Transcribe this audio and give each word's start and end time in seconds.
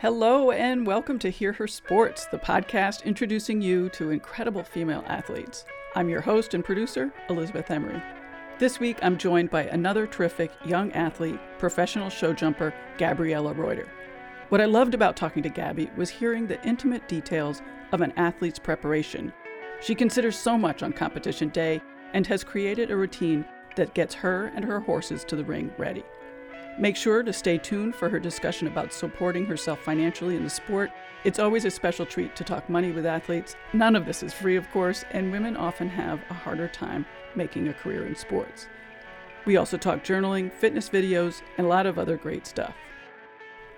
Hello, 0.00 0.50
and 0.50 0.86
welcome 0.86 1.18
to 1.20 1.30
Hear 1.30 1.54
Her 1.54 1.66
Sports, 1.66 2.26
the 2.26 2.36
podcast 2.36 3.02
introducing 3.04 3.62
you 3.62 3.88
to 3.90 4.10
incredible 4.10 4.62
female 4.62 5.02
athletes. 5.06 5.64
I'm 5.94 6.10
your 6.10 6.20
host 6.20 6.52
and 6.52 6.62
producer, 6.62 7.10
Elizabeth 7.30 7.70
Emery. 7.70 8.02
This 8.58 8.78
week, 8.78 8.98
I'm 9.00 9.16
joined 9.16 9.48
by 9.48 9.62
another 9.62 10.06
terrific 10.06 10.52
young 10.66 10.92
athlete, 10.92 11.40
professional 11.58 12.10
show 12.10 12.34
jumper, 12.34 12.74
Gabriella 12.98 13.54
Reutter. 13.54 13.88
What 14.50 14.60
I 14.60 14.66
loved 14.66 14.92
about 14.92 15.16
talking 15.16 15.42
to 15.44 15.48
Gabby 15.48 15.88
was 15.96 16.10
hearing 16.10 16.46
the 16.46 16.62
intimate 16.62 17.08
details 17.08 17.62
of 17.92 18.02
an 18.02 18.12
athlete's 18.18 18.58
preparation. 18.58 19.32
She 19.80 19.94
considers 19.94 20.36
so 20.36 20.58
much 20.58 20.82
on 20.82 20.92
competition 20.92 21.48
day 21.48 21.80
and 22.12 22.26
has 22.26 22.44
created 22.44 22.90
a 22.90 22.96
routine 22.96 23.46
that 23.76 23.94
gets 23.94 24.14
her 24.16 24.52
and 24.54 24.62
her 24.62 24.80
horses 24.80 25.24
to 25.24 25.36
the 25.36 25.44
ring 25.44 25.72
ready. 25.78 26.04
Make 26.78 26.96
sure 26.96 27.22
to 27.22 27.32
stay 27.32 27.56
tuned 27.56 27.94
for 27.94 28.10
her 28.10 28.18
discussion 28.18 28.66
about 28.66 28.92
supporting 28.92 29.46
herself 29.46 29.80
financially 29.80 30.36
in 30.36 30.44
the 30.44 30.50
sport. 30.50 30.90
It's 31.24 31.38
always 31.38 31.64
a 31.64 31.70
special 31.70 32.04
treat 32.04 32.36
to 32.36 32.44
talk 32.44 32.68
money 32.68 32.92
with 32.92 33.06
athletes. 33.06 33.56
None 33.72 33.96
of 33.96 34.04
this 34.04 34.22
is 34.22 34.34
free, 34.34 34.56
of 34.56 34.70
course, 34.72 35.02
and 35.12 35.32
women 35.32 35.56
often 35.56 35.88
have 35.88 36.20
a 36.28 36.34
harder 36.34 36.68
time 36.68 37.06
making 37.34 37.68
a 37.68 37.72
career 37.72 38.06
in 38.06 38.14
sports. 38.14 38.66
We 39.46 39.56
also 39.56 39.78
talk 39.78 40.04
journaling, 40.04 40.52
fitness 40.52 40.90
videos, 40.90 41.40
and 41.56 41.66
a 41.66 41.70
lot 41.70 41.86
of 41.86 41.98
other 41.98 42.18
great 42.18 42.46
stuff. 42.46 42.74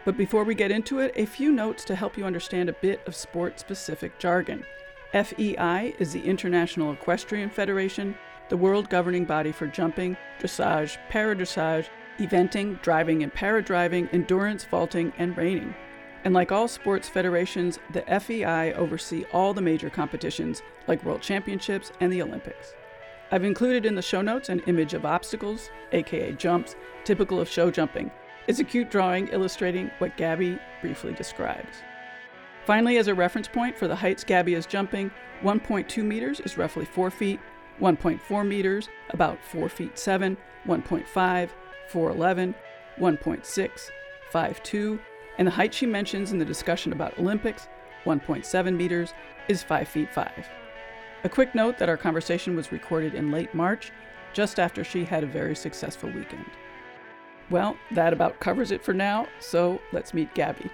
But 0.05 0.17
before 0.17 0.43
we 0.43 0.57
get 0.57 0.73
into 0.73 0.99
it, 0.99 1.13
a 1.15 1.27
few 1.27 1.53
notes 1.53 1.85
to 1.85 1.95
help 1.95 2.19
you 2.19 2.25
understand 2.25 2.69
a 2.69 2.73
bit 2.73 3.01
of 3.07 3.15
sport 3.15 3.61
specific 3.61 4.19
jargon. 4.19 4.65
FEI 5.13 5.95
is 6.01 6.13
the 6.13 6.25
International 6.25 6.93
Equestrian 6.93 7.51
Federation, 7.51 8.17
the 8.49 8.57
world 8.57 8.91
governing 8.91 9.25
body 9.25 9.53
for 9.53 9.69
jumping, 9.69 10.17
dressage, 10.41 10.97
paradressage, 11.11 11.87
eventing, 12.19 12.81
driving 12.83 13.23
and 13.23 13.33
paradriving, 13.33 14.09
endurance, 14.13 14.65
vaulting, 14.65 15.13
and 15.19 15.37
reining. 15.37 15.75
And 16.25 16.35
like 16.35 16.53
all 16.53 16.69
sports 16.69 17.09
federations, 17.09 17.79
the 17.93 18.03
FEI 18.21 18.73
oversee 18.75 19.25
all 19.33 19.55
the 19.55 19.63
major 19.63 19.89
competitions 19.89 20.63
like 20.87 21.05
World 21.05 21.23
Championships 21.23 21.93
and 22.01 22.13
the 22.13 22.23
Olympics. 22.23 22.75
I've 23.31 23.45
included 23.45 23.85
in 23.87 23.95
the 23.95 24.03
show 24.03 24.23
notes 24.23 24.49
an 24.49 24.61
image 24.61 24.95
of 24.95 25.05
obstacles, 25.05 25.71
aka 25.93 26.33
jumps, 26.33 26.77
typical 27.05 27.41
of 27.41 27.49
show 27.49 27.71
jumping. 27.71 28.11
It's 28.47 28.59
a 28.59 28.65
cute 28.65 28.91
drawing 28.91 29.29
illustrating 29.29 29.91
what 29.99 30.17
Gabby 30.17 30.59
briefly 30.81 31.13
describes. 31.13 31.83
Finally, 32.65 32.97
as 32.97 33.09
a 33.09 33.15
reference 33.15 33.49
point 33.49 33.77
for 33.77 33.87
the 33.87 33.97
heights 33.97 34.25
Gabby 34.25 34.55
is 34.55 34.67
jumping, 34.67 35.11
1.2 35.43 36.05
meters 36.05 36.41
is 36.41 36.59
roughly 36.59 36.85
4 36.85 37.11
feet, 37.11 37.41
1.4 37.81 38.47
meters, 38.47 38.89
about 39.11 39.43
4 39.45 39.69
feet 39.69 39.99
7, 39.99 40.37
1.5, 40.67 41.51
4'11, 41.93 42.55
1.6, 42.99 43.91
5'2, 44.33 45.01
and 45.39 45.47
the 45.47 45.53
height 45.53 45.73
she 45.73 45.87
mentions 45.87 46.33
in 46.33 46.39
the 46.39 46.45
discussion 46.45 46.93
about 46.93 47.19
Olympics, 47.19 47.69
1.7 48.05 48.77
meters, 48.77 49.15
is 49.49 49.63
5 49.63 49.89
feet 49.89 50.13
5. 50.13 50.49
A 51.25 51.29
quick 51.29 51.55
note 51.55 51.79
that 51.79 51.89
our 51.89 51.97
conversation 51.97 52.55
was 52.55 52.73
recorded 52.73 53.15
in 53.15 53.31
late 53.31 53.55
March, 53.55 53.93
just 54.33 54.61
after 54.61 54.85
she 54.85 55.05
had 55.05 55.25
a 55.25 55.29
very 55.29 55.57
successful 55.57 56.11
weekend. 56.11 56.45
Well, 57.51 57.77
that 57.93 58.13
about 58.13 58.41
covers 58.41 58.71
it 58.71 58.85
for 58.85 58.93
now, 58.93 59.27
so 59.41 59.81
let's 59.93 60.13
meet 60.13 60.35
Gabby. 60.35 60.71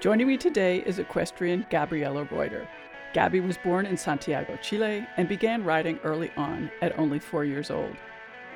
Joining 0.00 0.26
me 0.26 0.36
today 0.36 0.78
is 0.78 0.98
equestrian 0.98 1.66
Gabriella 1.70 2.24
Reutter. 2.26 2.66
Gabby 3.12 3.40
was 3.40 3.58
born 3.58 3.86
in 3.86 3.96
Santiago, 3.96 4.56
Chile, 4.62 5.06
and 5.16 5.28
began 5.28 5.64
riding 5.64 5.98
early 6.04 6.30
on 6.36 6.70
at 6.80 6.96
only 6.98 7.18
four 7.18 7.44
years 7.44 7.70
old. 7.70 7.96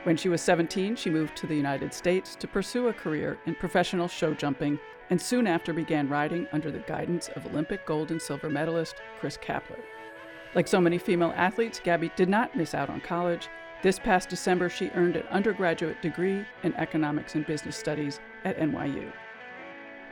When 0.05 0.17
she 0.17 0.29
was 0.29 0.43
17, 0.43 0.97
she 0.97 1.11
moved 1.11 1.37
to 1.37 1.47
the 1.47 1.57
United 1.57 1.92
States 1.92 2.37
to 2.37 2.47
pursue 2.47 2.89
a 2.89 2.93
career 2.93 3.39
in 3.47 3.55
professional 3.55 4.07
show 4.07 4.33
jumping 4.33 4.79
and 5.11 5.20
soon 5.20 5.47
after 5.47 5.73
began 5.73 6.09
riding 6.09 6.47
under 6.53 6.70
the 6.70 6.79
guidance 6.81 7.29
of 7.35 7.47
Olympic 7.47 7.85
gold 7.85 8.11
and 8.11 8.23
silver 8.23 8.48
medalist 8.48 8.97
Chris 9.19 9.37
Kappler. 9.37 9.81
Like 10.55 10.69
so 10.69 10.81
many 10.81 10.98
female 10.98 11.33
athletes, 11.37 11.81
Gabby 11.83 12.13
did 12.14 12.29
not 12.29 12.57
miss 12.57 12.75
out 12.75 12.91
on 12.91 13.01
college. 13.01 13.48
This 13.83 13.98
past 13.98 14.29
December, 14.29 14.69
she 14.69 14.91
earned 14.91 15.17
an 15.17 15.27
undergraduate 15.31 16.01
degree 16.01 16.45
in 16.63 16.75
economics 16.75 17.35
and 17.35 17.45
business 17.45 17.77
studies 17.77 18.20
at 18.45 18.59
NYU. 18.59 19.11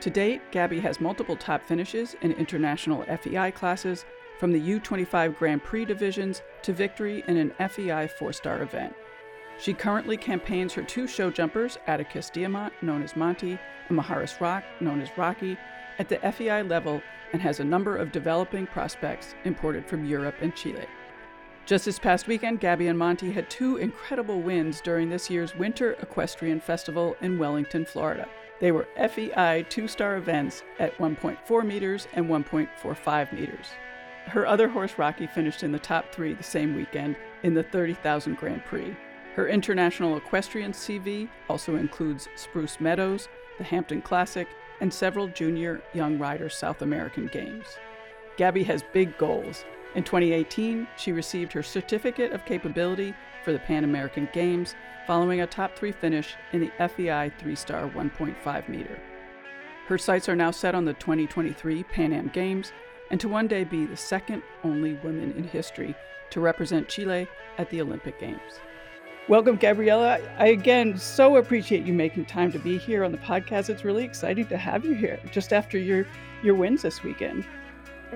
To 0.01 0.09
date, 0.09 0.41
Gabby 0.51 0.81
has 0.81 0.99
multiple 0.99 1.37
top 1.37 1.63
finishes 1.63 2.15
in 2.21 2.33
international 2.33 3.05
FEI 3.05 3.51
classes 3.51 4.05
from 4.39 4.51
the 4.51 4.79
U25 4.79 5.37
Grand 5.37 5.63
Prix 5.63 5.85
divisions 5.85 6.41
to 6.63 6.73
victory 6.73 7.23
in 7.27 7.37
an 7.37 7.69
FEI 7.69 8.07
four 8.07 8.33
star 8.33 8.61
event. 8.61 8.95
She 9.59 9.73
currently 9.73 10.17
campaigns 10.17 10.73
her 10.73 10.81
two 10.81 11.07
show 11.07 11.29
jumpers, 11.29 11.77
Atticus 11.87 12.29
Diamant, 12.29 12.71
known 12.81 13.03
as 13.03 13.15
Monty, 13.15 13.59
and 13.87 13.97
Maharis 13.97 14.39
Rock, 14.41 14.63
known 14.79 15.01
as 15.01 15.15
Rocky, 15.17 15.57
at 15.99 16.09
the 16.09 16.17
FEI 16.31 16.63
level 16.63 17.01
and 17.33 17.41
has 17.41 17.59
a 17.59 17.63
number 17.63 17.95
of 17.95 18.11
developing 18.11 18.67
prospects 18.67 19.35
imported 19.43 19.85
from 19.85 20.05
Europe 20.05 20.35
and 20.41 20.55
Chile. 20.55 20.85
Just 21.65 21.85
this 21.85 21.97
past 21.97 22.27
weekend, 22.27 22.59
Gabby 22.59 22.87
and 22.87 22.99
Monty 22.99 23.31
had 23.31 23.49
two 23.49 23.77
incredible 23.77 24.41
wins 24.41 24.81
during 24.81 25.09
this 25.09 25.29
year's 25.29 25.55
Winter 25.55 25.93
Equestrian 26.01 26.59
Festival 26.59 27.15
in 27.21 27.39
Wellington, 27.39 27.85
Florida. 27.85 28.27
They 28.59 28.71
were 28.71 28.87
FEI 28.97 29.65
two 29.69 29.87
star 29.87 30.17
events 30.17 30.63
at 30.79 30.97
1.4 30.97 31.65
meters 31.65 32.07
and 32.13 32.27
1.45 32.27 33.33
meters. 33.33 33.67
Her 34.25 34.47
other 34.47 34.67
horse, 34.67 34.97
Rocky, 34.97 35.27
finished 35.27 35.63
in 35.63 35.71
the 35.71 35.79
top 35.79 36.11
three 36.11 36.33
the 36.33 36.43
same 36.43 36.75
weekend 36.75 37.15
in 37.43 37.53
the 37.53 37.63
30,000 37.63 38.35
Grand 38.35 38.63
Prix. 38.65 38.95
Her 39.35 39.47
international 39.47 40.17
equestrian 40.17 40.71
CV 40.71 41.27
also 41.49 41.75
includes 41.75 42.27
Spruce 42.35 42.79
Meadows, 42.79 43.27
the 43.57 43.63
Hampton 43.63 44.01
Classic, 44.01 44.47
and 44.79 44.93
several 44.93 45.27
junior 45.27 45.81
young 45.93 46.17
riders 46.17 46.55
South 46.55 46.81
American 46.81 47.27
games. 47.27 47.65
Gabby 48.37 48.63
has 48.63 48.83
big 48.93 49.17
goals. 49.17 49.65
In 49.95 50.03
2018, 50.03 50.87
she 50.97 51.11
received 51.11 51.53
her 51.53 51.63
Certificate 51.63 52.31
of 52.31 52.45
Capability 52.45 53.13
for 53.43 53.51
the 53.51 53.59
Pan 53.59 53.83
American 53.83 54.27
Games 54.33 54.75
following 55.05 55.41
a 55.41 55.47
top 55.47 55.75
three 55.75 55.91
finish 55.91 56.35
in 56.51 56.61
the 56.61 56.87
FEI 56.87 57.31
three 57.37 57.55
star 57.55 57.89
1.5 57.89 58.69
meter. 58.69 58.99
Her 59.87 59.97
sights 59.97 60.29
are 60.29 60.35
now 60.35 60.51
set 60.51 60.75
on 60.75 60.85
the 60.85 60.93
2023 60.93 61.83
Pan 61.83 62.13
Am 62.13 62.29
Games 62.29 62.71
and 63.13 63.21
to 63.21 63.29
one 63.29 63.45
day 63.45 63.63
be 63.63 63.85
the 63.85 63.95
second 63.95 64.41
only 64.63 64.93
woman 65.03 65.31
in 65.37 65.43
history 65.43 65.93
to 66.31 66.41
represent 66.41 66.89
Chile 66.89 67.27
at 67.59 67.69
the 67.69 67.79
Olympic 67.79 68.19
Games. 68.19 68.59
Welcome, 69.29 69.55
Gabriella. 69.57 70.17
I 70.39 70.47
again 70.47 70.97
so 70.97 71.35
appreciate 71.35 71.85
you 71.85 71.93
making 71.93 72.25
time 72.25 72.51
to 72.53 72.57
be 72.57 72.75
here 72.79 73.03
on 73.03 73.11
the 73.11 73.19
podcast. 73.19 73.69
It's 73.69 73.85
really 73.85 74.03
exciting 74.03 74.47
to 74.47 74.57
have 74.57 74.83
you 74.83 74.95
here 74.95 75.19
just 75.31 75.53
after 75.53 75.77
your 75.77 76.07
your 76.41 76.55
wins 76.55 76.81
this 76.81 77.03
weekend. 77.03 77.45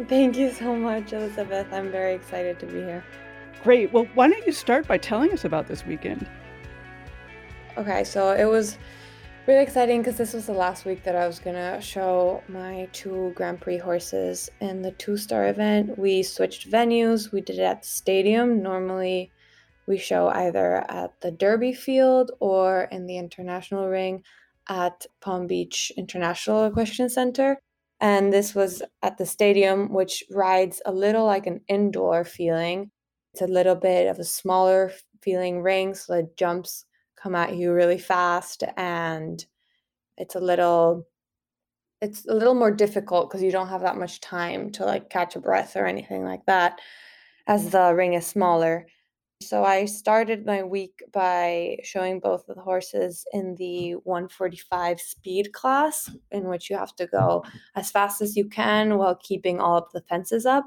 Thank 0.09 0.36
you 0.36 0.52
so 0.52 0.75
much, 0.75 1.13
Elizabeth. 1.13 1.72
I'm 1.72 1.91
very 1.91 2.16
excited 2.16 2.57
to 2.62 2.66
be 2.66 2.80
here. 2.80 3.06
Great. 3.62 3.94
Well, 3.94 4.07
why 4.16 4.28
don't 4.30 4.47
you 4.47 4.52
start 4.52 4.88
by 4.88 4.97
telling 4.97 5.31
us 5.31 5.46
about 5.46 5.68
this 5.68 5.86
weekend? 5.86 6.28
Okay, 7.78 8.03
so 8.03 8.31
it 8.31 8.46
was 8.46 8.80
really 9.47 9.63
exciting 9.63 10.02
because 10.02 10.18
this 10.18 10.34
was 10.34 10.46
the 10.46 10.53
last 10.53 10.84
week 10.84 11.03
that 11.06 11.16
I 11.16 11.25
was 11.25 11.40
gonna 11.40 11.80
show 11.80 12.44
my 12.50 12.90
two 12.91 13.31
Grand 13.34 13.62
Prix 13.62 13.78
horses 13.78 14.50
in 14.59 14.81
the 14.81 14.91
two 14.91 15.16
star 15.16 15.47
event. 15.47 15.97
We 15.97 16.22
switched 16.22 16.69
venues, 16.69 17.31
we 17.31 17.40
did 17.40 17.57
it 17.57 17.62
at 17.63 17.84
the 17.84 17.88
stadium. 17.88 18.62
Normally, 18.62 19.31
we 19.88 19.97
show 19.97 20.28
either 20.28 20.84
at 20.91 21.22
the 21.22 21.31
Derby 21.31 21.72
field 21.72 22.31
or 22.41 22.90
in 22.91 23.07
the 23.07 23.18
international 23.18 23.88
ring 23.88 24.24
at 24.68 25.06
Palm 25.22 25.47
Beach 25.47 25.94
International 25.96 26.66
Equestrian 26.66 27.09
Center. 27.09 27.57
And 28.02 28.34
this 28.34 28.53
was 28.53 28.84
at 29.02 29.18
the 29.18 29.25
stadium, 29.25 29.94
which 29.94 30.25
rides 30.30 30.81
a 30.86 30.91
little 30.91 31.25
like 31.25 31.48
an 31.48 31.62
indoor 31.69 32.25
feeling. 32.25 32.92
It's 33.33 33.42
a 33.42 33.48
little 33.48 33.75
bit 33.75 34.07
of 34.07 34.19
a 34.19 34.25
smaller 34.25 34.92
feeling 35.22 35.62
ring, 35.62 35.95
so 35.95 36.18
the 36.18 36.30
jumps 36.36 36.83
come 37.27 37.35
at 37.35 37.57
you 37.57 37.74
really 37.74 37.97
fast 37.97 38.63
and 38.77 39.45
it's 40.18 40.35
a 40.35 40.39
little 40.39 41.06
it's 42.00 42.25
a 42.25 42.33
little 42.33 42.53
more 42.53 42.71
difficult 42.71 43.29
because 43.29 43.44
you 43.44 43.51
don't 43.51 43.68
have 43.68 43.81
that 43.81 43.97
much 43.97 44.21
time 44.21 44.69
to 44.69 44.85
like 44.85 45.09
catch 45.09 45.35
a 45.35 45.41
breath 45.41 45.75
or 45.75 45.85
anything 45.85 46.24
like 46.24 46.45
that 46.45 46.79
as 47.47 47.71
the 47.71 47.94
ring 47.94 48.13
is 48.13 48.25
smaller. 48.25 48.88
So 49.41 49.65
i 49.65 49.83
started 49.83 50.45
my 50.45 50.63
week 50.63 51.03
by 51.12 51.77
showing 51.83 52.21
both 52.21 52.47
of 52.47 52.56
the 52.56 52.62
horses 52.62 53.25
in 53.33 53.56
the 53.56 53.95
145 54.06 55.01
speed 55.01 55.51
class 55.51 56.09
in 56.31 56.47
which 56.47 56.69
you 56.69 56.77
have 56.77 56.95
to 56.95 57.07
go 57.07 57.44
as 57.75 57.91
fast 57.91 58.21
as 58.21 58.38
you 58.38 58.47
can 58.47 58.97
while 58.97 59.15
keeping 59.15 59.59
all 59.59 59.77
of 59.77 59.91
the 59.94 60.01
fences 60.01 60.45
up 60.45 60.63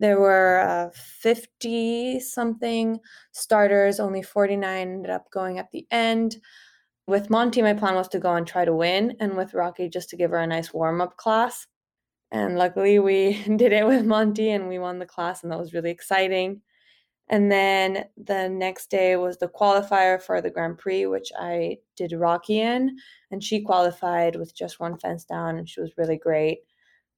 there 0.00 0.18
were 0.18 0.60
uh, 0.60 0.90
50 0.94 2.20
something 2.20 2.98
starters, 3.32 4.00
only 4.00 4.22
49 4.22 4.88
ended 4.88 5.10
up 5.10 5.30
going 5.30 5.58
at 5.58 5.70
the 5.70 5.86
end. 5.90 6.38
With 7.06 7.28
Monty, 7.28 7.60
my 7.60 7.74
plan 7.74 7.94
was 7.94 8.08
to 8.08 8.18
go 8.18 8.34
and 8.34 8.46
try 8.46 8.64
to 8.64 8.74
win, 8.74 9.16
and 9.20 9.36
with 9.36 9.54
Rocky, 9.54 9.88
just 9.88 10.08
to 10.10 10.16
give 10.16 10.30
her 10.30 10.38
a 10.38 10.46
nice 10.46 10.72
warm 10.72 11.00
up 11.00 11.16
class. 11.16 11.66
And 12.32 12.56
luckily, 12.56 12.98
we 12.98 13.42
did 13.56 13.72
it 13.72 13.86
with 13.86 14.04
Monty 14.06 14.50
and 14.50 14.68
we 14.68 14.78
won 14.78 14.98
the 14.98 15.06
class, 15.06 15.42
and 15.42 15.52
that 15.52 15.58
was 15.58 15.74
really 15.74 15.90
exciting. 15.90 16.62
And 17.28 17.52
then 17.52 18.06
the 18.16 18.48
next 18.48 18.90
day 18.90 19.16
was 19.16 19.38
the 19.38 19.48
qualifier 19.48 20.20
for 20.20 20.40
the 20.40 20.50
Grand 20.50 20.78
Prix, 20.78 21.06
which 21.06 21.30
I 21.38 21.78
did 21.94 22.12
Rocky 22.12 22.60
in, 22.60 22.96
and 23.30 23.44
she 23.44 23.60
qualified 23.62 24.34
with 24.34 24.56
just 24.56 24.80
one 24.80 24.98
fence 24.98 25.24
down, 25.24 25.58
and 25.58 25.68
she 25.68 25.80
was 25.80 25.92
really 25.98 26.16
great. 26.16 26.60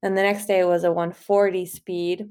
And 0.03 0.19
the 0.19 0.23
next 0.23 0.47
day 0.47 0.65
was 0.65 0.85
a 0.85 0.93
140 0.93 1.65
speed, 1.65 2.29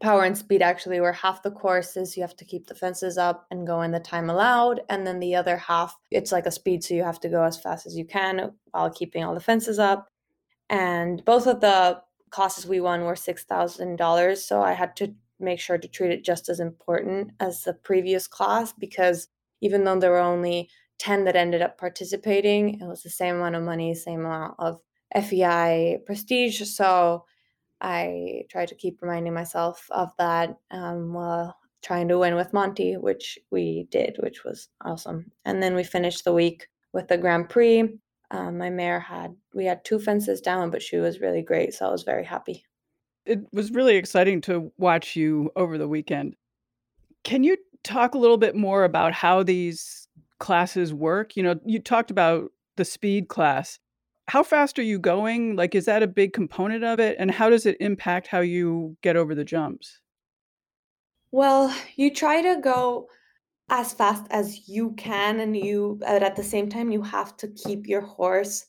power 0.00 0.24
and 0.24 0.36
speed 0.36 0.62
actually, 0.62 1.00
where 1.00 1.12
half 1.12 1.42
the 1.42 1.50
course 1.50 1.96
is 1.96 2.16
you 2.16 2.22
have 2.22 2.36
to 2.36 2.44
keep 2.44 2.66
the 2.66 2.74
fences 2.74 3.18
up 3.18 3.46
and 3.50 3.66
go 3.66 3.82
in 3.82 3.92
the 3.92 4.00
time 4.00 4.30
allowed, 4.30 4.80
and 4.88 5.06
then 5.06 5.20
the 5.20 5.34
other 5.34 5.56
half 5.56 5.96
it's 6.10 6.32
like 6.32 6.46
a 6.46 6.50
speed, 6.50 6.82
so 6.82 6.94
you 6.94 7.02
have 7.02 7.20
to 7.20 7.28
go 7.28 7.42
as 7.44 7.60
fast 7.60 7.86
as 7.86 7.96
you 7.96 8.04
can 8.04 8.52
while 8.72 8.90
keeping 8.90 9.24
all 9.24 9.34
the 9.34 9.40
fences 9.40 9.78
up. 9.78 10.08
And 10.68 11.24
both 11.24 11.46
of 11.46 11.60
the 11.60 12.00
classes 12.30 12.66
we 12.66 12.80
won 12.80 13.04
were 13.04 13.16
six 13.16 13.44
thousand 13.44 13.96
dollars, 13.96 14.44
so 14.44 14.62
I 14.62 14.72
had 14.72 14.96
to 14.96 15.14
make 15.40 15.60
sure 15.60 15.78
to 15.78 15.88
treat 15.88 16.12
it 16.12 16.24
just 16.24 16.48
as 16.48 16.60
important 16.60 17.32
as 17.40 17.62
the 17.62 17.72
previous 17.72 18.26
class 18.26 18.72
because 18.72 19.28
even 19.60 19.84
though 19.84 19.98
there 19.98 20.10
were 20.10 20.18
only 20.18 20.68
10 20.98 21.24
that 21.24 21.36
ended 21.36 21.62
up 21.62 21.78
participating, 21.78 22.80
it 22.80 22.86
was 22.86 23.02
the 23.02 23.10
same 23.10 23.36
amount 23.36 23.56
of 23.56 23.62
money, 23.62 23.94
same 23.94 24.20
amount 24.20 24.54
of 24.58 24.80
FEI 25.14 25.98
prestige. 26.04 26.62
So 26.62 27.24
I 27.80 28.44
try 28.50 28.66
to 28.66 28.74
keep 28.74 29.00
reminding 29.02 29.34
myself 29.34 29.86
of 29.90 30.12
that 30.18 30.58
um, 30.70 31.12
while 31.12 31.56
trying 31.82 32.08
to 32.08 32.18
win 32.18 32.34
with 32.34 32.52
Monty, 32.52 32.96
which 32.96 33.38
we 33.50 33.86
did, 33.90 34.16
which 34.20 34.44
was 34.44 34.68
awesome. 34.84 35.30
And 35.44 35.62
then 35.62 35.74
we 35.74 35.84
finished 35.84 36.24
the 36.24 36.34
week 36.34 36.68
with 36.92 37.08
the 37.08 37.16
Grand 37.16 37.48
Prix. 37.48 37.98
Um, 38.30 38.58
my 38.58 38.70
mare 38.70 39.00
had, 39.00 39.34
we 39.54 39.64
had 39.64 39.84
two 39.84 39.98
fences 39.98 40.40
down, 40.40 40.70
but 40.70 40.82
she 40.82 40.98
was 40.98 41.20
really 41.20 41.42
great. 41.42 41.74
So 41.74 41.86
I 41.86 41.90
was 41.90 42.02
very 42.02 42.24
happy 42.24 42.64
it 43.26 43.40
was 43.52 43.70
really 43.70 43.96
exciting 43.96 44.40
to 44.42 44.72
watch 44.78 45.16
you 45.16 45.50
over 45.56 45.78
the 45.78 45.88
weekend. 45.88 46.34
Can 47.22 47.44
you 47.44 47.56
talk 47.84 48.14
a 48.14 48.18
little 48.18 48.38
bit 48.38 48.56
more 48.56 48.84
about 48.84 49.12
how 49.12 49.42
these 49.42 50.08
classes 50.38 50.92
work? 50.94 51.36
You 51.36 51.42
know, 51.42 51.60
you 51.64 51.78
talked 51.78 52.10
about 52.10 52.50
the 52.76 52.84
speed 52.84 53.28
class. 53.28 53.78
How 54.30 54.44
fast 54.44 54.78
are 54.78 54.82
you 54.82 55.00
going? 55.00 55.56
Like, 55.56 55.74
is 55.74 55.86
that 55.86 56.04
a 56.04 56.06
big 56.06 56.32
component 56.32 56.84
of 56.84 57.00
it? 57.00 57.16
And 57.18 57.32
how 57.32 57.50
does 57.50 57.66
it 57.66 57.76
impact 57.80 58.28
how 58.28 58.38
you 58.38 58.96
get 59.02 59.16
over 59.16 59.34
the 59.34 59.44
jumps? 59.44 59.98
Well, 61.32 61.74
you 61.96 62.14
try 62.14 62.40
to 62.40 62.60
go 62.60 63.08
as 63.70 63.92
fast 63.92 64.28
as 64.30 64.68
you 64.68 64.92
can, 64.92 65.40
and 65.40 65.56
you, 65.56 65.98
but 65.98 66.22
at 66.22 66.36
the 66.36 66.44
same 66.44 66.68
time, 66.68 66.92
you 66.92 67.02
have 67.02 67.36
to 67.38 67.48
keep 67.48 67.88
your 67.88 68.02
horse 68.02 68.66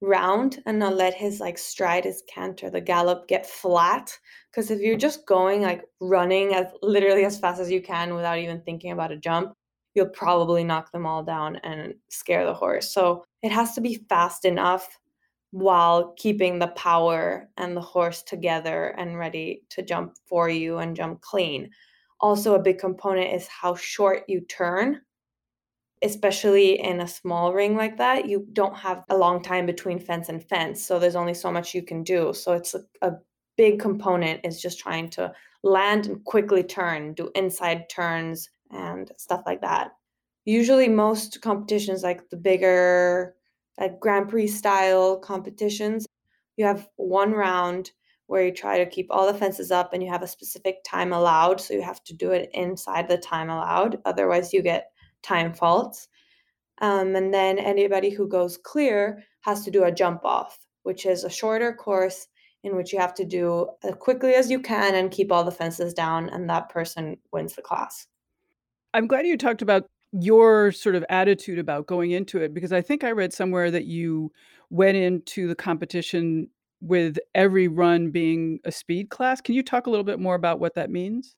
round 0.00 0.62
and 0.64 0.78
not 0.78 0.94
let 0.94 1.14
his 1.14 1.40
like 1.40 1.58
stride, 1.58 2.04
his 2.04 2.22
canter, 2.32 2.70
the 2.70 2.80
gallop 2.80 3.26
get 3.26 3.46
flat. 3.46 4.16
Because 4.52 4.70
if 4.70 4.78
you're 4.78 4.96
just 4.96 5.26
going 5.26 5.62
like 5.62 5.82
running 6.00 6.54
as 6.54 6.66
literally 6.82 7.24
as 7.24 7.36
fast 7.36 7.60
as 7.60 7.68
you 7.68 7.82
can 7.82 8.14
without 8.14 8.38
even 8.38 8.62
thinking 8.62 8.92
about 8.92 9.10
a 9.10 9.16
jump, 9.16 9.54
you'll 9.94 10.06
probably 10.06 10.64
knock 10.64 10.92
them 10.92 11.06
all 11.06 11.22
down 11.22 11.56
and 11.56 11.94
scare 12.08 12.44
the 12.44 12.54
horse. 12.54 12.92
So 12.92 13.24
it 13.42 13.52
has 13.52 13.74
to 13.74 13.80
be 13.80 14.04
fast 14.08 14.44
enough 14.44 14.98
while 15.52 16.12
keeping 16.16 16.58
the 16.58 16.68
power 16.68 17.48
and 17.56 17.76
the 17.76 17.80
horse 17.80 18.22
together 18.22 18.94
and 18.96 19.18
ready 19.18 19.62
to 19.70 19.82
jump 19.82 20.14
for 20.26 20.48
you 20.48 20.78
and 20.78 20.94
jump 20.94 21.20
clean. 21.20 21.70
Also, 22.20 22.54
a 22.54 22.62
big 22.62 22.78
component 22.78 23.34
is 23.34 23.48
how 23.48 23.74
short 23.74 24.24
you 24.28 24.42
turn 24.42 25.00
especially 26.02 26.80
in 26.80 27.00
a 27.00 27.08
small 27.08 27.52
ring 27.52 27.76
like 27.76 27.98
that, 27.98 28.28
you 28.28 28.46
don't 28.52 28.76
have 28.76 29.04
a 29.10 29.16
long 29.16 29.42
time 29.42 29.66
between 29.66 29.98
fence 29.98 30.28
and 30.28 30.42
fence. 30.42 30.82
So 30.82 30.98
there's 30.98 31.16
only 31.16 31.34
so 31.34 31.52
much 31.52 31.74
you 31.74 31.82
can 31.82 32.02
do. 32.02 32.32
So 32.32 32.52
it's 32.52 32.74
a, 32.74 32.80
a 33.02 33.12
big 33.56 33.78
component 33.78 34.40
is 34.44 34.62
just 34.62 34.78
trying 34.78 35.10
to 35.10 35.32
land 35.62 36.06
and 36.06 36.24
quickly 36.24 36.62
turn, 36.62 37.12
do 37.12 37.30
inside 37.34 37.90
turns 37.90 38.48
and 38.70 39.10
stuff 39.16 39.42
like 39.46 39.60
that. 39.60 39.92
Usually, 40.44 40.88
most 40.88 41.40
competitions, 41.42 42.02
like 42.02 42.28
the 42.30 42.36
bigger, 42.36 43.34
like 43.78 44.00
Grand 44.00 44.28
Prix 44.28 44.48
style 44.48 45.18
competitions, 45.18 46.06
you 46.56 46.64
have 46.64 46.88
one 46.96 47.32
round 47.32 47.92
where 48.26 48.44
you 48.44 48.52
try 48.52 48.78
to 48.78 48.88
keep 48.88 49.08
all 49.10 49.26
the 49.26 49.38
fences 49.38 49.70
up 49.70 49.92
and 49.92 50.02
you 50.02 50.08
have 50.08 50.22
a 50.22 50.26
specific 50.26 50.76
time 50.84 51.12
allowed. 51.12 51.60
So 51.60 51.74
you 51.74 51.82
have 51.82 52.02
to 52.04 52.14
do 52.14 52.30
it 52.30 52.48
inside 52.54 53.08
the 53.08 53.18
time 53.18 53.50
allowed. 53.50 53.98
Otherwise, 54.04 54.52
you 54.52 54.62
get 54.62 54.92
time 55.22 55.52
faults. 55.52 56.08
Um, 56.80 57.16
and 57.16 57.34
then 57.34 57.58
anybody 57.58 58.10
who 58.10 58.28
goes 58.28 58.56
clear 58.56 59.22
has 59.40 59.64
to 59.64 59.70
do 59.70 59.84
a 59.84 59.92
jump 59.92 60.24
off, 60.24 60.58
which 60.84 61.06
is 61.06 61.24
a 61.24 61.30
shorter 61.30 61.72
course 61.72 62.28
in 62.62 62.76
which 62.76 62.92
you 62.92 62.98
have 62.98 63.14
to 63.14 63.24
do 63.24 63.68
as 63.82 63.94
quickly 63.96 64.34
as 64.34 64.50
you 64.50 64.60
can 64.60 64.94
and 64.94 65.10
keep 65.10 65.32
all 65.32 65.44
the 65.44 65.50
fences 65.50 65.94
down, 65.94 66.28
and 66.28 66.48
that 66.48 66.68
person 66.68 67.16
wins 67.32 67.54
the 67.54 67.62
class. 67.62 68.06
I'm 68.94 69.06
glad 69.06 69.26
you 69.26 69.36
talked 69.36 69.62
about 69.62 69.86
your 70.12 70.72
sort 70.72 70.96
of 70.96 71.04
attitude 71.08 71.58
about 71.58 71.86
going 71.86 72.10
into 72.10 72.38
it 72.42 72.52
because 72.52 72.72
I 72.72 72.82
think 72.82 73.04
I 73.04 73.12
read 73.12 73.32
somewhere 73.32 73.70
that 73.70 73.84
you 73.84 74.32
went 74.70 74.96
into 74.96 75.46
the 75.46 75.54
competition 75.54 76.48
with 76.80 77.18
every 77.34 77.68
run 77.68 78.10
being 78.10 78.58
a 78.64 78.72
speed 78.72 79.10
class. 79.10 79.40
Can 79.40 79.54
you 79.54 79.62
talk 79.62 79.86
a 79.86 79.90
little 79.90 80.04
bit 80.04 80.18
more 80.18 80.34
about 80.34 80.58
what 80.58 80.74
that 80.74 80.90
means? 80.90 81.36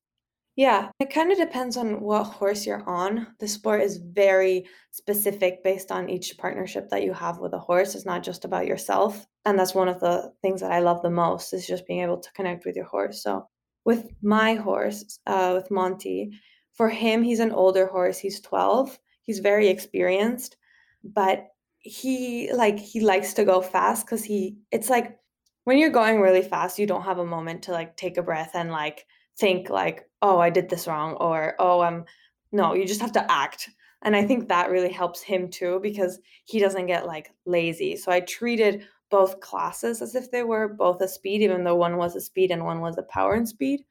Yeah, 0.55 0.91
it 1.01 1.13
kind 1.13 1.33
of 1.33 1.39
depends 1.39 1.79
on 1.79 2.01
what 2.01 2.25
horse 2.25 2.67
you're 2.67 2.87
on. 2.87 3.27
The 3.41 3.49
sport 3.49 3.81
is 3.81 3.97
very 3.97 4.67
specific 4.91 5.65
based 5.65 5.91
on 5.91 6.11
each 6.11 6.37
partnership 6.37 6.91
that 6.91 7.03
you 7.03 7.15
have 7.15 7.39
with 7.39 7.55
a 7.55 7.59
horse. 7.59 7.95
It's 7.95 8.05
not 8.05 8.23
just 8.23 8.45
about 8.45 8.67
yourself. 8.67 9.27
And 9.47 9.59
that's 9.59 9.75
one 9.75 9.89
of 9.89 9.99
the 10.01 10.31
things 10.43 10.61
that 10.61 10.71
I 10.71 10.81
love 10.81 11.01
the 11.01 11.11
most 11.11 11.55
is 11.55 11.67
just 11.67 11.87
being 11.87 12.01
able 12.01 12.19
to 12.19 12.33
connect 12.33 12.67
with 12.67 12.77
your 12.77 12.85
horse. 12.85 13.23
So 13.23 13.49
with 13.87 14.11
my 14.23 14.55
horse, 14.55 15.19
uh, 15.27 15.53
with 15.55 15.71
Monty, 15.71 16.33
for 16.75 16.89
him, 16.89 17.23
he's 17.23 17.41
an 17.41 17.53
older 17.53 17.87
horse. 17.87 18.19
He's 18.19 18.41
12. 18.41 18.99
He's 19.23 19.39
very 19.39 19.69
experienced, 19.69 20.57
but 21.05 21.49
he 21.79 22.53
like 22.53 22.79
he 22.79 23.01
likes 23.01 23.35
to 23.35 23.45
go 23.45 23.61
fast 23.61 24.07
because 24.07 24.23
he 24.23 24.57
it's 24.71 24.89
like 24.89 25.19
when 25.65 25.79
you're 25.79 25.91
going 25.91 26.21
really 26.21 26.43
fast, 26.43 26.79
you 26.79 26.87
don't 26.87 27.05
have 27.05 27.19
a 27.19 27.27
moment 27.27 27.63
to 27.63 27.73
like 27.73 27.97
take 27.97 28.17
a 28.17 28.23
breath 28.23 28.53
and 28.55 28.71
like 28.71 29.07
think 29.39 29.71
like, 29.71 30.09
oh, 30.21 30.39
I 30.39 30.51
did 30.51 30.69
this 30.69 30.87
wrong, 30.87 31.15
or 31.15 31.55
oh, 31.59 31.81
I'm 31.81 32.05
no, 32.53 32.75
you 32.75 32.87
just 32.87 33.01
have 33.01 33.13
to 33.13 33.31
act. 33.31 33.71
And 34.03 34.17
I 34.17 34.25
think 34.25 34.49
that 34.49 34.71
really 34.71 34.93
helps 34.93 35.23
him 35.23 35.49
too 35.49 35.79
because 35.83 36.19
he 36.45 36.59
doesn't 36.59 36.87
get 36.87 37.07
like 37.07 37.31
lazy. 37.47 37.97
So 37.97 38.11
I 38.11 38.21
treated 38.21 38.85
both 39.11 39.41
classes 39.41 40.03
as 40.03 40.15
if 40.15 40.31
they 40.31 40.43
were 40.43 40.69
both 40.69 41.01
a 41.01 41.09
speed, 41.09 41.43
even 41.43 41.65
though 41.65 41.77
one 41.77 41.97
was 41.97 42.17
a 42.17 42.21
speed 42.21 42.51
and 42.51 42.65
one 42.65 42.81
was 42.81 42.99
a 42.99 43.03
power 43.05 43.35
and 43.35 43.49
speed, 43.49 43.85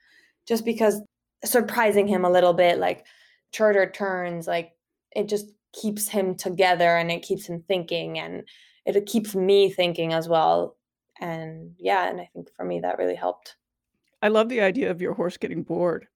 just 0.45 0.65
because 0.65 1.01
surprising 1.43 2.07
him 2.07 2.25
a 2.25 2.29
little 2.29 2.53
bit, 2.53 2.77
like 2.79 3.05
shorter 3.53 3.89
turns, 3.89 4.47
like 4.47 4.73
it 5.11 5.27
just 5.27 5.51
keeps 5.73 6.07
him 6.07 6.35
together 6.35 6.97
and 6.97 7.11
it 7.11 7.23
keeps 7.23 7.47
him 7.47 7.63
thinking 7.67 8.19
and 8.19 8.43
it 8.85 9.05
keeps 9.05 9.35
me 9.35 9.69
thinking 9.69 10.13
as 10.13 10.27
well. 10.27 10.77
And 11.19 11.75
yeah, 11.77 12.09
and 12.09 12.19
I 12.19 12.29
think 12.33 12.49
for 12.55 12.65
me 12.65 12.79
that 12.79 12.97
really 12.97 13.15
helped. 13.15 13.55
I 14.21 14.27
love 14.27 14.49
the 14.49 14.61
idea 14.61 14.91
of 14.91 15.01
your 15.01 15.13
horse 15.13 15.37
getting 15.37 15.63
bored. 15.63 16.07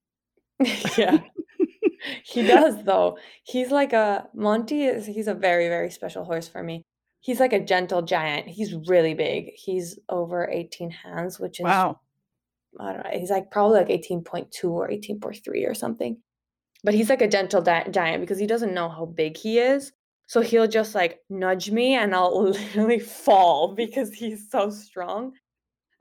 yeah. 0.98 1.20
he 2.24 2.46
does 2.46 2.84
though. 2.84 3.18
He's 3.44 3.72
like 3.72 3.94
a 3.94 4.28
Monty 4.34 4.84
is 4.86 5.06
he's 5.06 5.28
a 5.28 5.34
very 5.34 5.68
very 5.68 5.90
special 5.92 6.24
horse 6.24 6.48
for 6.48 6.64
me. 6.64 6.84
He's 7.20 7.40
like 7.40 7.54
a 7.54 7.60
gentle 7.60 8.04
giant. 8.04 8.48
He's 8.48 8.76
really 8.88 9.16
big. 9.16 9.52
He's 9.56 9.98
over 10.10 10.48
18 10.48 10.92
hands, 10.92 11.40
which 11.40 11.60
is 11.60 11.64
Wow. 11.64 12.00
I 12.80 12.94
don't 12.94 13.04
know. 13.04 13.20
He's 13.20 13.30
like 13.30 13.52
probably 13.52 13.80
like 13.80 13.88
18.2 13.88 14.70
or 14.70 14.90
18.3 14.90 15.70
or 15.70 15.74
something. 15.74 16.18
But 16.84 16.94
he's 16.94 17.10
like 17.10 17.22
a 17.22 17.28
gentle 17.28 17.62
di- 17.62 17.88
giant 17.90 18.22
because 18.22 18.38
he 18.38 18.48
doesn't 18.48 18.74
know 18.74 18.90
how 18.90 19.06
big 19.06 19.38
he 19.38 19.60
is. 19.60 19.92
So 20.28 20.42
he'll 20.42 20.68
just 20.68 20.96
like 20.96 21.20
nudge 21.30 21.72
me 21.72 21.96
and 21.96 22.14
I'll 22.14 22.44
literally 22.52 23.00
fall 23.00 23.74
because 23.74 24.14
he's 24.14 24.50
so 24.50 24.70
strong. 24.70 25.34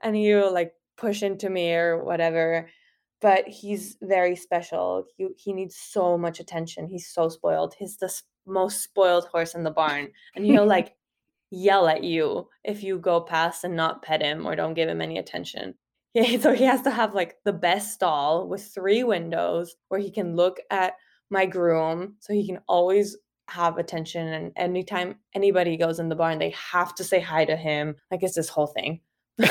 And 0.01 0.15
he'll 0.15 0.53
like 0.53 0.73
push 0.97 1.23
into 1.23 1.49
me 1.49 1.73
or 1.73 2.03
whatever 2.03 2.69
but 3.21 3.47
he's 3.47 3.97
very 4.01 4.35
special 4.35 5.05
he, 5.17 5.27
he 5.37 5.53
needs 5.53 5.75
so 5.75 6.17
much 6.17 6.39
attention 6.39 6.87
he's 6.87 7.07
so 7.07 7.29
spoiled 7.29 7.73
he's 7.77 7.97
the 7.97 8.13
most 8.45 8.83
spoiled 8.83 9.25
horse 9.25 9.55
in 9.55 9.63
the 9.63 9.71
barn 9.71 10.07
and 10.35 10.45
he'll 10.45 10.65
like 10.75 10.95
yell 11.51 11.87
at 11.87 12.03
you 12.03 12.47
if 12.63 12.83
you 12.83 12.97
go 12.97 13.21
past 13.21 13.63
and 13.63 13.75
not 13.75 14.01
pet 14.01 14.21
him 14.21 14.45
or 14.45 14.55
don't 14.55 14.73
give 14.73 14.89
him 14.89 15.01
any 15.01 15.17
attention 15.17 15.73
yeah, 16.15 16.39
so 16.39 16.53
he 16.53 16.63
has 16.63 16.81
to 16.83 16.91
have 16.91 17.13
like 17.13 17.37
the 17.45 17.53
best 17.53 17.93
stall 17.93 18.47
with 18.47 18.73
three 18.73 19.03
windows 19.03 19.75
where 19.89 19.99
he 19.99 20.09
can 20.09 20.35
look 20.35 20.57
at 20.71 20.93
my 21.29 21.45
groom 21.45 22.15
so 22.19 22.33
he 22.33 22.47
can 22.47 22.59
always 22.67 23.17
have 23.47 23.77
attention 23.77 24.27
and 24.27 24.51
anytime 24.55 25.15
anybody 25.35 25.77
goes 25.77 25.99
in 25.99 26.09
the 26.09 26.15
barn 26.15 26.39
they 26.39 26.49
have 26.51 26.95
to 26.95 27.03
say 27.03 27.19
hi 27.19 27.45
to 27.45 27.55
him. 27.55 27.95
Like 28.09 28.23
it's 28.23 28.35
this 28.35 28.49
whole 28.49 28.67
thing. 28.67 29.01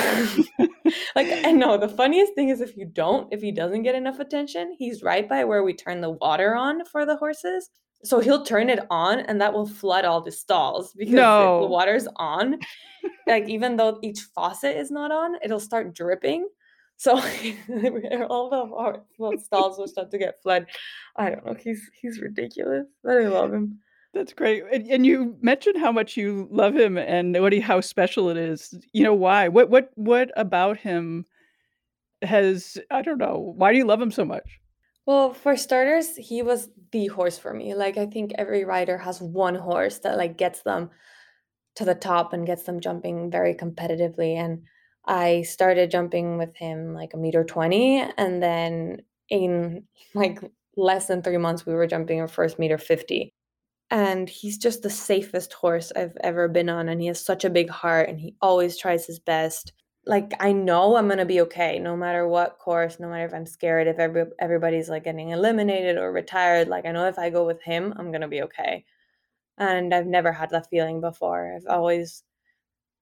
Like 1.14 1.28
and 1.28 1.58
no 1.58 1.78
the 1.78 1.88
funniest 1.88 2.34
thing 2.34 2.48
is 2.48 2.60
if 2.60 2.76
you 2.76 2.84
don't 2.84 3.32
if 3.32 3.40
he 3.40 3.52
doesn't 3.52 3.84
get 3.84 3.94
enough 3.94 4.18
attention 4.18 4.74
he's 4.76 5.02
right 5.02 5.28
by 5.28 5.44
where 5.44 5.62
we 5.62 5.72
turn 5.72 6.00
the 6.00 6.10
water 6.10 6.54
on 6.54 6.84
for 6.84 7.06
the 7.06 7.16
horses 7.16 7.70
so 8.04 8.20
he'll 8.20 8.44
turn 8.44 8.68
it 8.68 8.80
on 8.90 9.20
and 9.20 9.40
that 9.40 9.52
will 9.52 9.66
flood 9.66 10.04
all 10.04 10.20
the 10.20 10.30
stalls 10.30 10.92
because 10.92 11.14
no. 11.14 11.60
the 11.60 11.66
water's 11.66 12.06
on 12.16 12.58
like 13.26 13.48
even 13.48 13.76
though 13.76 13.98
each 14.02 14.20
faucet 14.34 14.76
is 14.76 14.90
not 14.90 15.10
on 15.10 15.36
it'll 15.42 15.60
start 15.60 15.94
dripping 15.94 16.46
So 16.96 17.16
all 18.28 18.52
of 18.52 18.72
our 18.72 19.02
stalls 19.38 19.78
will 19.78 19.88
start 19.88 20.10
to 20.12 20.18
get 20.18 20.40
flooded. 20.42 20.68
I 21.16 21.30
don't 21.30 21.44
know. 21.44 21.54
He's 21.54 21.90
he's 22.00 22.20
ridiculous, 22.20 22.86
but 23.02 23.16
I 23.16 23.26
love 23.26 23.52
him. 23.52 23.80
That's 24.12 24.32
great. 24.32 24.62
And, 24.72 24.86
and 24.86 25.04
you 25.04 25.36
mentioned 25.40 25.78
how 25.78 25.90
much 25.90 26.16
you 26.16 26.46
love 26.50 26.76
him 26.76 26.96
and 26.96 27.40
what 27.40 27.52
he, 27.52 27.58
how 27.58 27.80
special 27.80 28.28
it 28.28 28.36
is. 28.36 28.72
You 28.92 29.02
know 29.02 29.14
why? 29.14 29.48
What 29.48 29.70
what 29.70 29.90
what 29.96 30.30
about 30.36 30.78
him 30.78 31.24
has 32.22 32.78
I 32.90 33.02
don't 33.02 33.18
know. 33.18 33.54
Why 33.56 33.72
do 33.72 33.78
you 33.78 33.86
love 33.86 34.00
him 34.00 34.12
so 34.12 34.24
much? 34.24 34.60
Well, 35.06 35.34
for 35.34 35.56
starters, 35.56 36.16
he 36.16 36.42
was 36.42 36.70
the 36.92 37.08
horse 37.08 37.38
for 37.38 37.52
me. 37.52 37.74
Like 37.74 37.98
I 37.98 38.06
think 38.06 38.32
every 38.38 38.64
rider 38.64 38.98
has 38.98 39.20
one 39.20 39.54
horse 39.54 39.98
that 40.00 40.16
like 40.16 40.38
gets 40.38 40.62
them 40.62 40.90
to 41.76 41.84
the 41.84 41.94
top 41.94 42.32
and 42.32 42.46
gets 42.46 42.64
them 42.64 42.80
jumping 42.80 43.30
very 43.30 43.54
competitively 43.54 44.36
and 44.36 44.64
I 45.06 45.42
started 45.42 45.90
jumping 45.90 46.38
with 46.38 46.56
him 46.56 46.94
like 46.94 47.14
a 47.14 47.18
meter 47.18 47.44
20 47.44 48.00
and 48.18 48.42
then 48.42 49.02
in 49.30 49.84
like 50.14 50.40
less 50.76 51.06
than 51.08 51.22
3 51.22 51.38
months 51.38 51.66
we 51.66 51.74
were 51.74 51.86
jumping 51.86 52.20
our 52.20 52.28
first 52.28 52.58
meter 52.58 52.78
50 52.78 53.34
and 53.90 54.28
he's 54.28 54.58
just 54.58 54.82
the 54.82 54.90
safest 54.90 55.52
horse 55.54 55.92
I've 55.96 56.16
ever 56.22 56.48
been 56.48 56.68
on 56.70 56.88
and 56.88 57.00
he 57.00 57.08
has 57.08 57.24
such 57.24 57.44
a 57.44 57.50
big 57.50 57.70
heart 57.70 58.08
and 58.08 58.20
he 58.20 58.36
always 58.42 58.78
tries 58.78 59.06
his 59.06 59.20
best 59.20 59.72
like 60.06 60.32
I 60.40 60.52
know 60.52 60.96
I'm 60.96 61.08
gonna 61.08 61.24
be 61.24 61.40
okay 61.42 61.78
no 61.78 61.96
matter 61.96 62.28
what 62.28 62.58
course, 62.58 63.00
no 63.00 63.08
matter 63.08 63.24
if 63.26 63.34
I'm 63.34 63.46
scared, 63.46 63.86
if 63.86 63.98
every, 63.98 64.26
everybody's 64.38 64.88
like 64.90 65.04
getting 65.04 65.30
eliminated 65.30 65.96
or 65.98 66.12
retired. 66.12 66.68
Like 66.68 66.84
I 66.86 66.92
know 66.92 67.06
if 67.08 67.18
I 67.18 67.30
go 67.30 67.46
with 67.46 67.62
him, 67.62 67.94
I'm 67.96 68.12
gonna 68.12 68.28
be 68.28 68.42
okay. 68.42 68.84
And 69.58 69.94
I've 69.94 70.06
never 70.06 70.32
had 70.32 70.50
that 70.50 70.68
feeling 70.70 71.00
before. 71.00 71.54
I've 71.56 71.66
always 71.68 72.24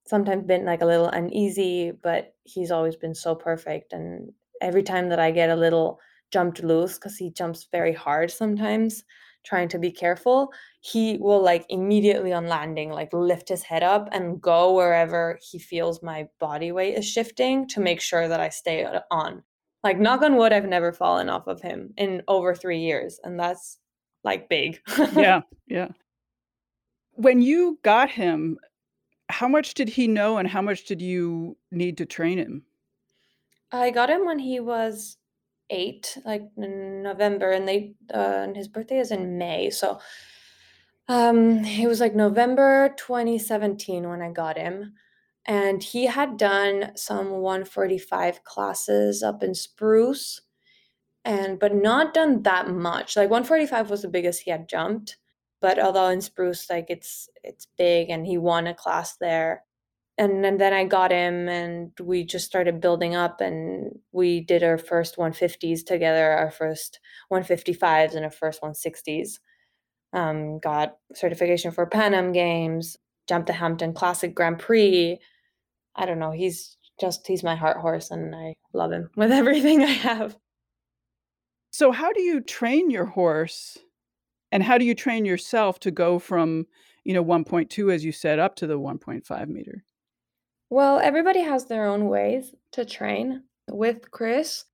sometimes 0.06 0.44
been 0.46 0.64
like 0.64 0.82
a 0.82 0.86
little 0.86 1.08
uneasy, 1.08 1.92
but 1.92 2.34
he's 2.44 2.70
always 2.70 2.96
been 2.96 3.14
so 3.14 3.34
perfect. 3.34 3.92
And 3.92 4.32
every 4.60 4.82
time 4.82 5.08
that 5.10 5.18
I 5.20 5.30
get 5.30 5.50
a 5.50 5.56
little 5.56 6.00
jumped 6.30 6.62
loose, 6.62 6.94
because 6.98 7.16
he 7.16 7.30
jumps 7.30 7.68
very 7.72 7.92
hard 7.92 8.30
sometimes, 8.30 9.04
trying 9.44 9.68
to 9.68 9.78
be 9.78 9.90
careful, 9.90 10.52
he 10.80 11.16
will 11.18 11.42
like 11.42 11.66
immediately 11.68 12.32
on 12.32 12.46
landing, 12.46 12.90
like 12.90 13.12
lift 13.12 13.48
his 13.48 13.62
head 13.62 13.82
up 13.82 14.08
and 14.12 14.40
go 14.40 14.74
wherever 14.74 15.38
he 15.42 15.58
feels 15.58 16.02
my 16.02 16.28
body 16.38 16.72
weight 16.72 16.96
is 16.96 17.08
shifting 17.08 17.66
to 17.68 17.80
make 17.80 18.00
sure 18.00 18.28
that 18.28 18.40
I 18.40 18.48
stay 18.48 18.86
on. 19.10 19.42
Like, 19.82 19.98
knock 19.98 20.22
on 20.22 20.36
wood, 20.36 20.52
I've 20.52 20.68
never 20.68 20.92
fallen 20.92 21.28
off 21.28 21.48
of 21.48 21.60
him 21.60 21.92
in 21.96 22.22
over 22.28 22.54
three 22.54 22.78
years. 22.80 23.18
And 23.24 23.38
that's 23.38 23.78
like 24.24 24.48
big. 24.48 24.80
yeah. 25.14 25.42
Yeah. 25.66 25.88
When 27.12 27.40
you 27.40 27.78
got 27.82 28.10
him, 28.10 28.58
how 29.30 29.48
much 29.48 29.72
did 29.72 29.88
he 29.88 30.06
know 30.06 30.36
and 30.36 30.46
how 30.46 30.60
much 30.60 30.84
did 30.84 31.00
you 31.00 31.56
need 31.70 31.96
to 31.98 32.04
train 32.04 32.36
him? 32.36 32.64
I 33.70 33.90
got 33.90 34.10
him 34.10 34.26
when 34.26 34.38
he 34.38 34.60
was 34.60 35.16
eight, 35.72 36.18
like 36.24 36.42
November, 36.56 37.50
and 37.50 37.66
they 37.66 37.94
uh, 38.14 38.42
and 38.44 38.56
his 38.56 38.68
birthday 38.68 38.98
is 38.98 39.10
in 39.10 39.38
May. 39.38 39.70
So 39.70 39.98
um, 41.08 41.64
it 41.64 41.88
was 41.88 41.98
like 42.00 42.14
November 42.14 42.94
2017 42.96 44.08
when 44.08 44.22
I 44.22 44.30
got 44.30 44.56
him, 44.56 44.94
and 45.46 45.82
he 45.82 46.06
had 46.06 46.36
done 46.36 46.92
some 46.96 47.30
145 47.30 48.44
classes 48.44 49.22
up 49.22 49.42
in 49.42 49.54
Spruce, 49.54 50.42
and 51.24 51.58
but 51.58 51.74
not 51.74 52.14
done 52.14 52.42
that 52.42 52.68
much. 52.68 53.16
Like 53.16 53.30
145 53.30 53.90
was 53.90 54.02
the 54.02 54.08
biggest 54.08 54.42
he 54.42 54.50
had 54.50 54.68
jumped, 54.68 55.16
but 55.60 55.78
although 55.78 56.08
in 56.08 56.20
Spruce, 56.20 56.68
like 56.70 56.86
it's 56.90 57.28
it's 57.42 57.66
big, 57.78 58.10
and 58.10 58.26
he 58.26 58.38
won 58.38 58.66
a 58.66 58.74
class 58.74 59.16
there 59.16 59.64
and, 60.18 60.44
and 60.44 60.60
then 60.60 60.72
I 60.72 60.84
got 60.84 61.10
him 61.10 61.48
and 61.48 61.90
we 62.00 62.24
just 62.24 62.44
started 62.44 62.80
building 62.80 63.14
up 63.14 63.40
and 63.40 63.98
we 64.12 64.40
did 64.40 64.62
our 64.62 64.76
first 64.76 65.16
150s 65.16 65.84
together, 65.84 66.32
our 66.32 66.50
first 66.50 67.00
155s 67.32 68.14
and 68.14 68.24
our 68.24 68.30
first 68.30 68.60
160s. 68.60 69.38
Um, 70.12 70.58
got 70.58 70.96
certification 71.14 71.70
for 71.70 71.86
Pan 71.86 72.12
Am 72.12 72.32
Games, 72.32 72.98
jumped 73.26 73.46
the 73.46 73.54
Hampton 73.54 73.94
Classic 73.94 74.34
Grand 74.34 74.58
Prix. 74.58 75.18
I 75.96 76.06
don't 76.06 76.18
know, 76.18 76.32
he's 76.32 76.76
just 77.00 77.26
he's 77.26 77.42
my 77.42 77.56
heart 77.56 77.78
horse 77.78 78.10
and 78.10 78.34
I 78.34 78.54
love 78.74 78.92
him 78.92 79.08
with 79.16 79.32
everything 79.32 79.82
I 79.82 79.86
have. 79.86 80.36
So 81.70 81.90
how 81.90 82.12
do 82.12 82.20
you 82.20 82.42
train 82.42 82.90
your 82.90 83.06
horse 83.06 83.78
and 84.52 84.62
how 84.62 84.76
do 84.76 84.84
you 84.84 84.94
train 84.94 85.24
yourself 85.24 85.80
to 85.80 85.90
go 85.90 86.18
from, 86.18 86.66
you 87.02 87.14
know, 87.14 87.24
1.2 87.24 87.90
as 87.90 88.04
you 88.04 88.12
said 88.12 88.38
up 88.38 88.56
to 88.56 88.66
the 88.66 88.78
1.5 88.78 89.48
meter? 89.48 89.82
Well, 90.72 91.00
everybody 91.00 91.42
has 91.42 91.66
their 91.66 91.84
own 91.84 92.08
ways 92.08 92.54
to 92.70 92.86
train. 92.86 93.42
With 93.70 94.10
Chris, 94.10 94.64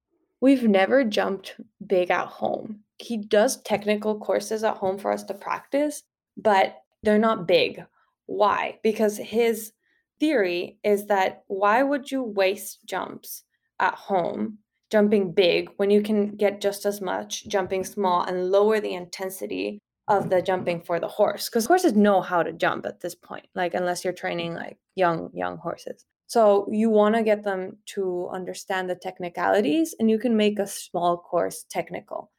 we've 0.40 0.62
never 0.62 1.02
jumped 1.02 1.57
big 1.85 2.12
at 2.12 2.28
home. 2.28 2.85
He 2.99 3.17
does 3.17 3.61
technical 3.62 4.17
courses 4.17 4.62
at 4.62 4.76
home 4.76 4.97
for 4.97 5.11
us 5.11 5.25
to 5.25 5.35
practice, 5.35 6.05
but 6.37 6.76
they're 7.02 7.19
not 7.19 7.49
big. 7.49 7.85
Why? 8.26 8.78
Because 8.85 9.17
his 9.17 9.73
theory 10.21 10.78
is 10.85 11.07
that 11.07 11.43
why 11.49 11.83
would 11.83 12.12
you 12.12 12.23
waste 12.23 12.87
jumps 12.87 13.43
at 13.81 13.95
home 13.95 14.59
jumping 14.93 15.33
big 15.33 15.69
when 15.78 15.90
you 15.90 16.00
can 16.00 16.37
get 16.37 16.61
just 16.61 16.87
as 16.87 17.00
much 17.00 17.49
jumping 17.49 17.83
small 17.83 18.23
and 18.23 18.52
lower 18.52 18.78
the 18.78 18.95
intensity 18.95 19.81
of 20.09 20.31
the 20.31 20.43
jumping 20.43 20.81
for 20.81 20.99
the 20.99 21.09
horse 21.09 21.49
because 21.49 21.67
horses 21.67 21.93
know 21.93 22.21
how 22.21 22.43
to 22.43 22.53
jump 22.53 22.87
at 22.87 23.00
this 23.00 23.15
point 23.15 23.47
like 23.55 23.75
unless 23.75 24.03
you're 24.05 24.12
training 24.12 24.55
like 24.55 24.79
young 24.97 25.31
young 25.35 25.59
horses. 25.59 26.05
So 26.27 26.67
you 26.71 26.91
want 26.91 27.15
to 27.15 27.23
get 27.23 27.45
them 27.45 27.79
to 27.95 28.29
understand 28.33 28.91
the 28.91 28.95
technicalities 28.95 29.95
and 29.99 30.11
you 30.11 30.19
can 30.19 30.37
make 30.37 30.59
a 30.59 30.67
small 30.67 31.17
course 31.17 31.65
technical. 31.71 32.31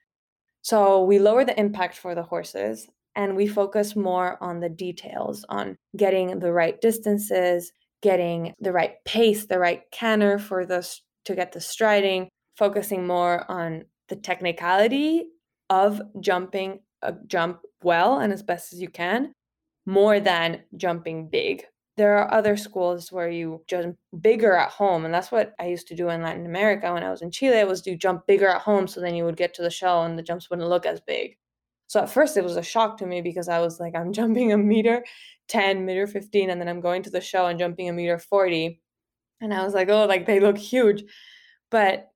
So 0.61 1.03
we 1.03 1.17
lower 1.17 1.45
the 1.45 1.59
impact 1.59 1.95
for 1.95 2.13
the 2.13 2.23
horses 2.23 2.87
and 3.15 3.35
we 3.35 3.47
focus 3.47 3.95
more 3.95 4.37
on 4.41 4.59
the 4.59 4.69
details 4.69 5.45
on 5.49 5.77
getting 5.95 6.39
the 6.39 6.51
right 6.51 6.79
distances 6.81 7.71
getting 8.01 8.53
the 8.59 8.71
right 8.71 9.03
pace 9.05 9.45
the 9.45 9.59
right 9.59 9.83
canter 9.91 10.39
for 10.39 10.65
the 10.65 10.87
to 11.25 11.35
get 11.35 11.51
the 11.51 11.59
striding 11.59 12.29
focusing 12.55 13.05
more 13.05 13.49
on 13.51 13.83
the 14.07 14.15
technicality 14.15 15.25
of 15.69 16.01
jumping 16.19 16.79
a 17.01 17.13
jump 17.27 17.61
well 17.83 18.19
and 18.19 18.33
as 18.33 18.43
best 18.43 18.73
as 18.73 18.81
you 18.81 18.89
can 18.89 19.33
more 19.85 20.19
than 20.19 20.61
jumping 20.77 21.27
big. 21.27 21.63
There 21.97 22.17
are 22.17 22.33
other 22.33 22.55
schools 22.55 23.11
where 23.11 23.29
you 23.29 23.63
jump 23.67 23.97
bigger 24.21 24.53
at 24.53 24.71
home, 24.71 25.03
and 25.03 25.13
that's 25.13 25.31
what 25.31 25.53
I 25.59 25.67
used 25.67 25.87
to 25.87 25.95
do 25.95 26.09
in 26.09 26.21
Latin 26.21 26.45
America 26.45 26.93
when 26.93 27.03
I 27.03 27.09
was 27.09 27.21
in 27.21 27.31
Chile. 27.31 27.63
Was 27.65 27.81
do 27.81 27.95
jump 27.95 28.25
bigger 28.25 28.47
at 28.47 28.61
home, 28.61 28.87
so 28.87 29.01
then 29.01 29.15
you 29.15 29.25
would 29.25 29.35
get 29.35 29.53
to 29.55 29.61
the 29.61 29.69
show 29.69 30.03
and 30.03 30.17
the 30.17 30.23
jumps 30.23 30.49
wouldn't 30.49 30.69
look 30.69 30.85
as 30.85 31.01
big. 31.01 31.37
So 31.87 31.99
at 31.99 32.09
first 32.09 32.37
it 32.37 32.43
was 32.43 32.55
a 32.55 32.63
shock 32.63 32.99
to 32.99 33.05
me 33.07 33.21
because 33.21 33.49
I 33.49 33.59
was 33.59 33.79
like, 33.79 33.95
I'm 33.95 34.13
jumping 34.19 34.53
a 34.53 34.57
meter 34.57 35.03
10, 35.49 35.85
meter 35.85 36.07
15, 36.07 36.49
and 36.49 36.61
then 36.61 36.69
I'm 36.69 36.81
going 36.81 37.03
to 37.03 37.09
the 37.09 37.19
show 37.19 37.47
and 37.47 37.59
jumping 37.59 37.89
a 37.89 37.93
meter 37.93 38.19
40. 38.19 38.79
And 39.41 39.53
I 39.53 39.63
was 39.65 39.73
like, 39.73 39.89
oh, 39.89 40.05
like 40.05 40.25
they 40.25 40.39
look 40.39 40.57
huge. 40.57 41.03
But 41.71 42.11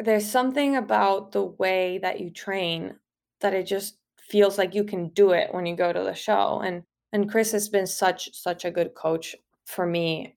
there's 0.00 0.28
something 0.28 0.76
about 0.76 1.32
the 1.32 1.44
way 1.44 1.98
that 1.98 2.20
you 2.20 2.30
train 2.30 2.94
that 3.40 3.54
it 3.54 3.64
just 3.64 3.98
feels 4.18 4.58
like 4.58 4.74
you 4.74 4.84
can 4.84 5.08
do 5.10 5.30
it 5.30 5.52
when 5.52 5.66
you 5.66 5.74
go 5.74 5.92
to 5.92 6.02
the 6.02 6.14
show 6.14 6.60
and 6.64 6.82
and 7.12 7.30
Chris 7.30 7.52
has 7.52 7.68
been 7.68 7.86
such 7.86 8.34
such 8.34 8.64
a 8.64 8.70
good 8.70 8.94
coach 8.94 9.34
for 9.64 9.86
me. 9.86 10.34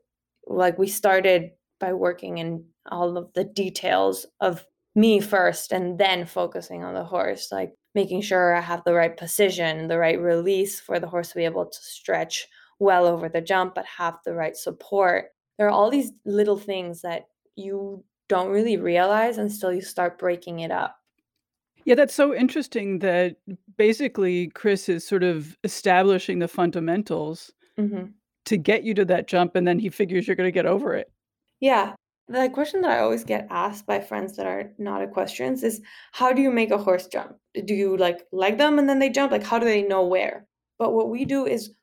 Like 0.48 0.78
we 0.78 0.88
started 0.88 1.52
by 1.80 1.94
working 1.94 2.38
in 2.38 2.66
all 2.90 3.18
of 3.18 3.34
the 3.34 3.44
details 3.44 4.26
of 4.40 4.66
me 4.96 5.20
first 5.20 5.72
and 5.72 5.98
then 5.98 6.26
focusing 6.26 6.84
on 6.84 6.94
the 6.94 7.04
horse 7.04 7.50
like 7.52 7.74
making 7.96 8.22
sure 8.22 8.54
I 8.54 8.60
have 8.60 8.84
the 8.84 8.94
right 8.94 9.16
position 9.16 9.88
the 9.88 9.98
right 9.98 10.20
release 10.20 10.80
for 10.80 11.00
the 11.00 11.08
horse 11.08 11.30
to 11.30 11.36
be 11.36 11.46
able 11.46 11.66
to 11.66 11.80
stretch 11.82 12.48
well 12.80 13.06
over 13.06 13.30
the 13.30 13.42
jump 13.42 13.76
but 13.76 13.86
have 13.86 14.18
the 14.26 14.34
right 14.34 14.56
support. 14.56 15.26
There 15.58 15.68
are 15.68 15.72
all 15.72 15.90
these 15.90 16.12
little 16.26 16.58
things 16.58 17.02
that 17.02 17.28
you 17.56 18.04
don't 18.28 18.50
really 18.50 18.78
realize 18.78 19.38
until 19.38 19.74
you 19.74 19.82
start 19.82 20.18
breaking 20.18 20.62
it 20.62 20.72
up 20.72 21.01
yeah, 21.86 21.96
that's 21.96 22.14
so 22.14 22.34
interesting 22.34 23.00
that 23.00 23.38
basically 23.78 24.48
Chris 24.48 24.90
is 24.90 25.08
sort 25.08 25.24
of 25.24 25.58
establishing 25.64 26.40
the 26.40 26.48
fundamentals 26.48 27.52
Mhm. 27.78 28.14
to 28.46 28.58
get 28.58 28.84
you 28.84 28.94
to 28.96 29.06
that 29.06 29.28
jump, 29.28 29.56
and 29.56 29.68
then 29.68 29.80
he 29.80 29.90
figures 29.90 30.28
you're 30.28 30.36
gonna 30.36 30.52
get 30.52 30.66
over 30.66 30.94
it. 30.96 31.12
Yeah. 31.60 31.96
The 32.28 32.50
question 32.50 32.82
that 32.82 32.92
I 32.92 33.00
always 33.00 33.24
get 33.26 33.48
asked 33.50 33.86
by 33.86 34.00
friends 34.00 34.38
that 34.38 34.46
are 34.46 34.72
not 34.78 35.02
equestrians 35.02 35.64
is 35.64 35.82
how 36.14 36.32
do 36.32 36.42
you 36.42 36.50
make 36.52 36.72
a 36.72 36.78
horse 36.78 37.08
jump? 37.08 37.36
Do 37.66 37.74
you 37.74 37.98
like 37.98 38.26
leg 38.32 38.58
them 38.58 38.80
and 38.80 38.88
then 38.88 39.00
they 39.00 39.10
jump? 39.10 39.32
Like 39.32 39.44
how 39.44 39.60
do 39.60 39.66
they 39.66 39.82
know 39.84 40.06
where? 40.06 40.48
But 40.80 40.94
what 40.94 41.10
we 41.10 41.26
do 41.26 41.46
is 41.46 41.74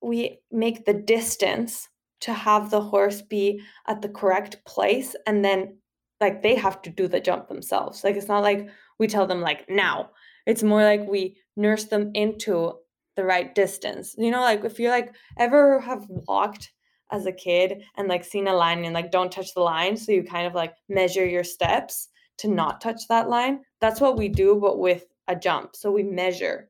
we 0.00 0.38
make 0.50 0.86
the 0.86 0.94
distance 0.94 1.88
to 2.20 2.32
have 2.32 2.70
the 2.70 2.80
horse 2.80 3.20
be 3.20 3.60
at 3.86 4.00
the 4.00 4.08
correct 4.08 4.64
place 4.64 5.14
and 5.26 5.44
then 5.44 5.76
like 6.20 6.42
they 6.42 6.54
have 6.54 6.82
to 6.82 6.90
do 6.90 7.08
the 7.08 7.20
jump 7.20 7.48
themselves. 7.48 8.04
Like 8.04 8.16
it's 8.16 8.28
not 8.28 8.42
like 8.42 8.68
we 8.98 9.06
tell 9.06 9.26
them 9.26 9.40
like 9.40 9.68
now. 9.68 10.10
It's 10.46 10.62
more 10.62 10.82
like 10.82 11.06
we 11.06 11.36
nurse 11.56 11.84
them 11.84 12.10
into 12.14 12.74
the 13.16 13.24
right 13.24 13.54
distance. 13.54 14.14
You 14.16 14.30
know, 14.30 14.40
like 14.40 14.64
if 14.64 14.78
you 14.78 14.88
like 14.88 15.14
ever 15.38 15.80
have 15.80 16.06
walked 16.08 16.72
as 17.10 17.26
a 17.26 17.32
kid 17.32 17.82
and 17.96 18.08
like 18.08 18.24
seen 18.24 18.48
a 18.48 18.54
line 18.54 18.84
and 18.84 18.94
like 18.94 19.10
don't 19.10 19.32
touch 19.32 19.54
the 19.54 19.60
line. 19.60 19.96
So 19.96 20.12
you 20.12 20.22
kind 20.22 20.46
of 20.46 20.54
like 20.54 20.74
measure 20.88 21.26
your 21.26 21.44
steps 21.44 22.08
to 22.38 22.48
not 22.48 22.80
touch 22.80 23.08
that 23.08 23.28
line. 23.28 23.60
That's 23.80 24.00
what 24.00 24.16
we 24.16 24.28
do, 24.28 24.58
but 24.60 24.78
with 24.78 25.04
a 25.28 25.36
jump. 25.36 25.76
So 25.76 25.90
we 25.90 26.02
measure 26.02 26.68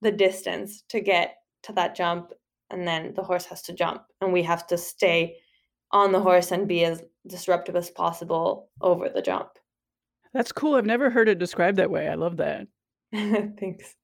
the 0.00 0.12
distance 0.12 0.82
to 0.88 1.00
get 1.00 1.36
to 1.64 1.72
that 1.72 1.94
jump 1.94 2.32
and 2.70 2.86
then 2.86 3.12
the 3.14 3.22
horse 3.22 3.44
has 3.46 3.62
to 3.62 3.72
jump 3.72 4.02
and 4.20 4.32
we 4.32 4.42
have 4.42 4.66
to 4.66 4.78
stay 4.78 5.36
on 5.92 6.12
the 6.12 6.20
horse 6.20 6.50
and 6.50 6.68
be 6.68 6.84
as 6.84 7.02
disruptive 7.26 7.76
as 7.76 7.90
possible 7.90 8.68
over 8.80 9.08
the 9.08 9.22
jump. 9.22 9.48
That's 10.32 10.52
cool. 10.52 10.74
I've 10.74 10.86
never 10.86 11.10
heard 11.10 11.28
it 11.28 11.38
described 11.38 11.76
that 11.78 11.90
way. 11.90 12.08
I 12.08 12.14
love 12.14 12.38
that. 12.38 12.66
Thanks. 13.12 13.94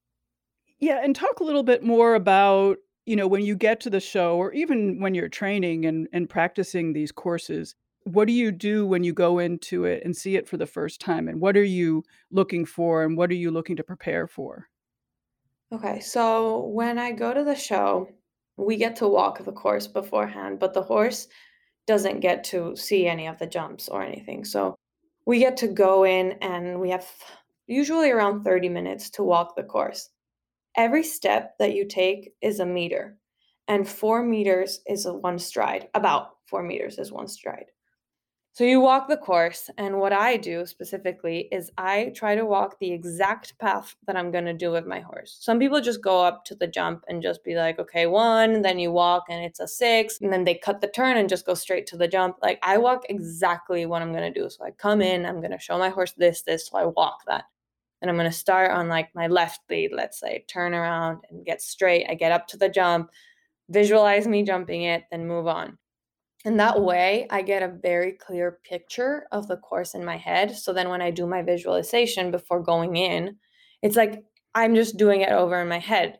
Yeah, 0.78 1.00
and 1.02 1.16
talk 1.16 1.40
a 1.40 1.44
little 1.44 1.62
bit 1.62 1.82
more 1.82 2.14
about, 2.14 2.76
you 3.06 3.16
know, 3.16 3.26
when 3.26 3.42
you 3.42 3.56
get 3.56 3.80
to 3.80 3.90
the 3.90 4.00
show 4.00 4.36
or 4.36 4.52
even 4.52 5.00
when 5.00 5.14
you're 5.14 5.28
training 5.28 5.86
and 5.86 6.06
and 6.12 6.28
practicing 6.28 6.92
these 6.92 7.10
courses, 7.10 7.74
what 8.04 8.26
do 8.26 8.32
you 8.32 8.52
do 8.52 8.86
when 8.86 9.02
you 9.02 9.12
go 9.12 9.38
into 9.38 9.84
it 9.84 10.02
and 10.04 10.16
see 10.16 10.36
it 10.36 10.48
for 10.48 10.56
the 10.56 10.66
first 10.66 11.00
time 11.00 11.28
and 11.28 11.40
what 11.40 11.56
are 11.56 11.64
you 11.64 12.04
looking 12.30 12.64
for 12.64 13.02
and 13.02 13.16
what 13.16 13.30
are 13.30 13.34
you 13.34 13.50
looking 13.50 13.76
to 13.76 13.82
prepare 13.82 14.26
for? 14.26 14.68
Okay, 15.72 16.00
so 16.00 16.66
when 16.66 16.98
I 16.98 17.12
go 17.12 17.34
to 17.34 17.44
the 17.44 17.54
show, 17.54 18.08
we 18.56 18.76
get 18.76 18.96
to 18.96 19.08
walk 19.08 19.44
the 19.44 19.52
course 19.52 19.86
beforehand, 19.86 20.58
but 20.58 20.72
the 20.72 20.82
horse 20.82 21.28
doesn't 21.88 22.20
get 22.20 22.44
to 22.44 22.76
see 22.76 23.08
any 23.08 23.26
of 23.26 23.38
the 23.38 23.46
jumps 23.46 23.88
or 23.88 24.02
anything. 24.02 24.44
So 24.44 24.76
we 25.26 25.38
get 25.38 25.56
to 25.58 25.68
go 25.68 26.04
in 26.04 26.32
and 26.42 26.78
we 26.78 26.90
have 26.90 27.06
usually 27.66 28.10
around 28.10 28.44
30 28.44 28.68
minutes 28.68 29.10
to 29.10 29.24
walk 29.24 29.56
the 29.56 29.64
course. 29.64 30.10
Every 30.76 31.02
step 31.02 31.56
that 31.58 31.74
you 31.74 31.86
take 31.88 32.34
is 32.40 32.60
a 32.60 32.66
meter, 32.66 33.16
and 33.66 33.88
four 33.88 34.22
meters 34.22 34.80
is 34.86 35.06
one 35.06 35.38
stride. 35.38 35.88
About 35.94 36.36
four 36.46 36.62
meters 36.62 36.98
is 36.98 37.10
one 37.10 37.26
stride. 37.26 37.70
So 38.54 38.64
you 38.64 38.80
walk 38.80 39.06
the 39.06 39.16
course, 39.16 39.70
and 39.78 40.00
what 40.00 40.12
I 40.12 40.36
do 40.36 40.66
specifically 40.66 41.48
is 41.52 41.70
I 41.78 42.12
try 42.16 42.34
to 42.34 42.44
walk 42.44 42.76
the 42.80 42.90
exact 42.90 43.56
path 43.60 43.94
that 44.08 44.16
I'm 44.16 44.32
going 44.32 44.46
to 44.46 44.52
do 44.52 44.72
with 44.72 44.84
my 44.84 44.98
horse. 44.98 45.36
Some 45.38 45.60
people 45.60 45.80
just 45.80 46.02
go 46.02 46.24
up 46.24 46.44
to 46.46 46.56
the 46.56 46.66
jump 46.66 47.04
and 47.06 47.22
just 47.22 47.44
be 47.44 47.54
like, 47.54 47.78
okay, 47.78 48.06
one, 48.06 48.62
then 48.62 48.80
you 48.80 48.90
walk 48.90 49.26
and 49.28 49.44
it's 49.44 49.60
a 49.60 49.68
six, 49.68 50.20
and 50.20 50.32
then 50.32 50.42
they 50.42 50.56
cut 50.56 50.80
the 50.80 50.88
turn 50.88 51.18
and 51.18 51.28
just 51.28 51.46
go 51.46 51.54
straight 51.54 51.86
to 51.86 51.96
the 51.96 52.08
jump. 52.08 52.38
Like 52.42 52.58
I 52.64 52.78
walk 52.78 53.04
exactly 53.08 53.86
what 53.86 54.02
I'm 54.02 54.10
going 54.12 54.32
to 54.32 54.40
do. 54.40 54.50
So 54.50 54.64
I 54.64 54.72
come 54.72 55.02
in, 55.02 55.24
I'm 55.24 55.40
going 55.40 55.52
to 55.52 55.60
show 55.60 55.78
my 55.78 55.90
horse 55.90 56.14
this, 56.16 56.42
this, 56.42 56.66
so 56.66 56.78
I 56.78 56.86
walk 56.86 57.20
that. 57.28 57.44
And 58.02 58.10
I'm 58.10 58.16
going 58.16 58.30
to 58.30 58.36
start 58.36 58.72
on 58.72 58.88
like 58.88 59.14
my 59.14 59.28
left 59.28 59.60
lead, 59.70 59.92
let's 59.92 60.18
say, 60.18 60.44
turn 60.48 60.74
around 60.74 61.20
and 61.30 61.46
get 61.46 61.62
straight. 61.62 62.06
I 62.10 62.14
get 62.14 62.32
up 62.32 62.48
to 62.48 62.56
the 62.56 62.68
jump, 62.68 63.10
visualize 63.68 64.26
me 64.26 64.42
jumping 64.42 64.82
it, 64.82 65.04
then 65.12 65.28
move 65.28 65.46
on. 65.46 65.78
And 66.44 66.58
that 66.60 66.74
mm-hmm. 66.74 66.84
way, 66.84 67.26
I 67.30 67.42
get 67.42 67.62
a 67.62 67.68
very 67.82 68.12
clear 68.12 68.58
picture 68.64 69.26
of 69.32 69.48
the 69.48 69.56
course 69.56 69.94
in 69.94 70.04
my 70.04 70.16
head. 70.16 70.56
So 70.56 70.72
then, 70.72 70.88
when 70.88 71.02
I 71.02 71.10
do 71.10 71.26
my 71.26 71.42
visualization 71.42 72.30
before 72.30 72.62
going 72.62 72.96
in, 72.96 73.36
it's 73.82 73.96
like 73.96 74.22
I'm 74.54 74.74
just 74.74 74.96
doing 74.96 75.20
it 75.22 75.32
over 75.32 75.60
in 75.60 75.68
my 75.68 75.78
head. 75.78 76.18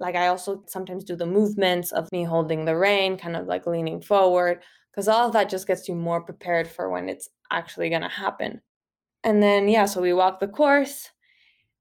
Like, 0.00 0.14
I 0.14 0.28
also 0.28 0.62
sometimes 0.66 1.04
do 1.04 1.16
the 1.16 1.26
movements 1.26 1.92
of 1.92 2.10
me 2.12 2.24
holding 2.24 2.64
the 2.64 2.76
rein, 2.76 3.18
kind 3.18 3.36
of 3.36 3.46
like 3.46 3.66
leaning 3.66 4.00
forward, 4.00 4.62
because 4.90 5.08
all 5.08 5.26
of 5.26 5.32
that 5.32 5.50
just 5.50 5.66
gets 5.66 5.88
you 5.88 5.94
more 5.94 6.22
prepared 6.22 6.68
for 6.68 6.90
when 6.90 7.08
it's 7.08 7.28
actually 7.50 7.90
going 7.90 8.02
to 8.02 8.08
happen. 8.08 8.60
And 9.24 9.42
then, 9.42 9.68
yeah, 9.68 9.86
so 9.86 10.00
we 10.00 10.12
walk 10.12 10.40
the 10.40 10.48
course. 10.48 11.10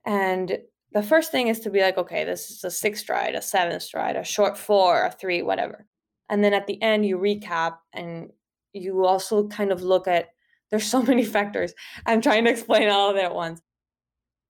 And 0.06 0.58
the 0.94 1.04
first 1.04 1.32
thing 1.32 1.48
is 1.48 1.60
to 1.62 1.70
be 1.70 1.82
like, 1.82 1.98
okay, 1.98 2.24
this 2.24 2.50
is 2.50 2.64
a 2.64 2.72
six 2.72 3.02
stride, 3.02 3.36
a 3.36 3.42
seven 3.42 3.80
stride, 3.80 4.16
a 4.16 4.24
short 4.24 4.58
four, 4.58 5.06
a 5.06 5.12
three, 5.12 5.42
whatever 5.44 5.86
and 6.30 6.44
then 6.44 6.54
at 6.54 6.68
the 6.68 6.82
end 6.82 7.06
you 7.06 7.18
recap 7.18 7.78
and 7.94 8.30
you 8.74 9.06
also 9.06 9.48
kind 9.48 9.72
of 9.72 9.82
look 9.82 10.08
at 10.08 10.30
there's 10.70 10.86
so 10.86 11.02
many 11.12 11.24
factors. 11.24 11.74
I'm 12.06 12.22
trying 12.22 12.46
to 12.46 12.52
explain 12.52 12.90
all 12.90 13.10
of 13.10 13.18
it 13.18 13.34
once. 13.34 13.62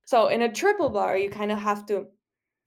So 0.05 0.27
in 0.27 0.41
a 0.41 0.51
triple 0.51 0.89
bar 0.89 1.17
you 1.17 1.29
kind 1.29 1.51
of 1.51 1.59
have 1.59 1.85
to 1.87 2.07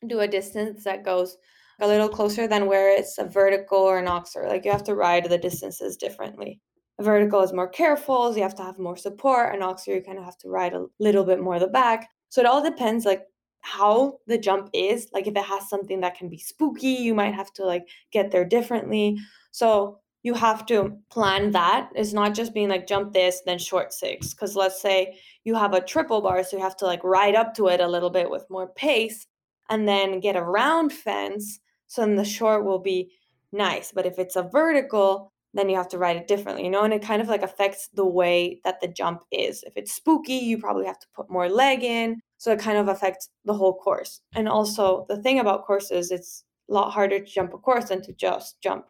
do 0.06 0.20
a 0.20 0.28
distance 0.28 0.84
that 0.84 1.04
goes 1.04 1.36
a 1.80 1.86
little 1.86 2.08
closer 2.08 2.46
than 2.46 2.66
where 2.66 2.94
it's 2.94 3.18
a 3.18 3.24
vertical 3.24 3.78
or 3.78 3.98
an 3.98 4.06
oxer. 4.06 4.46
Like 4.46 4.64
you 4.64 4.70
have 4.70 4.84
to 4.84 4.94
ride 4.94 5.28
the 5.28 5.38
distances 5.38 5.96
differently. 5.96 6.60
A 6.98 7.02
vertical 7.02 7.40
is 7.40 7.52
more 7.52 7.68
careful 7.68 8.30
so 8.30 8.36
you 8.36 8.42
have 8.42 8.54
to 8.56 8.62
have 8.62 8.78
more 8.78 8.96
support. 8.96 9.54
An 9.54 9.62
oxer 9.62 9.94
you 9.94 10.02
kind 10.02 10.18
of 10.18 10.24
have 10.24 10.36
to 10.38 10.48
ride 10.48 10.74
a 10.74 10.86
little 10.98 11.24
bit 11.24 11.40
more 11.40 11.58
the 11.58 11.66
back. 11.66 12.08
So 12.28 12.40
it 12.40 12.46
all 12.46 12.62
depends 12.62 13.04
like 13.04 13.22
how 13.62 14.18
the 14.26 14.38
jump 14.38 14.70
is 14.72 15.08
like 15.12 15.26
if 15.26 15.36
it 15.36 15.44
has 15.44 15.68
something 15.68 16.00
that 16.00 16.16
can 16.16 16.28
be 16.28 16.38
spooky 16.38 16.88
you 16.88 17.14
might 17.14 17.34
have 17.34 17.52
to 17.52 17.64
like 17.64 17.88
get 18.10 18.30
there 18.30 18.44
differently. 18.44 19.18
So 19.52 19.98
you 20.22 20.34
have 20.34 20.66
to 20.66 20.98
plan 21.10 21.50
that. 21.52 21.90
It's 21.94 22.12
not 22.12 22.34
just 22.34 22.52
being 22.52 22.68
like 22.68 22.86
jump 22.86 23.12
this 23.12 23.42
then 23.46 23.58
short 23.58 23.92
six 23.92 24.34
because 24.34 24.56
let's 24.56 24.80
say 24.80 25.18
you 25.44 25.54
have 25.54 25.74
a 25.74 25.80
triple 25.80 26.20
bar 26.20 26.42
so 26.42 26.56
you 26.56 26.62
have 26.62 26.76
to 26.78 26.86
like 26.86 27.02
ride 27.04 27.34
up 27.34 27.54
to 27.54 27.68
it 27.68 27.80
a 27.80 27.88
little 27.88 28.10
bit 28.10 28.30
with 28.30 28.48
more 28.50 28.68
pace 28.68 29.26
and 29.68 29.88
then 29.88 30.20
get 30.20 30.36
a 30.36 30.42
round 30.42 30.92
fence 30.92 31.60
so 31.86 32.02
then 32.02 32.16
the 32.16 32.24
short 32.24 32.64
will 32.64 32.78
be 32.78 33.10
nice. 33.52 33.92
But 33.92 34.06
if 34.06 34.18
it's 34.18 34.36
a 34.36 34.42
vertical 34.42 35.32
then 35.54 35.68
you 35.68 35.76
have 35.76 35.88
to 35.88 35.98
ride 35.98 36.16
it 36.16 36.28
differently, 36.28 36.64
you 36.64 36.70
know, 36.70 36.84
and 36.84 36.92
it 36.94 37.02
kind 37.02 37.20
of 37.20 37.28
like 37.28 37.42
affects 37.42 37.88
the 37.94 38.06
way 38.06 38.60
that 38.64 38.80
the 38.80 38.88
jump 38.88 39.22
is. 39.32 39.64
If 39.64 39.76
it's 39.76 39.92
spooky, 39.92 40.34
you 40.34 40.58
probably 40.58 40.86
have 40.86 40.98
to 41.00 41.06
put 41.14 41.30
more 41.30 41.48
leg 41.48 41.82
in. 41.82 42.20
So 42.38 42.52
it 42.52 42.60
kind 42.60 42.78
of 42.78 42.88
affects 42.88 43.28
the 43.44 43.54
whole 43.54 43.74
course. 43.74 44.20
And 44.34 44.48
also, 44.48 45.06
the 45.08 45.20
thing 45.20 45.40
about 45.40 45.66
courses, 45.66 46.10
it's 46.10 46.44
a 46.70 46.72
lot 46.72 46.90
harder 46.92 47.18
to 47.18 47.24
jump 47.24 47.52
a 47.52 47.58
course 47.58 47.86
than 47.86 48.02
to 48.02 48.12
just 48.12 48.60
jump 48.60 48.86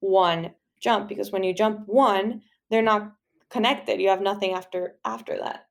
one 0.00 0.50
jump 0.82 1.08
because 1.08 1.30
when 1.30 1.44
you 1.44 1.54
jump 1.54 1.86
one, 1.86 2.42
they're 2.68 2.82
not 2.82 3.12
connected. 3.48 4.00
You 4.00 4.08
have 4.08 4.20
nothing 4.20 4.52
after 4.52 4.96
after 5.04 5.38
that. 5.38 5.66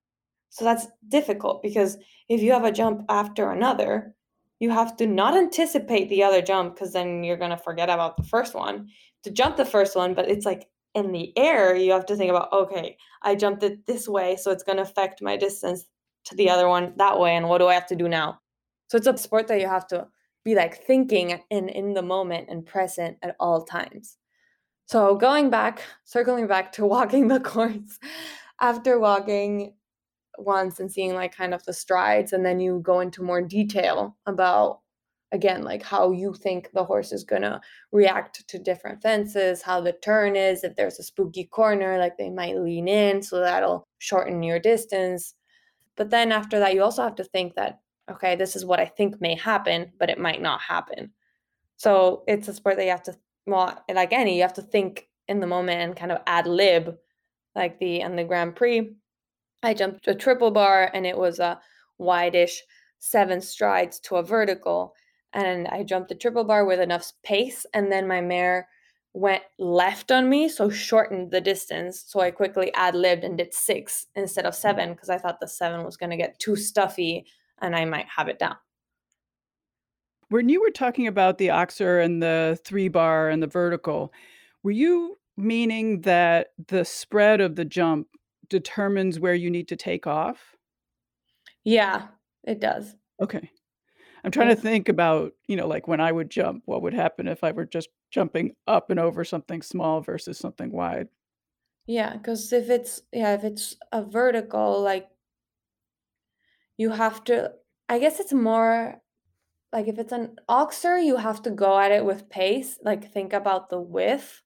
So 0.49 0.65
that's 0.65 0.87
difficult 1.07 1.61
because 1.61 1.97
if 2.29 2.41
you 2.41 2.51
have 2.51 2.65
a 2.65 2.71
jump 2.71 3.05
after 3.09 3.51
another, 3.51 4.15
you 4.61 4.69
have 4.69 4.95
to 4.95 5.07
not 5.07 5.35
anticipate 5.35 6.07
the 6.07 6.21
other 6.21 6.39
jump 6.39 6.75
because 6.75 6.93
then 6.93 7.23
you're 7.23 7.35
going 7.35 7.49
to 7.49 7.57
forget 7.57 7.89
about 7.89 8.15
the 8.15 8.23
first 8.23 8.53
one 8.53 8.87
to 9.23 9.31
jump 9.31 9.57
the 9.57 9.65
first 9.65 9.95
one, 9.95 10.13
but 10.13 10.29
it's 10.29 10.45
like 10.45 10.67
in 10.93 11.11
the 11.11 11.35
air, 11.35 11.75
you 11.75 11.91
have 11.91 12.05
to 12.05 12.15
think 12.15 12.29
about, 12.29 12.53
okay, 12.53 12.95
I 13.23 13.33
jumped 13.33 13.63
it 13.63 13.87
this 13.87 14.07
way, 14.07 14.35
so 14.35 14.51
it's 14.51 14.61
going 14.61 14.75
to 14.75 14.83
affect 14.83 15.19
my 15.19 15.35
distance 15.35 15.85
to 16.25 16.35
the 16.35 16.47
other 16.47 16.67
one 16.67 16.93
that 16.97 17.19
way 17.19 17.35
and 17.35 17.49
what 17.49 17.57
do 17.57 17.67
i 17.67 17.73
have 17.73 17.87
to 17.87 17.95
do 17.95 18.07
now? 18.07 18.39
So 18.89 18.97
it's 18.97 19.07
a 19.07 19.17
sport 19.17 19.47
that 19.47 19.59
you 19.59 19.67
have 19.67 19.87
to 19.87 20.07
be 20.45 20.53
like 20.53 20.83
thinking 20.83 21.41
and 21.49 21.69
in 21.69 21.95
the 21.95 22.03
moment 22.03 22.49
and 22.49 22.63
present 22.63 23.17
at 23.23 23.35
all 23.39 23.65
times. 23.65 24.17
So 24.85 25.15
going 25.15 25.49
back 25.49 25.81
circling 26.03 26.45
back 26.45 26.71
to 26.73 26.85
walking 26.95 27.29
the 27.29 27.39
course 27.39 27.97
after 28.59 28.99
walking 28.99 29.73
once 30.43 30.79
and 30.79 30.91
seeing 30.91 31.13
like 31.13 31.35
kind 31.35 31.53
of 31.53 31.63
the 31.65 31.73
strides 31.73 32.33
and 32.33 32.45
then 32.45 32.59
you 32.59 32.79
go 32.83 32.99
into 32.99 33.23
more 33.23 33.41
detail 33.41 34.17
about 34.25 34.79
again 35.31 35.63
like 35.63 35.81
how 35.83 36.11
you 36.11 36.33
think 36.33 36.69
the 36.73 36.83
horse 36.83 37.11
is 37.11 37.23
going 37.23 37.41
to 37.41 37.59
react 37.91 38.47
to 38.47 38.59
different 38.59 39.01
fences 39.01 39.61
how 39.61 39.79
the 39.79 39.93
turn 39.93 40.35
is 40.35 40.63
if 40.63 40.75
there's 40.75 40.99
a 40.99 41.03
spooky 41.03 41.45
corner 41.45 41.97
like 41.97 42.17
they 42.17 42.29
might 42.29 42.57
lean 42.57 42.87
in 42.87 43.21
so 43.21 43.39
that'll 43.39 43.85
shorten 43.99 44.43
your 44.43 44.59
distance 44.59 45.35
but 46.01 46.09
then 46.09 46.31
after 46.31 46.59
that, 46.59 46.73
you 46.73 46.83
also 46.83 47.03
have 47.03 47.15
to 47.15 47.23
think 47.23 47.55
that, 47.55 47.79
okay, 48.09 48.35
this 48.35 48.55
is 48.55 48.65
what 48.65 48.79
I 48.79 48.85
think 48.85 49.21
may 49.21 49.35
happen, 49.35 49.91
but 49.99 50.09
it 50.09 50.19
might 50.19 50.41
not 50.41 50.61
happen. 50.61 51.11
So 51.77 52.23
it's 52.27 52.47
a 52.47 52.53
sport 52.53 52.77
that 52.77 52.85
you 52.85 52.89
have 52.91 53.03
to, 53.03 53.15
well, 53.45 53.83
like 53.93 54.13
any, 54.13 54.35
you 54.35 54.41
have 54.41 54.53
to 54.53 54.61
think 54.61 55.09
in 55.27 55.39
the 55.39 55.47
moment 55.47 55.81
and 55.81 55.95
kind 55.95 56.11
of 56.11 56.21
ad 56.25 56.47
lib, 56.47 56.97
like 57.55 57.79
the 57.79 58.01
and 58.01 58.17
the 58.17 58.23
Grand 58.23 58.55
Prix. 58.55 58.95
I 59.63 59.73
jumped 59.73 60.07
a 60.07 60.15
triple 60.15 60.51
bar 60.51 60.89
and 60.93 61.05
it 61.05 61.17
was 61.17 61.39
a 61.39 61.59
wideish 61.99 62.57
seven 62.99 63.41
strides 63.41 63.99
to 63.99 64.15
a 64.15 64.23
vertical. 64.23 64.93
And 65.33 65.67
I 65.67 65.83
jumped 65.83 66.09
the 66.09 66.15
triple 66.15 66.43
bar 66.43 66.65
with 66.65 66.79
enough 66.79 67.11
pace. 67.23 67.65
And 67.73 67.91
then 67.91 68.07
my 68.07 68.21
mare 68.21 68.67
went 69.13 69.43
left 69.59 70.11
on 70.11 70.29
me, 70.29 70.47
so 70.47 70.69
shortened 70.69 71.31
the 71.31 71.41
distance. 71.41 72.03
So 72.07 72.21
I 72.21 72.31
quickly 72.31 72.73
ad 72.73 72.95
libbed 72.95 73.23
and 73.23 73.37
did 73.37 73.53
six 73.53 74.07
instead 74.15 74.45
of 74.45 74.53
mm. 74.53 74.57
seven 74.57 74.93
because 74.93 75.09
I 75.09 75.17
thought 75.17 75.39
the 75.39 75.47
seven 75.47 75.83
was 75.83 75.97
going 75.97 76.11
to 76.11 76.17
get 76.17 76.39
too 76.39 76.55
stuffy 76.55 77.25
and 77.61 77.75
I 77.75 77.85
might 77.85 78.07
have 78.15 78.27
it 78.27 78.39
down. 78.39 78.55
When 80.29 80.47
you 80.47 80.61
were 80.61 80.71
talking 80.71 81.07
about 81.07 81.37
the 81.37 81.47
oxer 81.47 82.03
and 82.03 82.23
the 82.23 82.57
three 82.63 82.87
bar 82.87 83.29
and 83.29 83.43
the 83.43 83.47
vertical, 83.47 84.13
were 84.63 84.71
you 84.71 85.17
meaning 85.35 86.01
that 86.01 86.53
the 86.67 86.85
spread 86.85 87.41
of 87.41 87.55
the 87.55 87.65
jump 87.65 88.07
determines 88.51 89.19
where 89.19 89.33
you 89.33 89.49
need 89.49 89.67
to 89.69 89.75
take 89.75 90.05
off? 90.05 90.55
Yeah, 91.63 92.09
it 92.43 92.59
does. 92.59 92.95
Okay. 93.19 93.49
I'm 94.23 94.31
trying 94.31 94.49
to 94.49 94.61
think 94.61 94.89
about, 94.89 95.33
you 95.47 95.55
know, 95.55 95.67
like 95.67 95.87
when 95.87 96.01
I 96.01 96.11
would 96.11 96.29
jump, 96.29 96.63
what 96.65 96.83
would 96.83 96.93
happen 96.93 97.27
if 97.27 97.43
I 97.43 97.51
were 97.51 97.65
just 97.65 97.89
jumping 98.11 98.55
up 98.67 98.91
and 98.91 98.99
over 98.99 99.23
something 99.25 99.61
small 99.61 100.01
versus 100.01 100.37
something 100.37 100.71
wide? 100.71 101.07
Yeah, 101.87 102.15
because 102.17 102.53
if 102.53 102.69
it's 102.69 103.01
yeah, 103.11 103.33
if 103.33 103.43
it's 103.43 103.75
a 103.91 104.03
vertical, 104.03 104.81
like 104.81 105.09
you 106.77 106.91
have 106.91 107.23
to 107.25 107.53
I 107.89 107.99
guess 107.99 108.19
it's 108.19 108.33
more 108.33 109.01
like 109.73 109.87
if 109.87 109.99
it's 109.99 110.13
an 110.13 110.37
oxer, 110.49 111.03
you 111.03 111.17
have 111.17 111.41
to 111.43 111.51
go 111.51 111.79
at 111.79 111.91
it 111.91 112.05
with 112.05 112.29
pace, 112.29 112.79
like 112.83 113.11
think 113.11 113.33
about 113.33 113.69
the 113.69 113.79
width. 113.81 114.43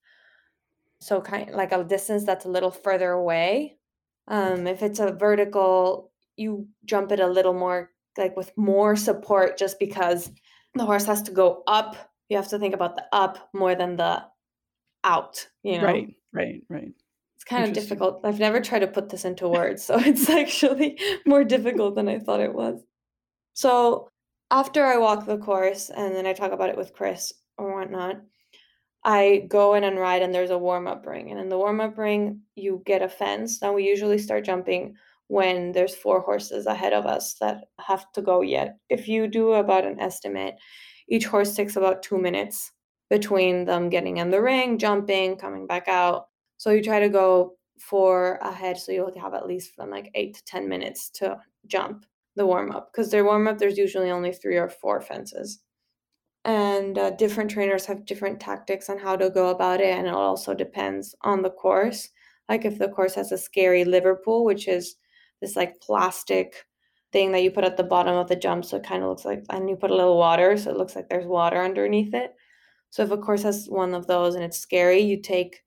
So 1.00 1.22
kind 1.22 1.52
like 1.52 1.72
a 1.72 1.84
distance 1.84 2.26
that's 2.26 2.46
a 2.46 2.50
little 2.50 2.72
further 2.72 3.12
away. 3.12 3.78
Um, 4.28 4.68
if 4.68 4.82
it's 4.82 5.00
a 5.00 5.12
vertical, 5.12 6.12
you 6.36 6.68
jump 6.86 7.12
it 7.12 7.20
a 7.20 7.28
little 7.28 7.54
more 7.54 7.92
like 8.18 8.36
with 8.36 8.52
more 8.58 8.96
support 8.96 9.58
just 9.58 9.80
because 9.80 10.32
the 10.74 10.86
horse 10.86 11.06
has 11.06 11.22
to 11.24 11.32
go 11.32 11.64
up. 11.68 11.96
You 12.30 12.38
have 12.38 12.48
to 12.50 12.60
think 12.60 12.74
about 12.74 12.96
the 12.96 13.06
up 13.12 13.50
more 13.54 13.76
than 13.76 13.96
the 13.98 14.24
out, 15.04 15.48
you 15.64 15.78
know. 15.78 15.86
Right, 15.86 16.16
right, 16.34 16.62
right. 16.70 16.92
It's 17.36 17.44
kind 17.44 17.66
of 17.66 17.74
difficult. 17.74 18.22
I've 18.24 18.40
never 18.40 18.60
tried 18.62 18.80
to 18.80 18.88
put 18.88 19.10
this 19.10 19.26
into 19.26 19.48
words, 19.48 19.84
so 19.86 20.00
it's 20.00 20.30
actually 20.30 21.00
more 21.26 21.44
difficult 21.44 21.96
than 21.96 22.10
I 22.10 22.20
thought 22.20 22.40
it 22.40 22.54
was. 22.54 22.82
So 23.54 24.10
after 24.52 24.86
I 24.86 24.98
walk 24.98 25.26
the 25.26 25.38
course 25.38 25.90
and 25.90 26.16
then 26.16 26.26
I 26.26 26.34
talk 26.34 26.52
about 26.52 26.70
it 26.70 26.78
with 26.78 26.94
Chris 26.94 27.34
or 27.58 27.80
whatnot, 27.80 28.22
I 29.06 29.46
go 29.48 29.76
in 29.76 29.84
and 29.84 30.00
ride, 30.00 30.24
and 30.24 30.34
there's 30.34 30.50
a 30.50 30.58
warm 30.58 30.88
up 30.88 31.06
ring. 31.06 31.30
And 31.30 31.40
in 31.40 31.48
the 31.48 31.60
warm 31.60 31.80
up 31.80 31.96
ring, 31.96 32.42
you 32.56 32.82
get 32.86 33.04
a 33.04 33.08
fence. 33.08 33.62
Now, 33.62 33.72
we 33.72 33.88
usually 33.88 34.18
start 34.18 34.44
jumping 34.44 34.96
when 35.28 35.72
there's 35.74 35.96
four 35.96 36.22
horses 36.22 36.66
ahead 36.66 36.92
of 36.92 37.06
us 37.06 37.36
that 37.36 37.66
have 37.80 38.12
to 38.14 38.24
go 38.24 38.42
yet. 38.42 38.78
If 38.90 39.08
you 39.08 39.28
do 39.28 39.54
about 39.54 39.86
an 39.86 40.00
estimate, 40.00 40.56
each 41.08 41.28
horse 41.28 41.56
takes 41.56 41.76
about 41.76 42.02
two 42.02 42.18
minutes 42.18 42.72
between 43.12 43.66
them 43.66 43.90
getting 43.90 44.18
in 44.18 44.32
the 44.32 44.42
ring, 44.42 44.80
jumping, 44.80 45.38
coming 45.38 45.68
back 45.68 45.88
out. 45.88 46.26
So 46.58 46.72
you 46.72 46.82
try 46.82 47.00
to 47.00 47.10
go 47.10 47.58
four 47.80 48.40
ahead 48.42 48.78
so 48.78 48.92
you'll 48.92 49.12
have 49.20 49.36
at 49.36 49.46
least 49.46 49.76
from 49.76 49.92
like 49.92 50.10
eight 50.16 50.34
to 50.36 50.44
10 50.46 50.68
minutes 50.68 51.12
to 51.12 51.38
jump 51.68 52.08
the 52.36 52.46
warm 52.46 52.72
up. 52.72 52.92
Because 52.92 53.12
their 53.12 53.24
warm 53.24 53.48
up, 53.48 53.60
there's 53.60 53.78
usually 53.78 54.10
only 54.10 54.34
three 54.34 54.58
or 54.58 54.70
four 54.70 55.00
fences 55.00 55.60
and 56.46 57.00
uh, 57.00 57.10
different 57.12 57.50
trainers 57.50 57.88
have 57.88 58.06
different 58.06 58.40
tactics 58.40 58.88
on 58.90 59.00
how 59.00 59.16
to 59.16 59.32
go 59.32 59.50
about 59.50 59.82
it 59.82 59.98
and 59.98 60.08
it 60.08 60.14
also 60.14 60.54
depends 60.54 61.16
on 61.22 61.42
the 61.42 61.50
course 61.50 62.10
like 62.48 62.64
if 62.64 62.78
the 62.78 62.88
course 62.88 63.16
has 63.16 63.32
a 63.32 63.38
scary 63.38 63.84
liverpool 63.84 64.46
which 64.46 64.68
is 64.68 64.96
this 65.42 65.56
like 65.56 65.82
plastic 65.82 66.66
thing 67.12 67.32
that 67.32 67.42
you 67.42 67.50
put 67.50 67.64
at 67.64 67.78
the 67.78 67.84
bottom 67.84 68.16
of 68.16 68.28
the 68.28 68.36
jump 68.36 68.64
so 68.64 68.78
it 68.78 68.84
kind 68.84 69.02
of 69.02 69.10
looks 69.10 69.26
like 69.26 69.44
and 69.50 69.70
you 69.70 69.76
put 69.76 69.92
a 69.92 69.96
little 69.96 70.18
water 70.18 70.56
so 70.56 70.70
it 70.70 70.78
looks 70.78 70.96
like 70.96 71.10
there's 71.10 71.26
water 71.26 71.64
underneath 71.64 72.14
it 72.14 72.36
so 72.92 73.04
if 73.04 73.12
a 73.12 73.18
course 73.18 73.44
has 73.44 73.66
one 73.68 73.94
of 73.94 74.06
those 74.08 74.36
and 74.36 74.44
it's 74.44 74.60
scary 74.60 75.00
you 75.00 75.22
take 75.22 75.64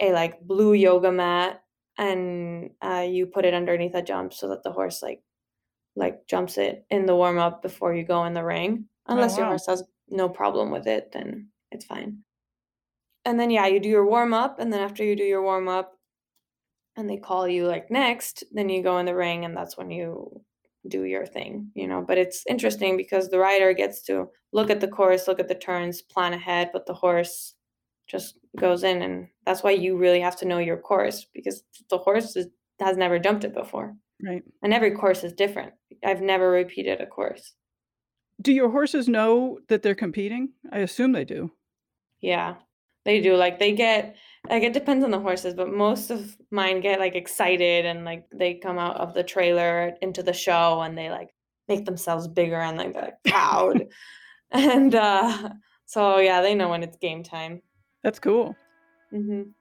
a 0.00 0.12
like 0.12 0.40
blue 0.40 0.72
yoga 0.72 1.12
mat 1.12 1.62
and 1.98 2.70
uh, 2.82 3.06
you 3.08 3.26
put 3.26 3.44
it 3.44 3.54
underneath 3.54 3.94
a 3.94 4.02
jump 4.02 4.32
so 4.32 4.48
that 4.48 4.62
the 4.62 4.72
horse 4.72 5.02
like 5.02 5.22
like 5.96 6.26
jumps 6.26 6.58
it 6.58 6.84
in 6.90 7.06
the 7.06 7.14
warm 7.14 7.38
up 7.38 7.62
before 7.62 7.94
you 7.94 8.04
go 8.04 8.24
in 8.24 8.34
the 8.34 8.42
ring 8.42 8.86
unless 9.06 9.34
oh, 9.34 9.36
wow. 9.36 9.38
your 9.40 9.46
horse 9.48 9.66
has 9.66 9.84
no 10.14 10.28
problem 10.28 10.70
with 10.70 10.86
it, 10.86 11.10
then 11.12 11.48
it's 11.70 11.84
fine. 11.84 12.18
And 13.24 13.38
then 13.38 13.50
yeah, 13.50 13.66
you 13.66 13.80
do 13.80 13.88
your 13.88 14.06
warm 14.06 14.34
up, 14.34 14.58
and 14.58 14.72
then 14.72 14.80
after 14.80 15.04
you 15.04 15.16
do 15.16 15.24
your 15.24 15.42
warm 15.42 15.68
up, 15.68 15.92
and 16.96 17.08
they 17.08 17.16
call 17.16 17.48
you 17.48 17.66
like 17.66 17.90
next, 17.90 18.44
then 18.52 18.68
you 18.68 18.82
go 18.82 18.98
in 18.98 19.06
the 19.06 19.14
ring, 19.14 19.44
and 19.44 19.56
that's 19.56 19.76
when 19.76 19.90
you 19.90 20.42
do 20.88 21.04
your 21.04 21.26
thing, 21.26 21.70
you 21.74 21.88
know. 21.88 22.04
But 22.06 22.18
it's 22.18 22.44
interesting 22.48 22.96
because 22.96 23.28
the 23.28 23.38
rider 23.38 23.72
gets 23.72 24.02
to 24.02 24.28
look 24.52 24.70
at 24.70 24.80
the 24.80 24.88
course, 24.88 25.26
look 25.26 25.40
at 25.40 25.48
the 25.48 25.54
turns, 25.54 26.02
plan 26.02 26.34
ahead, 26.34 26.70
but 26.72 26.86
the 26.86 26.94
horse 26.94 27.54
just 28.06 28.38
goes 28.58 28.84
in, 28.84 29.02
and 29.02 29.28
that's 29.46 29.62
why 29.62 29.70
you 29.70 29.96
really 29.96 30.20
have 30.20 30.36
to 30.36 30.46
know 30.46 30.58
your 30.58 30.76
course 30.76 31.26
because 31.34 31.64
the 31.90 31.98
horse 31.98 32.36
is, 32.36 32.48
has 32.80 32.96
never 32.96 33.18
jumped 33.18 33.44
it 33.44 33.54
before. 33.54 33.96
Right. 34.22 34.42
And 34.62 34.72
every 34.72 34.92
course 34.92 35.24
is 35.24 35.32
different. 35.32 35.72
I've 36.04 36.22
never 36.22 36.50
repeated 36.50 37.00
a 37.00 37.06
course. 37.06 37.54
Do 38.40 38.52
your 38.52 38.70
horses 38.70 39.08
know 39.08 39.58
that 39.68 39.82
they're 39.82 39.94
competing? 39.94 40.50
I 40.72 40.78
assume 40.78 41.12
they 41.12 41.24
do. 41.24 41.52
Yeah, 42.20 42.56
they 43.04 43.20
do. 43.20 43.36
Like 43.36 43.58
they 43.58 43.72
get 43.72 44.16
like 44.48 44.62
it 44.62 44.72
depends 44.72 45.04
on 45.04 45.10
the 45.10 45.20
horses, 45.20 45.54
but 45.54 45.72
most 45.72 46.10
of 46.10 46.36
mine 46.50 46.80
get 46.80 46.98
like 46.98 47.14
excited 47.14 47.86
and 47.86 48.04
like 48.04 48.24
they 48.30 48.54
come 48.54 48.78
out 48.78 48.96
of 48.96 49.14
the 49.14 49.22
trailer 49.22 49.94
into 50.02 50.22
the 50.22 50.32
show 50.32 50.80
and 50.82 50.96
they 50.96 51.10
like 51.10 51.30
make 51.68 51.84
themselves 51.84 52.28
bigger 52.28 52.60
and 52.60 52.76
like 52.76 52.92
they're 52.92 53.02
like 53.02 53.22
proud. 53.24 53.86
and 54.50 54.94
uh 54.94 55.50
so 55.86 56.18
yeah, 56.18 56.40
they 56.40 56.54
know 56.54 56.68
when 56.68 56.82
it's 56.82 56.96
game 56.96 57.22
time. 57.22 57.62
That's 58.02 58.18
cool. 58.18 58.56
Mhm. 59.12 59.52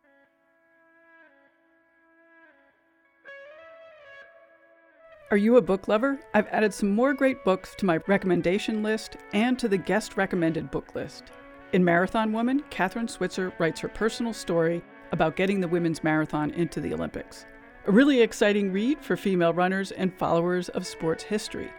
Are 5.33 5.45
you 5.45 5.57
a 5.57 5.63
book 5.63 5.87
lover? 5.87 6.19
I've 6.35 6.45
added 6.49 6.75
some 6.75 6.93
more 6.93 7.11
great 7.15 7.43
books 7.43 7.73
to 7.79 7.87
my 7.87 7.97
recommendation 8.05 8.83
list 8.83 9.17
and 9.33 9.57
to 9.57 9.67
the 9.67 9.79
guest 9.79 10.15
recommended 10.15 10.69
book 10.69 10.93
list. 10.93 11.23
In 11.71 11.83
Marathon 11.83 12.31
Woman, 12.31 12.61
Kathrine 12.69 13.09
Switzer 13.09 13.51
writes 13.57 13.79
her 13.79 13.87
personal 13.87 14.31
story 14.31 14.83
about 15.11 15.35
getting 15.35 15.59
the 15.59 15.67
women's 15.67 16.03
marathon 16.03 16.51
into 16.51 16.79
the 16.79 16.93
Olympics. 16.93 17.47
A 17.87 17.91
really 17.91 18.21
exciting 18.21 18.71
read 18.71 19.01
for 19.01 19.17
female 19.17 19.55
runners 19.55 19.91
and 19.91 20.15
followers 20.19 20.69
of 20.69 20.85
sports 20.85 21.23
history. 21.23 21.71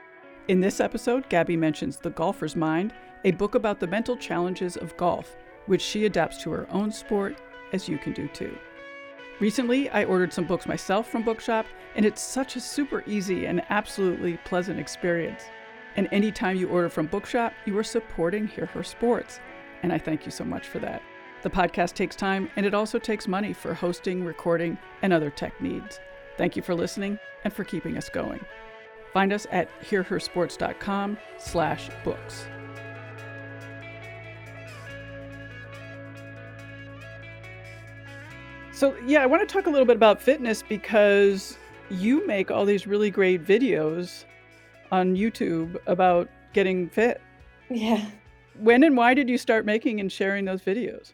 In 0.49 0.61
this 0.61 0.81
episode, 0.81 1.29
Gabby 1.29 1.57
mentions 1.57 1.97
The 1.97 2.11
Golfer's 2.11 2.57
Mind, 2.57 2.93
a 3.23 3.31
book 3.31 3.55
about 3.55 3.79
the 3.79 3.87
mental 3.87 4.17
challenges 4.17 4.77
of 4.77 4.97
golf, 4.97 5.37
which 5.67 5.81
she 5.81 6.07
adapts 6.07 6.43
to 6.43 6.51
her 6.51 6.67
own 6.73 6.91
sport, 6.91 7.41
as 7.73 7.89
you 7.89 7.99
can 7.99 8.15
do 8.15 8.27
too. 8.27 8.59
Recently, 9.41 9.91
I 9.91 10.05
ordered 10.05 10.33
some 10.33 10.45
books 10.45 10.67
myself 10.67 11.11
from 11.11 11.23
Bookshop, 11.23 11.67
and 11.97 12.07
it's 12.07 12.23
such 12.23 12.57
a 12.57 12.61
super 12.61 13.03
easy 13.07 13.47
and 13.47 13.63
absolutely 13.69 14.37
pleasant 14.45 14.79
experience. 14.79 15.43
And 15.97 16.09
anytime 16.13 16.57
you 16.57 16.69
order 16.69 16.89
from 16.89 17.07
Bookshop, 17.07 17.53
you 17.65 17.77
are 17.79 17.85
supporting 17.85 18.47
Hear 18.47 18.67
Her 18.67 18.83
Sports. 18.83 19.41
And 19.83 19.93
I 19.93 19.99
thank 19.99 20.25
you 20.25 20.31
so 20.31 20.45
much 20.45 20.69
for 20.69 20.79
that. 20.81 21.03
The 21.43 21.51
podcast 21.51 21.95
takes 21.95 22.17
time, 22.17 22.49
and 22.57 22.65
it 22.65 22.75
also 22.75 22.99
takes 22.99 23.29
money 23.29 23.53
for 23.53 23.75
hosting, 23.75 24.25
recording, 24.25 24.79
and 25.03 25.13
other 25.13 25.31
tech 25.31 25.61
needs. 25.61 26.01
Thank 26.37 26.57
you 26.57 26.63
for 26.63 26.75
listening 26.75 27.19
and 27.45 27.53
for 27.53 27.65
keeping 27.65 27.97
us 27.97 28.09
going. 28.09 28.45
Find 29.13 29.33
us 29.33 29.47
at 29.53 29.69
hearhersports.com 29.83 31.19
slash 31.39 31.91
books. 32.03 32.47
So, 38.75 38.97
yeah, 39.07 39.23
I 39.23 39.27
want 39.27 39.49
to 39.49 39.53
talk 39.53 39.67
a 39.67 39.71
little 39.71 39.87
bit 39.87 39.95
about 39.95 40.21
fitness 40.21 40.65
because 40.69 41.57
you 41.91 42.27
make 42.27 42.51
all 42.51 42.65
these 42.65 42.89
really 42.89 43.09
great 43.09 43.45
videos 43.45 44.25
on 44.91 45.15
YouTube 45.15 45.77
about 45.87 46.29
getting 46.55 46.89
fit. 46.89 47.21
Yeah. 47.71 48.05
When 48.59 48.83
and 48.83 48.97
why 48.97 49.15
did 49.15 49.29
you 49.29 49.39
start 49.39 49.65
making 49.65 50.01
and 50.01 50.11
sharing 50.11 50.45
those 50.45 50.61
videos? 50.61 51.13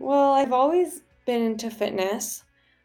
Well, 0.00 0.32
I've 0.32 0.52
always 0.52 1.02
been 1.24 1.42
into 1.42 1.70
fitness, 1.70 2.42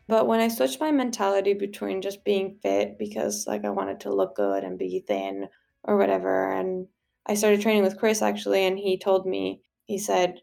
but 0.08 0.28
when 0.28 0.42
I 0.42 0.48
switched 0.48 0.80
my 0.80 0.92
mentality 0.92 1.54
between 1.54 2.04
just 2.04 2.24
being 2.24 2.60
fit 2.62 3.00
because 3.00 3.48
like 3.48 3.66
I 3.66 3.70
wanted 3.72 4.00
to 4.02 4.14
look 4.14 4.36
good 4.36 4.64
and 4.64 4.78
be 4.78 5.04
thin 5.08 5.48
or 5.84 5.98
whatever 5.98 6.52
and 6.52 6.88
I 7.26 7.34
started 7.34 7.62
training 7.62 7.84
with 7.84 7.98
Chris 7.98 8.22
actually 8.22 8.66
and 8.66 8.78
he 8.78 8.98
told 8.98 9.26
me 9.26 9.62
he 9.86 9.98
said 9.98 10.42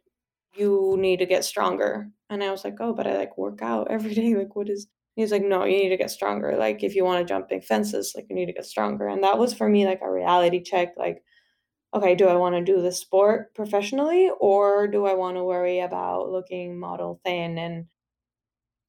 you 0.57 0.97
need 0.99 1.19
to 1.19 1.27
get 1.27 1.45
stronger. 1.45 2.11
And 2.31 2.43
I 2.43 2.51
was 2.51 2.65
like, 2.65 2.77
oh, 2.81 2.93
but 2.95 3.07
I 3.07 3.17
like 3.17 3.37
work 3.39 3.61
out 3.63 3.89
every 3.91 4.15
day. 4.21 4.35
Like, 4.35 4.57
what 4.57 4.69
is. 4.69 4.87
He's 5.17 5.31
like, 5.31 5.45
no, 5.45 5.65
you 5.65 5.77
need 5.77 5.91
to 5.91 5.97
get 5.97 6.11
stronger. 6.11 6.57
Like, 6.57 6.83
if 6.83 6.97
you 6.97 7.05
want 7.05 7.21
to 7.21 7.33
jump 7.33 7.49
big 7.49 7.63
fences, 7.65 8.15
like, 8.17 8.27
you 8.29 8.35
need 8.35 8.47
to 8.47 8.53
get 8.53 8.65
stronger. 8.67 9.07
And 9.07 9.23
that 9.23 9.39
was 9.39 9.55
for 9.55 9.69
me 9.69 9.87
like 9.87 10.01
a 10.03 10.11
reality 10.11 10.61
check. 10.61 10.95
Like, 10.97 11.23
okay, 11.95 12.17
do 12.17 12.27
I 12.27 12.35
want 12.35 12.57
to 12.57 12.63
do 12.63 12.83
this 12.83 12.99
sport 12.99 13.55
professionally 13.55 14.31
or 14.41 14.89
do 14.89 15.07
I 15.07 15.15
want 15.15 15.37
to 15.37 15.45
worry 15.45 15.79
about 15.81 16.31
looking 16.31 16.79
model 16.79 17.21
thin 17.25 17.59
and 17.59 17.87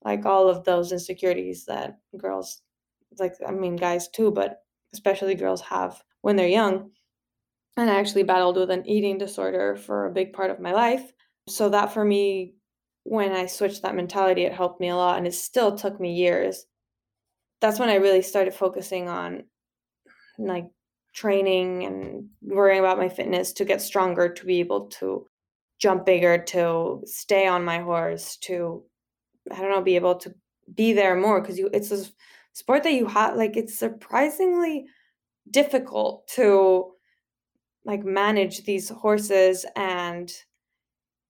like 0.04 0.26
all 0.26 0.50
of 0.50 0.64
those 0.64 0.92
insecurities 0.92 1.66
that 1.66 1.98
girls, 2.18 2.62
like, 3.20 3.34
I 3.48 3.52
mean, 3.52 3.76
guys 3.76 4.08
too, 4.08 4.32
but 4.32 4.60
especially 4.94 5.36
girls 5.36 5.62
have 5.62 6.02
when 6.22 6.36
they're 6.36 6.48
young. 6.48 6.92
And 7.78 7.90
I 7.90 7.96
actually 8.00 8.24
battled 8.24 8.58
with 8.58 8.72
an 8.72 8.88
eating 8.88 9.18
disorder 9.18 9.76
for 9.76 10.06
a 10.06 10.12
big 10.12 10.34
part 10.34 10.50
of 10.50 10.60
my 10.60 10.72
life. 10.72 11.12
So 11.48 11.70
that 11.70 11.94
for 11.94 12.04
me, 12.04 12.56
when 13.04 13.32
I 13.32 13.46
switched 13.46 13.84
that 13.84 13.96
mentality, 13.96 14.44
it 14.44 14.54
helped 14.54 14.80
me 14.80 14.90
a 14.90 14.96
lot. 14.96 15.18
And 15.18 15.28
it 15.28 15.34
still 15.34 15.76
took 15.76 16.00
me 16.00 16.14
years. 16.14 16.66
That's 17.62 17.80
when 17.80 17.90
I 17.90 17.96
really 17.96 18.22
started 18.22 18.54
focusing 18.54 19.08
on 19.08 19.44
like 20.38 20.68
training 21.14 21.86
and 21.86 22.30
worrying 22.42 22.80
about 22.80 22.98
my 22.98 23.10
fitness 23.10 23.54
to 23.54 23.66
get 23.66 23.82
stronger, 23.82 24.30
to 24.30 24.46
be 24.46 24.60
able 24.60 24.88
to 24.88 25.28
jump 25.80 26.06
bigger, 26.06 26.38
to 26.38 27.02
stay 27.06 27.48
on 27.48 27.64
my 27.64 27.80
horse, 27.80 28.38
to, 28.38 28.84
I 29.52 29.62
don't 29.62 29.72
know, 29.72 29.82
be 29.82 29.96
able 29.96 30.16
to 30.16 30.34
be 30.74 30.94
there 30.94 31.16
more 31.16 31.42
because 31.42 31.58
you, 31.60 31.70
it's 31.72 31.92
a 31.92 32.06
sport 32.54 32.84
that 32.84 32.94
you 32.94 33.06
have, 33.06 33.36
like, 33.36 33.56
it's 33.56 33.78
surprisingly 33.78 34.86
difficult 35.52 36.28
to 36.28 36.92
like 37.86 38.04
manage 38.04 38.64
these 38.64 38.90
horses 38.90 39.66
and 39.76 40.34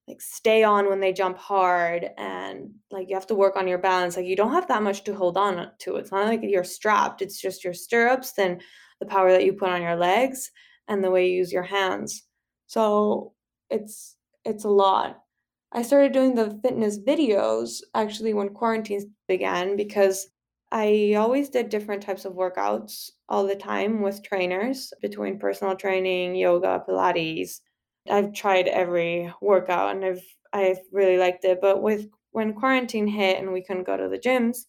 like 0.08 0.22
stay 0.22 0.64
on 0.64 0.88
when 0.88 1.00
they 1.00 1.12
jump 1.12 1.38
hard 1.38 2.10
and 2.18 2.70
like 2.92 3.08
you 3.10 3.16
have 3.16 3.28
to 3.28 3.36
work 3.36 3.56
on 3.56 3.68
your 3.68 3.78
balance 3.78 4.16
like 4.16 4.26
you 4.26 4.36
don't 4.36 4.54
have 4.54 4.68
that 4.68 4.84
much 4.84 5.04
to 5.04 5.16
hold 5.16 5.38
on 5.38 5.70
to 5.80 5.96
it's 5.96 6.12
not 6.12 6.28
like 6.28 6.42
you're 6.44 6.64
strapped 6.64 7.22
it's 7.22 7.42
just 7.42 7.64
your 7.64 7.74
stirrups 7.74 8.34
then 8.34 8.60
the 9.00 9.06
power 9.06 9.32
that 9.32 9.44
you 9.44 9.54
put 9.54 9.70
on 9.70 9.82
your 9.82 9.96
legs 9.96 10.52
and 10.88 11.04
the 11.04 11.12
way 11.12 11.28
you 11.28 11.38
use 11.38 11.52
your 11.52 11.64
hands 11.64 12.24
so 12.68 13.34
it's 13.70 14.16
it's 14.44 14.66
a 14.66 14.70
lot 14.70 15.22
I 15.72 15.82
started 15.82 16.14
doing 16.14 16.36
the 16.36 16.58
fitness 16.64 16.98
videos 17.00 17.82
actually 17.94 18.34
when 18.34 18.50
quarantine 18.50 19.14
began 19.28 19.76
because 19.76 20.28
I 20.72 21.16
always 21.18 21.50
did 21.50 21.70
different 21.70 22.02
types 22.04 22.26
of 22.26 22.34
workouts 22.34 23.12
all 23.30 23.46
the 23.46 23.56
time 23.56 24.02
with 24.02 24.24
trainers 24.24 24.94
between 25.02 25.40
personal 25.40 25.76
training, 25.76 26.36
yoga, 26.36 26.84
Pilates. 26.88 27.60
I've 28.10 28.34
tried 28.34 28.68
every 28.68 29.34
workout 29.42 29.96
and 29.96 30.06
I've 30.06 30.24
I've 30.54 30.80
really 30.92 31.18
liked 31.18 31.44
it. 31.46 31.60
But 31.62 31.82
with 31.82 32.08
when 32.32 32.54
quarantine 32.54 33.08
hit 33.08 33.40
and 33.40 33.52
we 33.52 33.64
couldn't 33.64 33.86
go 33.86 33.98
to 33.98 34.08
the 34.08 34.20
gyms, 34.20 34.66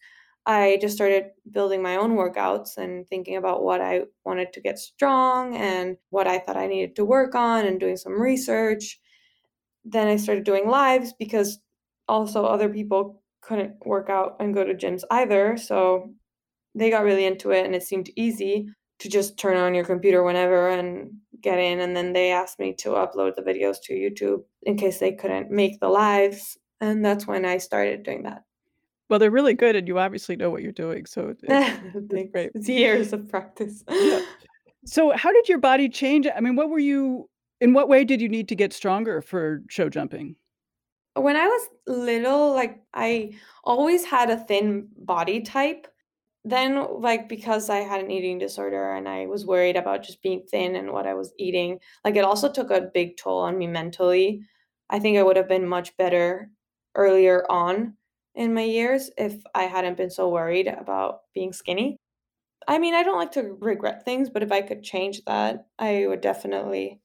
I 0.46 0.78
just 0.80 0.94
started 0.94 1.30
building 1.50 1.82
my 1.82 1.96
own 1.96 2.16
workouts 2.16 2.76
and 2.76 3.06
thinking 3.08 3.36
about 3.36 3.64
what 3.64 3.80
I 3.80 4.02
wanted 4.24 4.52
to 4.52 4.60
get 4.60 4.78
strong 4.78 5.56
and 5.56 5.96
what 6.10 6.26
I 6.28 6.38
thought 6.38 6.56
I 6.56 6.66
needed 6.68 6.96
to 6.96 7.04
work 7.04 7.34
on 7.34 7.66
and 7.66 7.80
doing 7.80 7.96
some 7.96 8.20
research. 8.20 9.00
Then 9.84 10.08
I 10.08 10.16
started 10.16 10.44
doing 10.44 10.68
lives 10.68 11.12
because 11.18 11.58
also 12.08 12.44
other 12.44 12.68
people 12.68 13.22
couldn't 13.40 13.74
work 13.84 14.08
out 14.10 14.36
and 14.40 14.54
go 14.54 14.64
to 14.64 14.74
gyms 14.74 15.02
either. 15.10 15.56
So 15.56 16.12
they 16.74 16.90
got 16.90 17.04
really 17.04 17.24
into 17.24 17.50
it 17.50 17.66
and 17.66 17.74
it 17.74 17.82
seemed 17.82 18.10
easy 18.16 18.68
to 18.98 19.08
just 19.08 19.38
turn 19.38 19.56
on 19.56 19.74
your 19.74 19.84
computer 19.84 20.22
whenever 20.22 20.68
and 20.68 21.10
get 21.40 21.58
in. 21.58 21.80
And 21.80 21.96
then 21.96 22.12
they 22.12 22.30
asked 22.32 22.58
me 22.58 22.74
to 22.78 22.90
upload 22.90 23.34
the 23.34 23.42
videos 23.42 23.76
to 23.84 23.92
YouTube 23.92 24.44
in 24.62 24.76
case 24.76 24.98
they 24.98 25.12
couldn't 25.12 25.50
make 25.50 25.80
the 25.80 25.88
lives. 25.88 26.56
And 26.80 27.04
that's 27.04 27.26
when 27.26 27.44
I 27.44 27.58
started 27.58 28.02
doing 28.02 28.22
that. 28.24 28.42
Well, 29.08 29.18
they're 29.18 29.30
really 29.30 29.54
good, 29.54 29.76
and 29.76 29.86
you 29.86 29.98
obviously 29.98 30.34
know 30.34 30.50
what 30.50 30.62
you're 30.62 30.72
doing, 30.72 31.06
so 31.06 31.28
it's, 31.42 31.42
it's 31.94 32.32
great. 32.32 32.50
It's 32.54 32.68
years 32.68 33.12
of 33.12 33.28
practice. 33.28 33.84
Yeah. 33.88 34.20
So, 34.84 35.12
how 35.16 35.32
did 35.32 35.48
your 35.48 35.58
body 35.58 35.88
change? 35.88 36.26
I 36.34 36.40
mean, 36.40 36.56
what 36.56 36.70
were 36.70 36.78
you? 36.78 37.28
In 37.60 37.72
what 37.72 37.88
way 37.88 38.04
did 38.04 38.20
you 38.20 38.28
need 38.28 38.48
to 38.48 38.54
get 38.54 38.72
stronger 38.72 39.22
for 39.22 39.62
show 39.68 39.88
jumping? 39.88 40.36
When 41.14 41.36
I 41.36 41.46
was 41.46 41.68
little, 41.86 42.52
like 42.52 42.80
I 42.92 43.34
always 43.64 44.04
had 44.04 44.28
a 44.28 44.36
thin 44.36 44.88
body 44.98 45.40
type. 45.40 45.86
Then, 46.46 47.00
like 47.00 47.28
because 47.28 47.68
I 47.68 47.78
had 47.78 48.00
an 48.00 48.10
eating 48.12 48.38
disorder 48.38 48.92
and 48.92 49.08
I 49.08 49.26
was 49.26 49.44
worried 49.44 49.76
about 49.76 50.04
just 50.04 50.22
being 50.22 50.42
thin 50.48 50.76
and 50.76 50.92
what 50.92 51.04
I 51.04 51.14
was 51.14 51.34
eating, 51.38 51.80
like 52.04 52.14
it 52.14 52.24
also 52.24 52.50
took 52.50 52.70
a 52.70 52.82
big 52.94 53.16
toll 53.16 53.40
on 53.40 53.58
me 53.58 53.66
mentally. 53.66 54.42
I 54.88 55.00
think 55.00 55.18
I 55.18 55.24
would 55.24 55.36
have 55.36 55.48
been 55.48 55.66
much 55.66 55.96
better 55.96 56.50
earlier 56.94 57.44
on 57.50 57.96
in 58.36 58.54
my 58.54 58.62
years 58.62 59.10
if 59.18 59.42
I 59.56 59.64
hadn't 59.64 59.96
been 59.96 60.08
so 60.10 60.28
worried 60.28 60.68
about 60.68 61.22
being 61.34 61.52
skinny. 61.52 61.96
I 62.68 62.78
mean, 62.78 62.94
I 62.94 63.02
don't 63.02 63.18
like 63.18 63.32
to 63.32 63.56
regret 63.60 64.04
things, 64.04 64.30
but 64.30 64.44
if 64.44 64.52
I 64.52 64.62
could 64.62 64.84
change 64.84 65.24
that, 65.24 65.66
I 65.80 66.06
would 66.06 66.20
definitely 66.20 67.00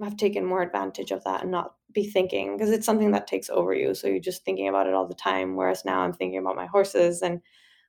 have 0.00 0.16
taken 0.16 0.44
more 0.44 0.62
advantage 0.62 1.10
of 1.10 1.24
that 1.24 1.42
and 1.42 1.50
not 1.50 1.74
be 1.92 2.04
thinking 2.04 2.56
because 2.56 2.70
it's 2.70 2.86
something 2.86 3.10
that 3.12 3.26
takes 3.26 3.50
over 3.50 3.74
you. 3.74 3.94
So 3.94 4.06
you're 4.06 4.20
just 4.20 4.44
thinking 4.44 4.68
about 4.68 4.86
it 4.86 4.94
all 4.94 5.08
the 5.08 5.14
time. 5.14 5.56
Whereas 5.56 5.84
now 5.84 6.02
I'm 6.02 6.12
thinking 6.12 6.38
about 6.38 6.54
my 6.54 6.66
horses 6.66 7.22
and 7.22 7.40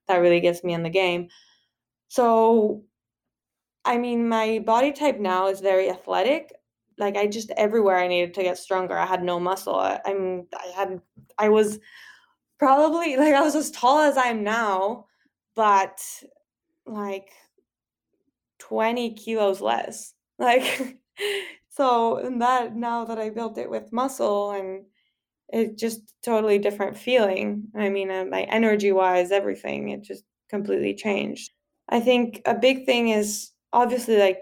that 0.07 0.17
really 0.17 0.39
gets 0.39 0.63
me 0.63 0.73
in 0.73 0.83
the 0.83 0.89
game. 0.89 1.29
So, 2.09 2.83
I 3.85 3.97
mean, 3.97 4.29
my 4.29 4.59
body 4.59 4.91
type 4.91 5.19
now 5.19 5.47
is 5.47 5.59
very 5.59 5.89
athletic. 5.89 6.53
Like 6.97 7.15
I 7.15 7.27
just 7.27 7.51
everywhere 7.51 7.97
I 7.97 8.07
needed 8.07 8.33
to 8.35 8.43
get 8.43 8.57
stronger. 8.57 8.97
I 8.97 9.05
had 9.05 9.23
no 9.23 9.39
muscle. 9.39 9.75
I, 9.75 9.99
I 10.05 10.13
mean, 10.13 10.47
I 10.53 10.71
had, 10.75 11.01
I 11.37 11.49
was 11.49 11.79
probably 12.59 13.17
like 13.17 13.33
I 13.33 13.41
was 13.41 13.55
as 13.55 13.71
tall 13.71 13.99
as 13.99 14.17
I 14.17 14.27
am 14.27 14.43
now, 14.43 15.05
but 15.55 16.01
like 16.85 17.29
20 18.59 19.13
kilos 19.13 19.61
less. 19.61 20.13
Like, 20.39 20.99
so 21.67 22.17
and 22.17 22.43
that 22.43 22.75
now 22.75 23.05
that 23.05 23.17
I 23.17 23.31
built 23.31 23.57
it 23.57 23.71
with 23.71 23.91
muscle 23.91 24.51
and 24.51 24.85
it's 25.49 25.79
just 25.79 26.01
totally 26.23 26.60
different 26.60 26.97
feeling. 26.97 27.63
I 27.75 27.89
mean, 27.89 28.12
uh, 28.12 28.25
my 28.25 28.43
energy 28.43 28.91
wise, 28.91 29.31
everything, 29.31 29.89
it 29.89 30.03
just 30.03 30.23
completely 30.49 30.93
changed. 30.93 31.51
I 31.89 31.99
think 31.99 32.41
a 32.45 32.53
big 32.53 32.86
thing 32.86 33.10
is 33.10 33.51
obviously 33.71 34.17
like 34.17 34.39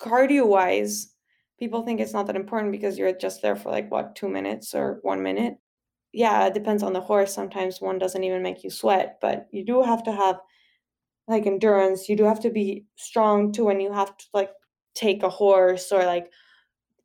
cardio 0.00 0.46
wise, 0.46 1.12
people 1.58 1.82
think 1.82 2.00
it's 2.00 2.12
not 2.12 2.26
that 2.28 2.36
important 2.36 2.72
because 2.72 2.96
you're 2.96 3.12
just 3.12 3.42
there 3.42 3.56
for 3.56 3.70
like 3.70 3.90
what, 3.90 4.14
two 4.14 4.28
minutes 4.28 4.74
or 4.74 4.98
one 5.02 5.22
minute 5.22 5.58
yeah, 6.12 6.46
it 6.46 6.54
depends 6.54 6.82
on 6.82 6.92
the 6.92 7.00
horse. 7.00 7.34
Sometimes 7.34 7.80
one 7.80 7.98
doesn't 7.98 8.24
even 8.24 8.42
make 8.42 8.64
you 8.64 8.70
sweat, 8.70 9.18
but 9.20 9.46
you 9.50 9.64
do 9.64 9.82
have 9.82 10.02
to 10.04 10.12
have 10.12 10.40
like 11.26 11.46
endurance. 11.46 12.08
You 12.08 12.16
do 12.16 12.24
have 12.24 12.40
to 12.40 12.50
be 12.50 12.86
strong 12.96 13.52
too 13.52 13.64
when 13.64 13.80
you 13.80 13.92
have 13.92 14.16
to 14.16 14.24
like 14.32 14.50
take 14.94 15.22
a 15.22 15.28
horse 15.28 15.92
or 15.92 16.04
like 16.04 16.30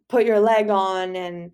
put 0.09 0.25
your 0.25 0.39
leg 0.39 0.69
on 0.69 1.15
and 1.15 1.51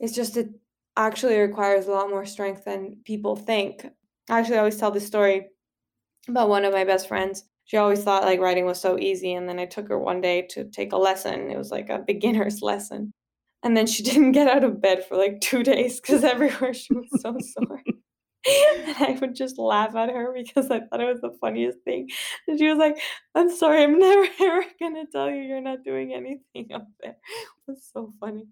it's 0.00 0.14
just 0.14 0.36
it 0.36 0.48
actually 0.96 1.38
requires 1.38 1.86
a 1.86 1.92
lot 1.92 2.10
more 2.10 2.26
strength 2.26 2.64
than 2.64 2.96
people 3.04 3.36
think. 3.36 3.86
I 4.30 4.40
actually, 4.40 4.58
always 4.58 4.76
tell 4.76 4.90
this 4.90 5.06
story 5.06 5.46
about 6.28 6.48
one 6.48 6.64
of 6.64 6.72
my 6.72 6.84
best 6.84 7.08
friends. 7.08 7.44
She 7.64 7.76
always 7.76 8.02
thought 8.02 8.24
like 8.24 8.40
riding 8.40 8.64
was 8.64 8.80
so 8.80 8.98
easy 8.98 9.34
and 9.34 9.48
then 9.48 9.58
I 9.58 9.66
took 9.66 9.88
her 9.88 9.98
one 9.98 10.20
day 10.20 10.46
to 10.50 10.64
take 10.64 10.92
a 10.92 10.96
lesson. 10.96 11.50
It 11.50 11.56
was 11.58 11.70
like 11.70 11.88
a 11.90 11.98
beginner's 12.06 12.62
lesson 12.62 13.12
and 13.62 13.76
then 13.76 13.86
she 13.86 14.02
didn't 14.10 14.32
get 14.32 14.48
out 14.48 14.64
of 14.64 14.80
bed 14.80 15.04
for 15.06 15.16
like 15.16 15.40
two 15.40 15.62
days 15.62 16.00
because 16.00 16.24
everywhere 16.24 16.74
she 16.74 16.94
was 16.94 17.08
so 17.20 17.36
sore. 17.66 17.82
and 17.86 18.96
I 18.98 19.18
would 19.20 19.34
just 19.34 19.58
laugh 19.58 19.94
at 19.96 20.10
her 20.10 20.32
because 20.32 20.70
I 20.70 20.80
thought 20.80 21.00
it 21.00 21.08
was 21.08 21.20
the 21.20 21.36
funniest 21.40 21.78
thing. 21.84 22.08
And 22.46 22.58
she 22.58 22.68
was 22.68 22.78
like, 22.78 22.98
I'm 23.34 23.54
sorry, 23.54 23.82
I'm 23.82 23.98
never 23.98 24.26
ever 24.40 24.64
gonna 24.80 25.04
tell 25.10 25.30
you 25.30 25.42
you're 25.42 25.60
not 25.60 25.84
doing 25.84 26.14
anything 26.14 26.72
up 26.72 26.86
there. 27.00 27.12
It 27.12 27.16
was 27.66 27.88
so 27.92 28.12
funny. 28.20 28.44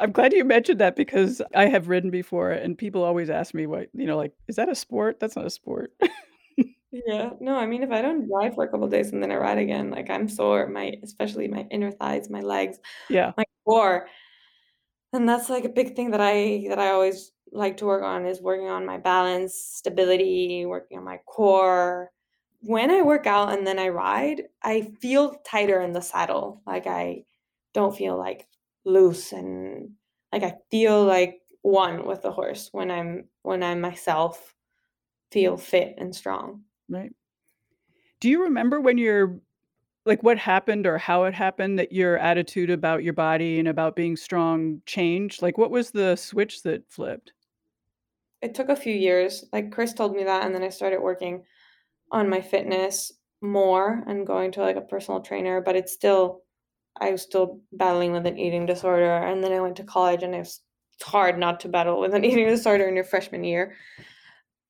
I'm 0.00 0.12
glad 0.12 0.32
you 0.32 0.44
mentioned 0.44 0.80
that 0.80 0.96
because 0.96 1.42
I 1.54 1.66
have 1.66 1.88
ridden 1.88 2.10
before 2.10 2.50
and 2.50 2.76
people 2.76 3.02
always 3.02 3.30
ask 3.30 3.54
me 3.54 3.66
what, 3.66 3.88
you 3.92 4.06
know, 4.06 4.16
like, 4.16 4.32
is 4.48 4.56
that 4.56 4.68
a 4.68 4.74
sport? 4.74 5.20
That's 5.20 5.36
not 5.36 5.46
a 5.46 5.50
sport. 5.50 5.92
yeah. 6.92 7.30
No, 7.40 7.56
I 7.56 7.66
mean 7.66 7.82
if 7.82 7.90
I 7.90 8.02
don't 8.02 8.28
ride 8.28 8.54
for 8.54 8.64
a 8.64 8.68
couple 8.68 8.88
days 8.88 9.12
and 9.12 9.22
then 9.22 9.32
I 9.32 9.36
ride 9.36 9.58
again, 9.58 9.90
like 9.90 10.10
I'm 10.10 10.28
sore, 10.28 10.66
my 10.68 10.94
especially 11.02 11.48
my 11.48 11.66
inner 11.70 11.90
thighs, 11.90 12.30
my 12.30 12.40
legs, 12.40 12.78
yeah, 13.08 13.32
my 13.36 13.44
core 13.64 14.08
and 15.12 15.28
that's 15.28 15.50
like 15.50 15.64
a 15.64 15.68
big 15.68 15.94
thing 15.94 16.10
that 16.10 16.20
I 16.20 16.66
that 16.68 16.78
I 16.78 16.90
always 16.90 17.32
like 17.52 17.76
to 17.78 17.86
work 17.86 18.02
on 18.02 18.26
is 18.26 18.40
working 18.40 18.68
on 18.68 18.86
my 18.86 18.98
balance, 18.98 19.54
stability, 19.54 20.64
working 20.66 20.98
on 20.98 21.04
my 21.04 21.18
core. 21.26 22.10
When 22.60 22.90
I 22.90 23.02
work 23.02 23.26
out 23.26 23.52
and 23.52 23.66
then 23.66 23.78
I 23.78 23.88
ride, 23.88 24.44
I 24.62 24.92
feel 25.00 25.34
tighter 25.44 25.80
in 25.80 25.92
the 25.92 26.00
saddle. 26.00 26.62
Like 26.66 26.86
I 26.86 27.24
don't 27.74 27.96
feel 27.96 28.16
like 28.16 28.46
loose 28.84 29.32
and 29.32 29.90
like 30.32 30.42
I 30.42 30.54
feel 30.70 31.04
like 31.04 31.40
one 31.62 32.06
with 32.06 32.22
the 32.22 32.32
horse 32.32 32.68
when 32.72 32.90
I'm 32.90 33.24
when 33.42 33.62
I'm 33.62 33.80
myself 33.80 34.54
feel 35.30 35.56
fit 35.56 35.94
and 35.98 36.14
strong. 36.14 36.62
Right. 36.88 37.12
Do 38.20 38.28
you 38.28 38.42
remember 38.44 38.80
when 38.80 38.98
you're 38.98 39.40
like, 40.04 40.22
what 40.22 40.38
happened 40.38 40.86
or 40.86 40.98
how 40.98 41.24
it 41.24 41.34
happened 41.34 41.78
that 41.78 41.92
your 41.92 42.18
attitude 42.18 42.70
about 42.70 43.04
your 43.04 43.12
body 43.12 43.58
and 43.58 43.68
about 43.68 43.96
being 43.96 44.16
strong 44.16 44.82
changed? 44.84 45.42
Like, 45.42 45.58
what 45.58 45.70
was 45.70 45.90
the 45.90 46.16
switch 46.16 46.62
that 46.62 46.90
flipped? 46.90 47.32
It 48.40 48.54
took 48.54 48.68
a 48.68 48.76
few 48.76 48.94
years. 48.94 49.44
Like 49.52 49.70
Chris 49.70 49.92
told 49.92 50.16
me 50.16 50.24
that, 50.24 50.44
and 50.44 50.54
then 50.54 50.64
I 50.64 50.70
started 50.70 51.00
working 51.00 51.44
on 52.10 52.28
my 52.28 52.40
fitness 52.40 53.12
more 53.40 54.02
and 54.06 54.26
going 54.26 54.52
to 54.52 54.60
like 54.60 54.76
a 54.76 54.80
personal 54.82 55.20
trainer, 55.20 55.60
but 55.60 55.76
it's 55.76 55.92
still 55.92 56.42
I 57.00 57.10
was 57.10 57.22
still 57.22 57.60
battling 57.72 58.12
with 58.12 58.26
an 58.26 58.38
eating 58.38 58.66
disorder. 58.66 59.12
And 59.12 59.42
then 59.42 59.52
I 59.52 59.60
went 59.60 59.76
to 59.76 59.84
college 59.84 60.22
and 60.22 60.34
it's 60.34 60.60
hard 61.02 61.38
not 61.38 61.60
to 61.60 61.68
battle 61.68 62.00
with 62.00 62.14
an 62.14 62.24
eating 62.24 62.46
disorder 62.46 62.88
in 62.88 62.94
your 62.94 63.04
freshman 63.04 63.44
year. 63.44 63.74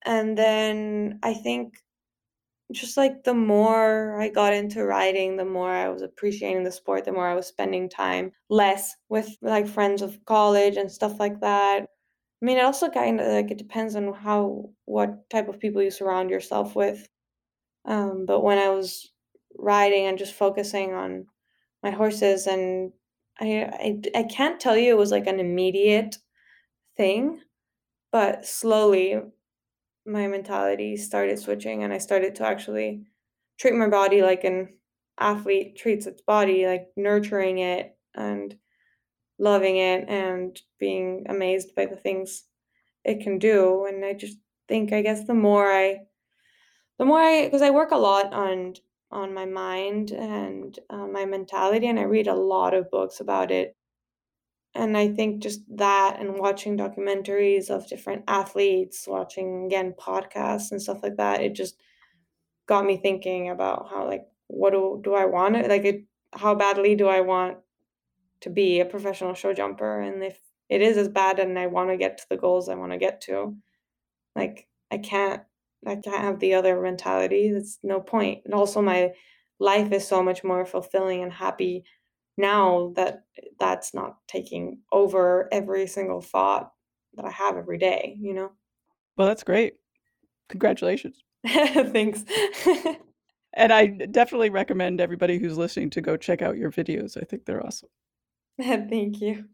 And 0.05 0.37
then 0.37 1.21
I 1.23 1.35
think 1.35 1.75
just 2.73 2.97
like 2.97 3.25
the 3.25 3.35
more 3.35 4.21
I 4.21 4.29
got 4.29 4.55
into 4.55 4.85
riding, 4.85 5.37
the 5.37 5.45
more 5.45 5.71
I 5.71 5.89
was 5.89 6.03
appreciating 6.03 6.65
the 6.65 6.73
sport, 6.73 7.05
the 7.05 7.13
more 7.13 7.29
I 7.29 7.35
was 7.35 7.47
spending 7.47 7.89
time 7.89 8.33
less 8.49 8.95
with 9.09 9.29
like 9.43 9.67
friends 9.67 10.03
of 10.03 10.19
college 10.25 10.77
and 10.77 10.91
stuff 10.91 11.21
like 11.21 11.41
that. 11.41 11.83
I 11.83 12.45
mean, 12.45 12.59
it 12.59 12.65
also 12.65 12.89
kind 12.89 13.21
of 13.21 13.27
like 13.27 13.51
it 13.51 13.59
depends 13.59 13.95
on 13.95 14.13
how 14.13 14.71
what 14.87 15.29
type 15.31 15.49
of 15.49 15.61
people 15.61 15.83
you 15.83 15.91
surround 15.91 16.31
yourself 16.31 16.75
with. 16.75 17.07
Um, 17.85 18.25
but 18.27 18.43
when 18.43 18.59
I 18.59 18.71
was 18.71 19.13
riding 19.59 20.07
and 20.07 20.19
just 20.19 20.35
focusing 20.35 20.95
on 20.95 21.27
my 21.83 21.91
horses, 21.91 22.47
and 22.47 22.93
I, 23.41 24.01
I 24.15 24.21
I 24.21 24.23
can't 24.25 24.61
tell 24.61 24.77
you 24.77 24.93
it 24.93 24.99
was 24.99 25.11
like 25.11 25.27
an 25.27 25.41
immediate 25.41 26.19
thing, 26.97 27.43
but 28.13 28.47
slowly 28.47 29.21
my 30.07 30.27
mentality 30.29 30.97
started 30.97 31.39
switching 31.39 31.83
and 31.83 31.93
I 31.93 31.99
started 31.99 32.35
to 32.37 32.47
actually 32.47 33.07
treat 33.59 33.75
my 33.75 33.89
body 33.89 34.23
like 34.23 34.45
an 34.45 34.75
athlete 35.19 35.77
treats 35.77 36.07
its 36.07 36.23
body, 36.23 36.67
like 36.67 36.89
nurturing 36.97 37.59
it 37.59 37.97
and 38.15 38.57
loving 39.39 39.77
it 39.77 40.09
and 40.09 40.61
being 40.79 41.27
amazed 41.29 41.75
by 41.75 41.87
the 41.87 41.97
things 41.97 42.45
it 43.05 43.23
can 43.23 43.39
do. 43.39 43.87
And 43.87 44.05
I 44.05 44.15
just 44.15 44.39
think, 44.69 44.93
I 44.93 45.03
guess, 45.03 45.27
the 45.27 45.35
more 45.35 45.71
I, 45.71 46.01
the 46.99 47.05
more 47.05 47.21
I, 47.21 47.45
because 47.45 47.63
I 47.63 47.71
work 47.71 47.91
a 47.91 47.97
lot 47.97 48.33
on 48.33 48.75
on 49.13 49.35
my 49.35 49.47
mind 49.47 50.11
and 50.13 50.79
uh, 50.91 51.07
my 51.07 51.25
mentality, 51.27 51.87
and 51.89 52.01
I 52.01 52.05
read 52.05 52.27
a 52.29 52.35
lot 52.35 52.75
of 52.75 52.91
books 52.91 53.21
about 53.21 53.51
it. 53.51 53.77
and 54.75 54.97
I 54.97 55.09
think 55.09 55.43
just 55.43 55.61
that 55.77 56.17
and 56.19 56.39
watching 56.39 56.79
documentaries 56.79 57.69
of 57.71 57.89
different 57.89 58.25
athletes, 58.27 59.07
watching 59.07 59.67
again 59.67 59.95
podcasts 59.99 60.71
and 60.71 60.81
stuff 60.81 61.03
like 61.03 61.17
that, 61.17 61.43
it 61.43 61.55
just 61.55 61.77
got 62.67 62.85
me 62.87 62.97
thinking 62.97 63.51
about 63.51 63.89
how 63.91 64.07
like 64.07 64.27
what 64.49 64.73
do 64.73 65.01
do 65.05 65.15
I 65.15 65.27
want 65.27 65.57
it 65.57 65.69
like 65.69 65.85
it 65.85 66.05
how 66.35 66.55
badly 66.55 66.95
do 66.97 67.09
I 67.09 67.21
want 67.23 67.59
to 68.43 68.51
be 68.51 68.81
a 68.81 68.87
professional 68.87 69.35
show 69.35 69.55
jumper 69.55 70.01
and 70.01 70.23
if 70.25 70.41
it 70.71 70.83
is 70.83 70.97
as 70.99 71.09
bad 71.09 71.39
and 71.41 71.59
I 71.59 71.67
want 71.69 71.91
to 71.91 71.97
get 71.97 72.19
to 72.19 72.27
the 72.31 72.37
goals 72.39 72.69
I 72.69 72.75
want 72.77 72.93
to 72.93 72.99
get 72.99 73.23
to 73.23 73.57
like 74.37 74.69
I 74.91 74.99
can't 74.99 75.43
I 75.87 75.97
can't 75.97 76.23
have 76.23 76.39
the 76.39 76.55
other 76.55 76.81
mentality 76.81 77.51
that's 77.53 77.79
no 77.83 78.01
point. 78.01 78.09
point 78.09 78.43
and 78.45 78.55
also 78.55 78.81
my 78.81 79.13
life 79.59 79.93
is 79.93 80.07
so 80.07 80.23
much 80.23 80.45
more 80.45 80.65
fulfilling 80.65 81.23
and 81.23 81.33
happy 81.33 81.85
now 82.37 82.93
that 82.97 83.25
that's 83.59 83.95
not 83.95 84.17
taking 84.27 84.81
over 84.91 85.49
every 85.53 85.87
single 85.87 86.21
thought 86.21 86.73
that 87.15 87.25
I 87.25 87.31
have 87.31 87.57
every 87.57 87.79
day, 87.79 88.17
you 88.21 88.35
know? 88.35 88.51
Well, 89.17 89.29
that's 89.29 89.45
great. 89.45 89.75
Congratulations. 90.49 91.23
Thanks. 91.47 92.25
and 93.55 93.73
I 93.73 93.87
definitely 93.87 94.51
recommend 94.51 95.01
everybody 95.01 95.39
who's 95.39 95.59
listening 95.59 95.91
to 95.91 96.01
go 96.01 96.17
check 96.17 96.43
out 96.43 96.57
your 96.57 96.71
videos. 96.71 97.17
I 97.21 97.25
think 97.25 97.45
they're 97.45 97.65
awesome. 97.65 97.91
Thank 98.61 99.21
you. 99.21 99.45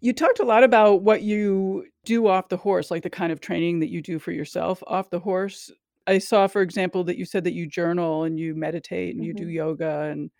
You 0.00 0.12
talked 0.12 0.40
a 0.40 0.44
lot 0.44 0.64
about 0.64 1.02
what 1.02 1.22
you 1.22 1.86
do 2.04 2.26
off 2.26 2.48
the 2.48 2.56
horse, 2.56 2.90
like 2.90 3.02
the 3.02 3.10
kind 3.10 3.32
of 3.32 3.40
training 3.40 3.80
that 3.80 3.90
you 3.90 4.00
do 4.00 4.18
for 4.18 4.32
yourself 4.32 4.82
off 4.86 5.10
the 5.10 5.20
horse. 5.20 5.70
I 6.06 6.18
saw, 6.18 6.46
for 6.46 6.62
example, 6.62 7.04
that 7.04 7.18
you 7.18 7.24
said 7.24 7.44
that 7.44 7.52
you 7.52 7.66
journal 7.66 8.24
and 8.24 8.38
you 8.38 8.54
meditate 8.54 9.14
and 9.14 9.20
mm-hmm. 9.20 9.26
you 9.26 9.34
do 9.34 9.44
mm-hmm. 9.44 9.52
yoga 9.52 10.00
and 10.10 10.30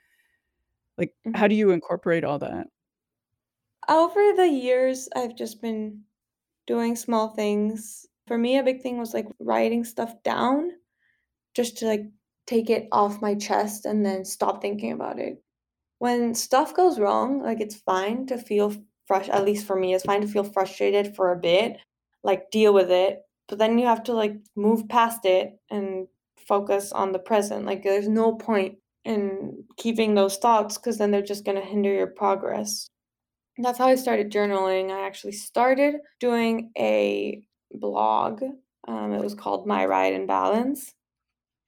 like, 0.96 1.14
mm-hmm. 1.27 1.37
how 1.37 1.46
do 1.46 1.55
you 1.55 1.70
incorporate 1.70 2.25
all 2.25 2.38
that? 2.38 2.66
Over 3.88 4.33
the 4.37 4.49
years, 4.49 5.09
I've 5.14 5.37
just 5.37 5.61
been 5.61 6.03
doing 6.66 6.96
small 6.96 7.29
things. 7.29 8.07
For 8.27 8.38
me, 8.38 8.59
a 8.59 8.62
big 8.62 8.83
thing 8.83 8.99
was 8.99 9.12
like 9.12 9.27
writing 9.40 9.85
stuff 9.85 10.14
down 10.23 10.70
just 11.55 11.79
to 11.79 11.87
like 11.87 12.05
take 12.46 12.70
it 12.70 12.88
off 12.92 13.23
my 13.23 13.35
chest 13.35 13.87
and 13.87 14.05
then 14.05 14.25
stop 14.25 14.62
thinking 14.62 14.92
about 14.92 15.18
it. 15.18 15.42
When 15.99 16.35
stuff 16.35 16.75
goes 16.75 16.99
wrong, 16.99 17.42
like 17.42 17.61
it's 17.61 17.77
fine 17.77 18.27
to 18.27 18.38
feel 18.38 18.75
fresh, 19.11 19.29
at 19.29 19.44
least 19.44 19.66
for 19.66 19.75
me, 19.75 19.92
it's 19.92 20.05
fine 20.05 20.20
to 20.20 20.29
feel 20.29 20.44
frustrated 20.44 21.16
for 21.16 21.33
a 21.33 21.37
bit, 21.37 21.79
like 22.23 22.53
deal 22.53 22.73
with 22.73 22.92
it. 22.92 23.18
But 23.49 23.59
then 23.59 23.77
you 23.77 23.87
have 23.87 24.05
to 24.05 24.12
like 24.12 24.37
move 24.55 24.88
past 24.88 25.25
it 25.25 25.59
and 25.68 26.07
focus 26.46 26.92
on 26.92 27.11
the 27.11 27.18
present. 27.18 27.66
Like 27.66 27.83
there's 27.83 28.09
no 28.09 28.37
point 28.37 28.70
point 28.70 28.79
in 29.05 29.64
keeping 29.77 30.14
those 30.14 30.37
thoughts 30.37 30.77
because 30.77 30.99
then 30.99 31.11
they're 31.11 31.23
just 31.23 31.44
going 31.44 31.61
to 31.61 31.66
hinder 31.66 31.92
your 31.92 32.07
progress. 32.07 32.88
that's 33.59 33.79
how 33.79 33.88
I 33.88 33.96
started 33.96 34.33
journaling. 34.33 34.90
I 34.90 35.07
actually 35.07 35.33
started 35.33 35.96
doing 36.20 36.70
a 36.79 37.42
blog. 37.73 38.42
Um, 38.87 39.12
it 39.12 39.23
was 39.23 39.35
called 39.35 39.66
My 39.66 39.85
Ride 39.87 40.14
and 40.14 40.29
Balance. 40.29 40.94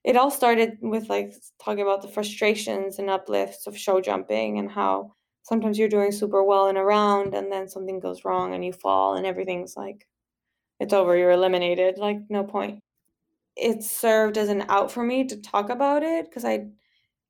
It 0.05 0.17
all 0.17 0.31
started 0.31 0.79
with 0.81 1.09
like 1.09 1.33
talking 1.65 1.83
about 1.83 2.03
the 2.03 2.15
frustrations 2.17 2.99
and 2.99 3.11
uplifts 3.11 3.67
of 3.67 3.77
show 3.77 4.01
jumping 4.01 4.59
and 4.59 4.71
how 4.71 5.15
sometimes 5.43 5.79
you're 5.79 5.89
doing 5.89 6.13
super 6.13 6.43
well 6.43 6.69
in 6.69 6.77
a 6.77 6.85
round 6.85 7.35
and 7.35 7.51
then 7.51 7.69
something 7.69 8.01
goes 8.01 8.25
wrong 8.25 8.55
and 8.55 8.65
you 8.65 8.73
fall 8.73 9.17
and 9.17 9.27
everything's 9.27 9.77
like 9.77 10.07
it's 10.81 10.93
over, 10.93 11.17
you're 11.17 11.31
eliminated, 11.31 11.99
like 11.99 12.19
no 12.29 12.45
point. 12.45 12.81
It 13.57 13.85
served 13.85 14.39
as 14.39 14.49
an 14.49 14.65
out 14.69 14.91
for 14.91 15.05
me 15.05 15.25
to 15.27 15.37
talk 15.41 15.71
about 15.71 16.03
it 16.03 16.27
because 16.27 16.45
I 16.45 16.67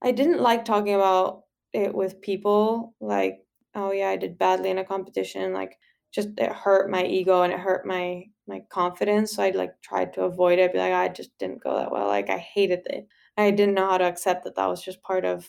I 0.03 0.12
didn't 0.12 0.40
like 0.40 0.64
talking 0.64 0.94
about 0.94 1.44
it 1.72 1.94
with 1.94 2.20
people 2.20 2.94
like, 3.01 3.40
oh 3.75 3.92
yeah, 3.92 4.09
I 4.11 4.16
did 4.16 4.38
badly 4.38 4.70
in 4.70 4.79
a 4.79 4.85
competition. 4.85 5.53
Like 5.53 5.79
just 6.12 6.31
it 6.38 6.53
hurt 6.53 6.90
my 6.90 7.05
ego 7.05 7.42
and 7.42 7.53
it 7.53 7.61
hurt 7.61 7.87
my 7.87 8.25
my 8.46 8.62
confidence. 8.70 9.33
So 9.33 9.42
I'd 9.42 9.57
like 9.57 9.72
tried 9.83 10.12
to 10.14 10.22
avoid 10.25 10.59
it. 10.59 10.72
Be 10.72 10.79
like, 10.79 10.92
I 10.92 11.09
just 11.09 11.37
didn't 11.38 11.62
go 11.62 11.77
that 11.77 11.92
well. 11.92 12.09
Like 12.09 12.31
I 12.31 12.38
hated 12.38 12.87
it. 12.87 13.07
I 13.37 13.51
didn't 13.51 13.75
know 13.75 13.88
how 13.90 13.98
to 13.98 14.05
accept 14.05 14.44
that 14.44 14.57
that 14.57 14.68
was 14.68 14.83
just 14.83 15.03
part 15.03 15.25
of 15.25 15.48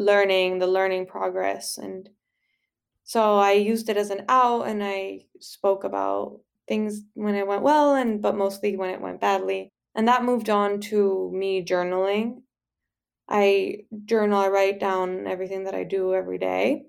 learning, 0.00 0.58
the 0.58 0.66
learning 0.66 1.06
progress. 1.06 1.78
And 1.78 2.08
so 3.04 3.36
I 3.36 3.52
used 3.52 3.88
it 3.88 3.96
as 3.96 4.10
an 4.10 4.24
out 4.28 4.68
and 4.68 4.82
I 4.82 5.26
spoke 5.40 5.84
about 5.84 6.40
things 6.68 7.02
when 7.14 7.34
it 7.34 7.46
went 7.46 7.62
well 7.62 7.94
and 7.94 8.22
but 8.22 8.36
mostly 8.36 8.76
when 8.76 8.90
it 8.90 9.00
went 9.00 9.20
badly. 9.20 9.72
And 9.94 10.08
that 10.08 10.24
moved 10.24 10.50
on 10.50 10.80
to 10.82 11.30
me 11.34 11.64
journaling 11.64 12.42
I 13.30 13.84
journal, 14.04 14.40
I 14.40 14.48
write 14.48 14.80
down 14.80 15.26
everything 15.26 15.64
that 15.64 15.74
I 15.74 15.84
do 15.84 16.14
every 16.14 16.38
day 16.38 16.86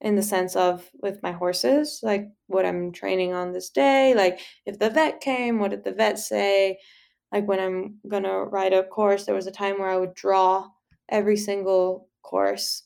in 0.00 0.14
the 0.14 0.22
sense 0.22 0.56
of 0.56 0.88
with 1.02 1.22
my 1.22 1.32
horses, 1.32 2.00
like 2.02 2.28
what 2.46 2.64
I'm 2.64 2.92
training 2.92 3.34
on 3.34 3.52
this 3.52 3.70
day, 3.70 4.14
like 4.14 4.40
if 4.64 4.78
the 4.78 4.88
vet 4.88 5.20
came, 5.20 5.58
what 5.58 5.72
did 5.72 5.84
the 5.84 5.92
vet 5.92 6.18
say? 6.18 6.78
Like 7.32 7.46
when 7.46 7.60
I'm 7.60 7.98
gonna 8.08 8.44
ride 8.44 8.72
a 8.72 8.84
course, 8.84 9.26
there 9.26 9.34
was 9.34 9.48
a 9.48 9.52
time 9.52 9.78
where 9.78 9.90
I 9.90 9.96
would 9.96 10.14
draw 10.14 10.68
every 11.08 11.36
single 11.36 12.08
course 12.30 12.84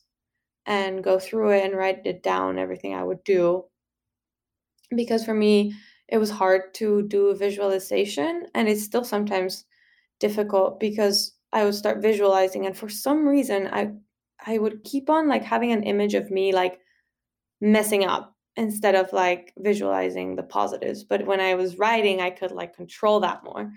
and 0.65 1.03
go 1.03 1.19
through 1.19 1.51
it 1.51 1.65
and 1.65 1.75
write 1.77 2.01
it 2.05 2.23
down, 2.23 2.59
everything 2.59 2.95
I 2.95 3.03
would 3.03 3.23
do. 3.23 3.65
Because 4.95 5.25
for 5.25 5.33
me, 5.33 5.73
it 6.07 6.17
was 6.17 6.29
hard 6.29 6.73
to 6.75 7.03
do 7.07 7.27
a 7.27 7.35
visualization, 7.35 8.47
and 8.53 8.67
it's 8.67 8.83
still 8.83 9.03
sometimes 9.03 9.65
difficult 10.19 10.79
because 10.79 11.33
I 11.51 11.63
would 11.65 11.75
start 11.75 12.01
visualizing 12.01 12.65
and 12.65 12.77
for 12.77 12.89
some 12.89 13.27
reason 13.27 13.67
I 13.67 13.91
I 14.45 14.57
would 14.57 14.83
keep 14.83 15.09
on 15.09 15.29
like 15.29 15.43
having 15.43 15.71
an 15.71 15.83
image 15.83 16.13
of 16.15 16.31
me 16.31 16.53
like 16.53 16.79
messing 17.61 18.05
up 18.05 18.35
instead 18.57 18.95
of 18.95 19.11
like 19.13 19.53
visualizing 19.57 20.35
the 20.35 20.43
positives. 20.43 21.03
But 21.03 21.25
when 21.25 21.39
I 21.39 21.55
was 21.55 21.77
writing, 21.77 22.21
I 22.21 22.29
could 22.29 22.51
like 22.51 22.75
control 22.75 23.19
that 23.21 23.43
more. 23.43 23.71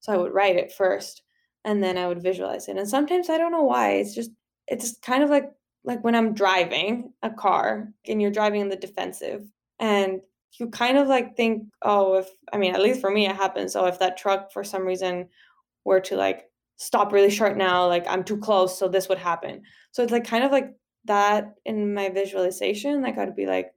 So 0.00 0.12
I 0.12 0.16
would 0.16 0.34
write 0.34 0.56
it 0.56 0.72
first 0.72 1.22
and 1.64 1.82
then 1.82 1.98
I 1.98 2.06
would 2.08 2.22
visualize 2.22 2.68
it. 2.68 2.76
And 2.76 2.88
sometimes 2.88 3.28
I 3.30 3.38
don't 3.38 3.52
know 3.52 3.64
why. 3.64 3.92
It's 3.94 4.14
just 4.14 4.30
it's 4.68 4.98
kind 4.98 5.22
of 5.22 5.30
like 5.30 5.50
like 5.84 6.02
when 6.02 6.14
I'm 6.14 6.34
driving 6.34 7.12
a 7.22 7.30
car 7.30 7.92
and 8.06 8.20
you're 8.20 8.30
driving 8.32 8.60
in 8.60 8.68
the 8.68 8.76
defensive 8.76 9.44
and 9.78 10.20
you 10.58 10.68
kind 10.68 10.98
of 10.98 11.06
like 11.06 11.36
think, 11.36 11.64
oh, 11.82 12.14
if 12.14 12.28
I 12.52 12.58
mean, 12.58 12.74
at 12.74 12.82
least 12.82 13.00
for 13.00 13.10
me 13.10 13.26
it 13.26 13.36
happens. 13.36 13.72
So 13.72 13.86
if 13.86 13.98
that 14.00 14.16
truck 14.16 14.52
for 14.52 14.64
some 14.64 14.82
reason 14.82 15.28
were 15.84 16.00
to 16.00 16.16
like 16.16 16.50
stop 16.76 17.12
really 17.12 17.30
short 17.30 17.56
now 17.56 17.86
like 17.86 18.04
i'm 18.06 18.22
too 18.22 18.36
close 18.36 18.78
so 18.78 18.88
this 18.88 19.08
would 19.08 19.18
happen. 19.18 19.62
So 19.92 20.02
it's 20.02 20.12
like 20.12 20.26
kind 20.26 20.44
of 20.44 20.52
like 20.52 20.74
that 21.04 21.54
in 21.64 21.94
my 21.94 22.08
visualization 22.08 23.00
like 23.00 23.16
i'd 23.16 23.36
be 23.36 23.46
like 23.46 23.72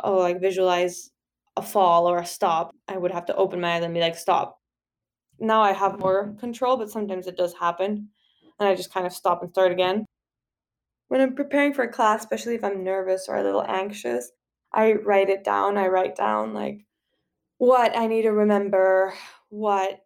oh 0.00 0.16
like 0.18 0.40
visualize 0.40 1.10
a 1.56 1.62
fall 1.62 2.08
or 2.08 2.18
a 2.18 2.26
stop. 2.26 2.74
I 2.88 2.96
would 2.96 3.12
have 3.12 3.26
to 3.26 3.36
open 3.36 3.60
my 3.60 3.76
eyes 3.76 3.84
and 3.84 3.94
be 3.94 4.00
like 4.00 4.16
stop. 4.16 4.60
Now 5.38 5.62
i 5.62 5.72
have 5.72 6.00
more 6.00 6.34
control 6.40 6.76
but 6.76 6.90
sometimes 6.90 7.26
it 7.26 7.36
does 7.36 7.54
happen 7.54 8.08
and 8.58 8.68
i 8.68 8.74
just 8.74 8.92
kind 8.92 9.06
of 9.06 9.12
stop 9.12 9.42
and 9.42 9.50
start 9.50 9.72
again 9.72 10.03
when 11.08 11.20
i'm 11.20 11.34
preparing 11.34 11.72
for 11.72 11.82
a 11.82 11.92
class 11.92 12.20
especially 12.20 12.54
if 12.54 12.64
i'm 12.64 12.84
nervous 12.84 13.26
or 13.28 13.36
a 13.36 13.42
little 13.42 13.64
anxious 13.66 14.30
i 14.72 14.92
write 14.92 15.28
it 15.28 15.44
down 15.44 15.76
i 15.76 15.86
write 15.86 16.16
down 16.16 16.54
like 16.54 16.84
what 17.58 17.96
i 17.96 18.06
need 18.06 18.22
to 18.22 18.32
remember 18.32 19.12
what 19.48 20.04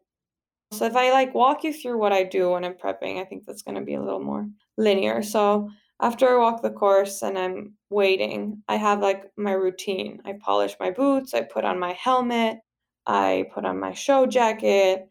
so 0.73 0.85
if 0.85 0.97
I 0.97 1.13
like 1.13 1.35
walk 1.35 1.65
you 1.65 1.73
through 1.73 1.99
what 1.99 2.13
I 2.13 2.25
do 2.25 2.51
when 2.51 2.65
I'm 2.65 2.75
prepping, 2.75 3.21
I 3.21 3.25
think 3.25 3.47
that's 3.47 3.63
going 3.63 3.77
to 3.77 3.85
be 3.85 3.95
a 3.95 4.03
little 4.03 4.21
more 4.21 4.47
linear. 4.77 5.23
So 5.23 5.71
after 6.01 6.29
I 6.29 6.37
walk 6.39 6.63
the 6.63 6.71
course 6.71 7.23
and 7.23 7.39
I'm 7.39 7.75
waiting, 7.91 8.63
I 8.69 8.77
have 8.77 9.01
like 9.01 9.33
my 9.37 9.53
routine. 9.53 10.21
I 10.25 10.35
polish 10.41 10.77
my 10.79 10.91
boots, 10.91 11.33
I 11.33 11.43
put 11.43 11.65
on 11.65 11.79
my 11.79 11.93
helmet, 11.93 12.59
I 13.07 13.47
put 13.55 13.65
on 13.65 13.81
my 13.81 13.95
show 13.95 14.27
jacket, 14.27 15.09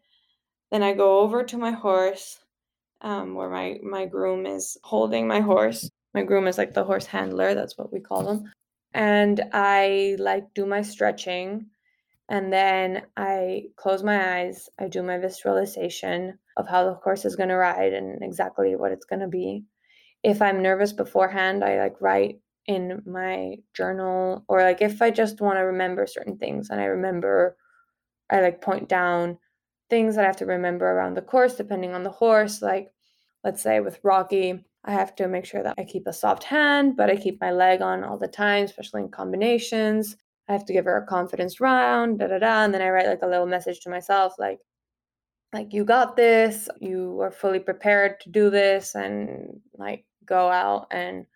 then 0.70 0.82
I 0.82 0.94
go 0.94 1.18
over 1.20 1.42
to 1.42 1.58
my 1.58 1.72
horse, 1.72 2.38
um, 3.00 3.34
where 3.34 3.50
my 3.50 3.78
my 3.82 4.06
groom 4.06 4.46
is 4.46 4.76
holding 4.82 5.26
my 5.26 5.40
horse. 5.40 5.90
My 6.14 6.22
groom 6.22 6.46
is 6.46 6.58
like 6.58 6.74
the 6.74 6.84
horse 6.84 7.06
handler, 7.06 7.54
that's 7.54 7.76
what 7.76 7.92
we 7.92 8.00
call 8.00 8.24
them. 8.24 8.52
And 8.94 9.42
I 9.52 10.16
like 10.18 10.54
do 10.54 10.64
my 10.66 10.82
stretching 10.82 11.66
and 12.28 12.52
then 12.52 13.02
I 13.16 13.64
close 13.76 14.02
my 14.02 14.40
eyes, 14.40 14.68
I 14.78 14.88
do 14.88 15.02
my 15.02 15.18
visualization 15.18 16.38
of 16.56 16.68
how 16.68 16.84
the 16.84 16.94
horse 16.94 17.24
is 17.24 17.36
going 17.36 17.48
to 17.48 17.56
ride 17.56 17.92
and 17.92 18.22
exactly 18.22 18.76
what 18.76 18.92
it's 18.92 19.06
going 19.06 19.20
to 19.20 19.28
be. 19.28 19.64
If 20.22 20.42
I'm 20.42 20.62
nervous 20.62 20.92
beforehand, 20.92 21.64
I 21.64 21.78
like 21.78 22.00
write 22.00 22.40
in 22.66 23.02
my 23.06 23.56
journal 23.74 24.44
or 24.46 24.60
like 24.62 24.82
if 24.82 25.00
I 25.00 25.10
just 25.10 25.40
want 25.40 25.56
to 25.56 25.62
remember 25.62 26.06
certain 26.06 26.36
things 26.36 26.68
and 26.68 26.80
I 26.80 26.84
remember 26.84 27.56
I 28.30 28.42
like 28.42 28.60
point 28.60 28.90
down 28.90 29.38
things 29.90 30.14
that 30.14 30.24
I 30.24 30.26
have 30.26 30.36
to 30.38 30.46
remember 30.46 30.90
around 30.90 31.14
the 31.14 31.22
course 31.22 31.54
depending 31.54 31.94
on 31.94 32.02
the 32.02 32.10
horse 32.10 32.62
like 32.62 32.90
let's 33.44 33.62
say 33.62 33.80
with 33.80 34.00
Rocky 34.02 34.64
I 34.84 34.92
have 34.92 35.14
to 35.16 35.28
make 35.28 35.44
sure 35.44 35.62
that 35.62 35.74
I 35.78 35.84
keep 35.84 36.06
a 36.06 36.12
soft 36.12 36.44
hand 36.44 36.96
but 36.96 37.10
I 37.10 37.16
keep 37.16 37.40
my 37.40 37.50
leg 37.50 37.82
on 37.82 38.04
all 38.04 38.18
the 38.18 38.28
time 38.28 38.64
especially 38.64 39.02
in 39.02 39.10
combinations 39.10 40.16
I 40.48 40.52
have 40.52 40.64
to 40.64 40.72
give 40.72 40.86
her 40.86 40.96
a 40.96 41.06
confidence 41.06 41.60
round, 41.60 42.18
da 42.18 42.26
da 42.26 42.38
da. 42.38 42.64
And 42.64 42.72
then 42.72 42.82
I 42.82 42.88
write 42.88 43.06
like 43.06 43.22
a 43.22 43.26
little 43.26 43.46
message 43.46 43.80
to 43.80 43.90
myself, 43.90 44.34
like, 44.38 44.60
like 45.52 45.72
you 45.72 45.84
got 45.84 46.16
this, 46.16 46.68
you 46.80 47.20
are 47.20 47.30
fully 47.30 47.58
prepared 47.58 48.20
to 48.20 48.30
do 48.30 48.50
this, 48.50 48.94
and 48.94 49.60
like 49.76 50.04
go 50.24 50.50
out 50.50 50.86
and 50.90 51.26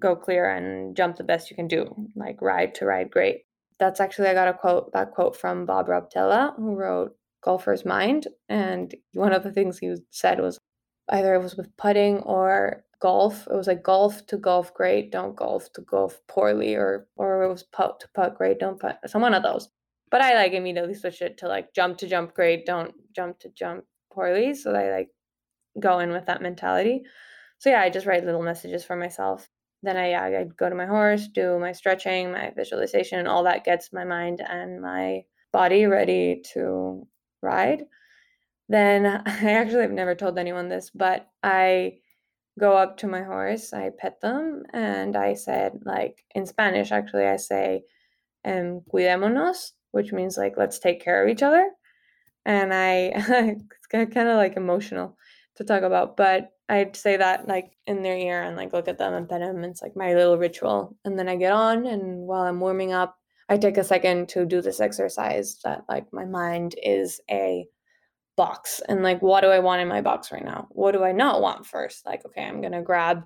go 0.00 0.16
clear 0.16 0.50
and 0.50 0.96
jump 0.96 1.16
the 1.16 1.24
best 1.24 1.50
you 1.50 1.56
can 1.56 1.68
do, 1.68 1.94
like 2.16 2.42
ride 2.42 2.74
to 2.76 2.86
ride 2.86 3.10
great. 3.10 3.44
That's 3.78 4.00
actually 4.00 4.28
I 4.28 4.34
got 4.34 4.48
a 4.48 4.54
quote 4.54 4.92
that 4.92 5.12
quote 5.12 5.36
from 5.36 5.66
Bob 5.66 5.88
Rotella, 5.88 6.56
who 6.56 6.74
wrote 6.74 7.16
Golfer's 7.44 7.84
Mind, 7.84 8.26
and 8.48 8.94
one 9.12 9.32
of 9.32 9.42
the 9.42 9.52
things 9.52 9.78
he 9.78 9.94
said 10.10 10.40
was 10.40 10.58
either 11.10 11.34
it 11.34 11.42
was 11.42 11.56
with 11.56 11.76
putting 11.76 12.18
or 12.20 12.84
golf. 13.00 13.46
It 13.46 13.54
was 13.54 13.66
like 13.66 13.82
golf 13.82 14.26
to 14.28 14.38
golf 14.38 14.72
great, 14.72 15.12
don't 15.12 15.36
golf 15.36 15.70
to 15.74 15.82
golf 15.82 16.20
poorly, 16.26 16.74
or 16.74 17.06
or 17.16 17.42
it 17.44 17.48
was 17.48 17.62
putt 17.62 18.00
to 18.00 18.08
putt 18.14 18.36
great, 18.36 18.58
don't 18.58 18.80
putt. 18.80 18.98
Some 19.06 19.22
one 19.22 19.34
of 19.34 19.42
those. 19.42 19.68
But 20.10 20.22
I 20.22 20.34
like 20.34 20.52
immediately 20.52 20.94
switch 20.94 21.20
it 21.20 21.38
to 21.38 21.48
like 21.48 21.74
jump 21.74 21.98
to 21.98 22.08
jump 22.08 22.34
great, 22.34 22.64
don't 22.66 22.94
jump 23.14 23.40
to 23.40 23.50
jump 23.50 23.84
poorly. 24.12 24.54
So 24.54 24.74
I 24.74 24.90
like 24.90 25.08
go 25.78 25.98
in 25.98 26.12
with 26.12 26.26
that 26.26 26.42
mentality. 26.42 27.02
So 27.58 27.70
yeah, 27.70 27.80
I 27.82 27.90
just 27.90 28.06
write 28.06 28.24
little 28.24 28.42
messages 28.42 28.84
for 28.84 28.96
myself. 28.96 29.48
Then 29.82 29.98
I 29.98 30.10
yeah, 30.10 30.22
I 30.22 30.44
go 30.56 30.70
to 30.70 30.74
my 30.74 30.86
horse, 30.86 31.28
do 31.28 31.58
my 31.58 31.72
stretching, 31.72 32.32
my 32.32 32.52
visualization, 32.56 33.26
all 33.26 33.44
that 33.44 33.64
gets 33.64 33.92
my 33.92 34.04
mind 34.04 34.40
and 34.40 34.80
my 34.80 35.24
body 35.52 35.86
ready 35.86 36.42
to 36.54 37.06
ride. 37.44 37.84
Then 38.68 39.06
I 39.26 39.52
actually 39.52 39.82
have 39.82 39.90
never 39.92 40.14
told 40.14 40.38
anyone 40.38 40.68
this, 40.68 40.90
but 40.90 41.28
I 41.42 41.98
go 42.58 42.76
up 42.76 42.96
to 42.98 43.06
my 43.08 43.22
horse, 43.22 43.72
I 43.72 43.90
pet 43.98 44.20
them, 44.20 44.62
and 44.72 45.16
I 45.16 45.34
said, 45.34 45.80
like 45.84 46.24
in 46.34 46.46
Spanish, 46.46 46.92
actually, 46.92 47.26
I 47.26 47.36
say, 47.36 47.82
um, 48.44 48.82
cuidémonos, 48.92 49.72
which 49.92 50.12
means 50.12 50.36
like, 50.36 50.54
let's 50.56 50.78
take 50.78 51.02
care 51.02 51.22
of 51.22 51.28
each 51.28 51.42
other. 51.42 51.70
And 52.46 52.72
I, 52.74 53.12
it's 53.68 53.86
kind 53.86 54.28
of 54.28 54.36
like 54.36 54.56
emotional 54.56 55.16
to 55.56 55.64
talk 55.64 55.82
about, 55.82 56.16
but 56.16 56.50
I'd 56.68 56.96
say 56.96 57.16
that 57.16 57.46
like 57.46 57.72
in 57.86 58.02
their 58.02 58.16
ear 58.16 58.42
and 58.42 58.56
like 58.56 58.72
look 58.72 58.88
at 58.88 58.98
them 58.98 59.14
and 59.14 59.28
pet 59.28 59.40
them. 59.40 59.64
It's 59.64 59.82
like 59.82 59.96
my 59.96 60.14
little 60.14 60.38
ritual. 60.38 60.96
And 61.04 61.18
then 61.18 61.28
I 61.28 61.36
get 61.36 61.52
on, 61.52 61.86
and 61.86 62.26
while 62.26 62.42
I'm 62.42 62.60
warming 62.60 62.92
up, 62.92 63.16
I 63.48 63.58
take 63.58 63.76
a 63.76 63.84
second 63.84 64.28
to 64.30 64.46
do 64.46 64.62
this 64.62 64.80
exercise 64.80 65.58
that 65.64 65.84
like 65.88 66.12
my 66.12 66.24
mind 66.24 66.74
is 66.82 67.20
a 67.30 67.66
box 68.36 68.80
and 68.88 69.02
like 69.02 69.22
what 69.22 69.42
do 69.42 69.48
i 69.48 69.60
want 69.60 69.80
in 69.80 69.86
my 69.88 70.00
box 70.00 70.32
right 70.32 70.44
now? 70.44 70.66
What 70.70 70.92
do 70.92 71.04
i 71.04 71.12
not 71.12 71.40
want 71.40 71.66
first? 71.66 72.06
Like 72.06 72.24
okay 72.26 72.44
i'm 72.44 72.60
gonna 72.60 72.82
grab 72.82 73.24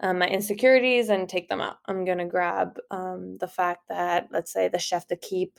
um, 0.00 0.18
my 0.18 0.26
insecurities 0.26 1.10
and 1.10 1.28
take 1.28 1.48
them 1.48 1.60
out. 1.60 1.76
I'm 1.86 2.04
gonna 2.04 2.26
grab 2.26 2.78
um, 2.90 3.38
the 3.38 3.46
fact 3.48 3.82
that 3.88 4.28
let's 4.32 4.52
say 4.52 4.68
the 4.68 4.78
chef 4.78 5.06
d'equipe 5.06 5.58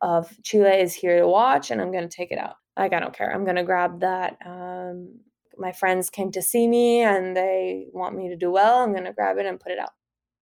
of 0.00 0.30
chile 0.42 0.80
is 0.80 0.92
here 0.92 1.18
to 1.20 1.28
watch 1.28 1.70
and 1.70 1.80
i'm 1.80 1.92
gonna 1.92 2.08
take 2.08 2.32
it 2.32 2.38
out. 2.38 2.56
Like 2.76 2.92
i 2.92 3.00
don't 3.00 3.14
care. 3.14 3.32
I'm 3.32 3.44
gonna 3.44 3.64
grab 3.64 4.00
that 4.00 4.36
um, 4.44 5.20
my 5.56 5.72
friends 5.72 6.10
came 6.10 6.32
to 6.32 6.42
see 6.42 6.66
me 6.66 7.02
and 7.02 7.36
they 7.36 7.86
want 7.92 8.16
me 8.16 8.28
to 8.28 8.36
do 8.36 8.50
well. 8.50 8.78
I'm 8.78 8.94
gonna 8.94 9.12
grab 9.12 9.38
it 9.38 9.46
and 9.46 9.60
put 9.60 9.72
it 9.72 9.78
out. 9.78 9.92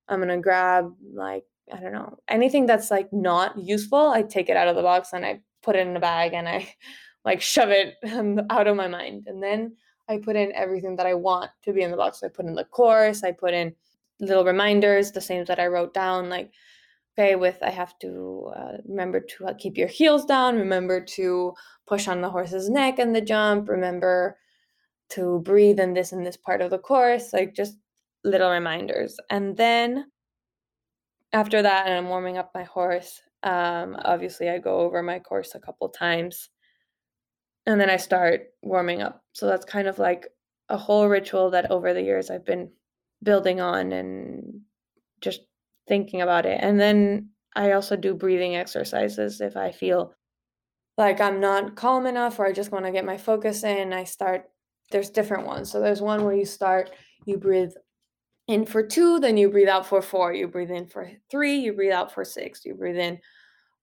I'm 0.08 0.20
gonna 0.20 0.40
grab 0.40 0.92
like 1.14 1.44
i 1.72 1.78
don't 1.78 1.92
know 1.92 2.18
anything 2.28 2.66
that's 2.66 2.90
like 2.90 3.12
not 3.12 3.58
useful 3.58 4.10
i 4.10 4.22
take 4.22 4.48
it 4.48 4.56
out 4.56 4.68
of 4.68 4.76
the 4.76 4.82
box 4.82 5.12
and 5.12 5.24
i 5.24 5.40
put 5.62 5.76
it 5.76 5.86
in 5.86 5.96
a 5.96 6.00
bag 6.00 6.32
and 6.32 6.48
i 6.48 6.66
like 7.24 7.40
shove 7.40 7.70
it 7.70 7.96
out 8.50 8.66
of 8.66 8.76
my 8.76 8.88
mind. 8.88 9.24
And 9.26 9.42
then 9.42 9.76
I 10.08 10.18
put 10.18 10.36
in 10.36 10.52
everything 10.54 10.96
that 10.96 11.06
I 11.06 11.14
want 11.14 11.50
to 11.64 11.72
be 11.72 11.82
in 11.82 11.90
the 11.90 11.96
box. 11.96 12.20
So 12.20 12.26
I 12.26 12.30
put 12.30 12.46
in 12.46 12.54
the 12.54 12.64
course, 12.64 13.22
I 13.22 13.32
put 13.32 13.54
in 13.54 13.74
little 14.20 14.44
reminders, 14.44 15.12
the 15.12 15.20
same 15.20 15.44
that 15.46 15.58
I 15.58 15.66
wrote 15.66 15.94
down, 15.94 16.28
like, 16.28 16.50
okay, 17.18 17.36
with 17.36 17.58
I 17.62 17.70
have 17.70 17.98
to 18.00 18.50
uh, 18.56 18.72
remember 18.86 19.20
to 19.20 19.46
uh, 19.46 19.54
keep 19.54 19.76
your 19.76 19.88
heels 19.88 20.24
down, 20.24 20.56
remember 20.56 21.04
to 21.04 21.54
push 21.86 22.08
on 22.08 22.20
the 22.20 22.30
horse's 22.30 22.68
neck 22.68 22.98
in 22.98 23.12
the 23.12 23.20
jump, 23.20 23.68
remember 23.68 24.38
to 25.10 25.40
breathe 25.40 25.78
in 25.78 25.92
this 25.92 26.12
and 26.12 26.26
this 26.26 26.36
part 26.36 26.62
of 26.62 26.70
the 26.70 26.78
course, 26.78 27.32
like 27.32 27.54
just 27.54 27.76
little 28.24 28.50
reminders. 28.50 29.16
And 29.30 29.56
then 29.56 30.06
after 31.32 31.62
that, 31.62 31.86
and 31.86 31.94
I'm 31.94 32.08
warming 32.08 32.38
up 32.38 32.50
my 32.54 32.64
horse, 32.64 33.20
um, 33.42 33.96
obviously 34.04 34.48
I 34.48 34.58
go 34.58 34.80
over 34.80 35.02
my 35.02 35.18
course 35.18 35.54
a 35.54 35.60
couple 35.60 35.88
times 35.88 36.50
and 37.66 37.80
then 37.80 37.90
I 37.90 37.96
start 37.96 38.52
warming 38.62 39.02
up. 39.02 39.22
So 39.32 39.46
that's 39.46 39.64
kind 39.64 39.88
of 39.88 39.98
like 39.98 40.28
a 40.68 40.76
whole 40.76 41.08
ritual 41.08 41.50
that 41.50 41.70
over 41.70 41.92
the 41.92 42.02
years 42.02 42.30
I've 42.30 42.44
been 42.44 42.70
building 43.22 43.60
on 43.60 43.92
and 43.92 44.60
just 45.20 45.40
thinking 45.88 46.22
about 46.22 46.46
it. 46.46 46.58
And 46.60 46.78
then 46.78 47.30
I 47.54 47.72
also 47.72 47.96
do 47.96 48.14
breathing 48.14 48.56
exercises 48.56 49.40
if 49.40 49.56
I 49.56 49.72
feel 49.72 50.14
like 50.98 51.20
I'm 51.20 51.40
not 51.40 51.76
calm 51.76 52.06
enough 52.06 52.38
or 52.38 52.46
I 52.46 52.52
just 52.52 52.72
want 52.72 52.84
to 52.84 52.92
get 52.92 53.04
my 53.04 53.16
focus 53.16 53.64
in. 53.64 53.92
I 53.92 54.04
start, 54.04 54.50
there's 54.90 55.10
different 55.10 55.46
ones. 55.46 55.70
So 55.70 55.80
there's 55.80 56.00
one 56.02 56.24
where 56.24 56.34
you 56.34 56.44
start, 56.44 56.90
you 57.26 57.38
breathe 57.38 57.72
in 58.48 58.66
for 58.66 58.86
two, 58.86 59.20
then 59.20 59.36
you 59.36 59.50
breathe 59.50 59.68
out 59.68 59.86
for 59.86 60.02
four, 60.02 60.34
you 60.34 60.48
breathe 60.48 60.70
in 60.70 60.86
for 60.86 61.10
three, 61.30 61.56
you 61.56 61.72
breathe 61.72 61.92
out 61.92 62.12
for 62.12 62.24
six, 62.24 62.64
you 62.64 62.74
breathe 62.74 62.96
in 62.96 63.18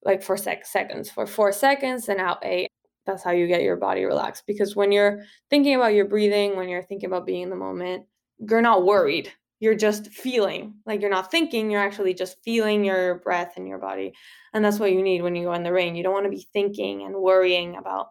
like 0.03 0.24
for 0.24 0.38
six 0.38 0.72
seconds 0.72 1.10
for 1.10 1.26
four 1.26 1.51
seconds 1.51 2.10
and 2.10 2.20
out 2.20 2.39
eight. 2.43 2.70
That's 3.05 3.24
how 3.24 3.32
you 3.32 3.47
get 3.47 3.64
your 3.64 3.76
body 3.76 4.05
relaxed 4.05 4.43
because 4.45 4.76
when 4.76 4.91
you're 4.91 5.24
thinking 5.49 5.76
about 5.76 5.93
your 5.93 6.05
breathing 6.05 6.55
when 6.55 6.70
you're 6.70 6.84
thinking 6.84 7.07
about 7.07 7.26
being 7.26 7.43
in 7.43 7.49
the 7.49 7.55
moment 7.55 8.05
you're 8.38 8.62
not 8.62 8.86
worried 8.86 9.32
you're 9.62 9.76
just 9.76 10.10
feeling. 10.12 10.74
Like 10.86 11.01
you're 11.01 11.10
not 11.10 11.32
thinking 11.32 11.70
you're 11.70 11.82
actually 11.82 12.14
just 12.14 12.41
feeling 12.45 12.86
your 12.86 13.16
breath 13.16 13.53
and 13.57 13.68
your 13.68 13.78
body 13.78 14.14
and 14.53 14.64
that's 14.64 14.80
what 14.80 14.93
you 14.93 15.03
need 15.03 15.22
when 15.22 15.36
you 15.36 15.45
go 15.45 15.53
in 15.53 15.64
the 15.64 15.74
rain. 15.74 15.95
You 15.95 16.03
don't 16.03 16.14
want 16.14 16.26
to 16.26 16.30
be 16.30 16.47
thinking 16.53 17.01
and 17.01 17.16
worrying 17.16 17.76
about 17.76 18.07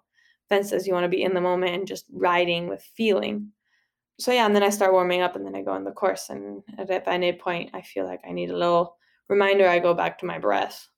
fences 0.48 0.86
you 0.86 0.92
want 0.92 1.04
to 1.04 1.08
be 1.08 1.22
in 1.22 1.34
the 1.34 1.40
moment 1.40 1.74
and 1.74 1.86
just 1.86 2.06
riding 2.12 2.68
with 2.68 2.82
feeling 2.94 3.50
so 4.18 4.32
yeah 4.32 4.46
and 4.46 4.54
then 4.54 4.62
i 4.62 4.70
start 4.70 4.92
warming 4.92 5.20
up 5.20 5.36
and 5.36 5.46
then 5.46 5.54
i 5.54 5.62
go 5.62 5.74
in 5.74 5.84
the 5.84 5.90
course 5.90 6.30
and 6.30 6.62
at 6.78 7.06
any 7.08 7.32
point 7.32 7.70
i 7.74 7.82
feel 7.82 8.04
like 8.04 8.20
i 8.26 8.32
need 8.32 8.50
a 8.50 8.56
little 8.56 8.96
reminder 9.28 9.68
i 9.68 9.78
go 9.78 9.94
back 9.94 10.18
to 10.18 10.26
my 10.26 10.38
breath 10.38 10.88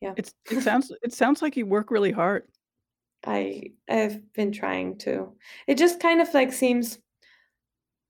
yeah. 0.00 0.14
It's 0.16 0.34
it 0.50 0.62
sounds 0.62 0.92
it 1.02 1.12
sounds 1.12 1.42
like 1.42 1.56
you 1.56 1.66
work 1.66 1.90
really 1.90 2.12
hard. 2.12 2.44
I 3.26 3.72
I've 3.88 4.32
been 4.34 4.52
trying 4.52 4.98
to. 4.98 5.32
It 5.66 5.78
just 5.78 6.00
kind 6.00 6.20
of 6.20 6.32
like 6.34 6.52
seems 6.52 6.98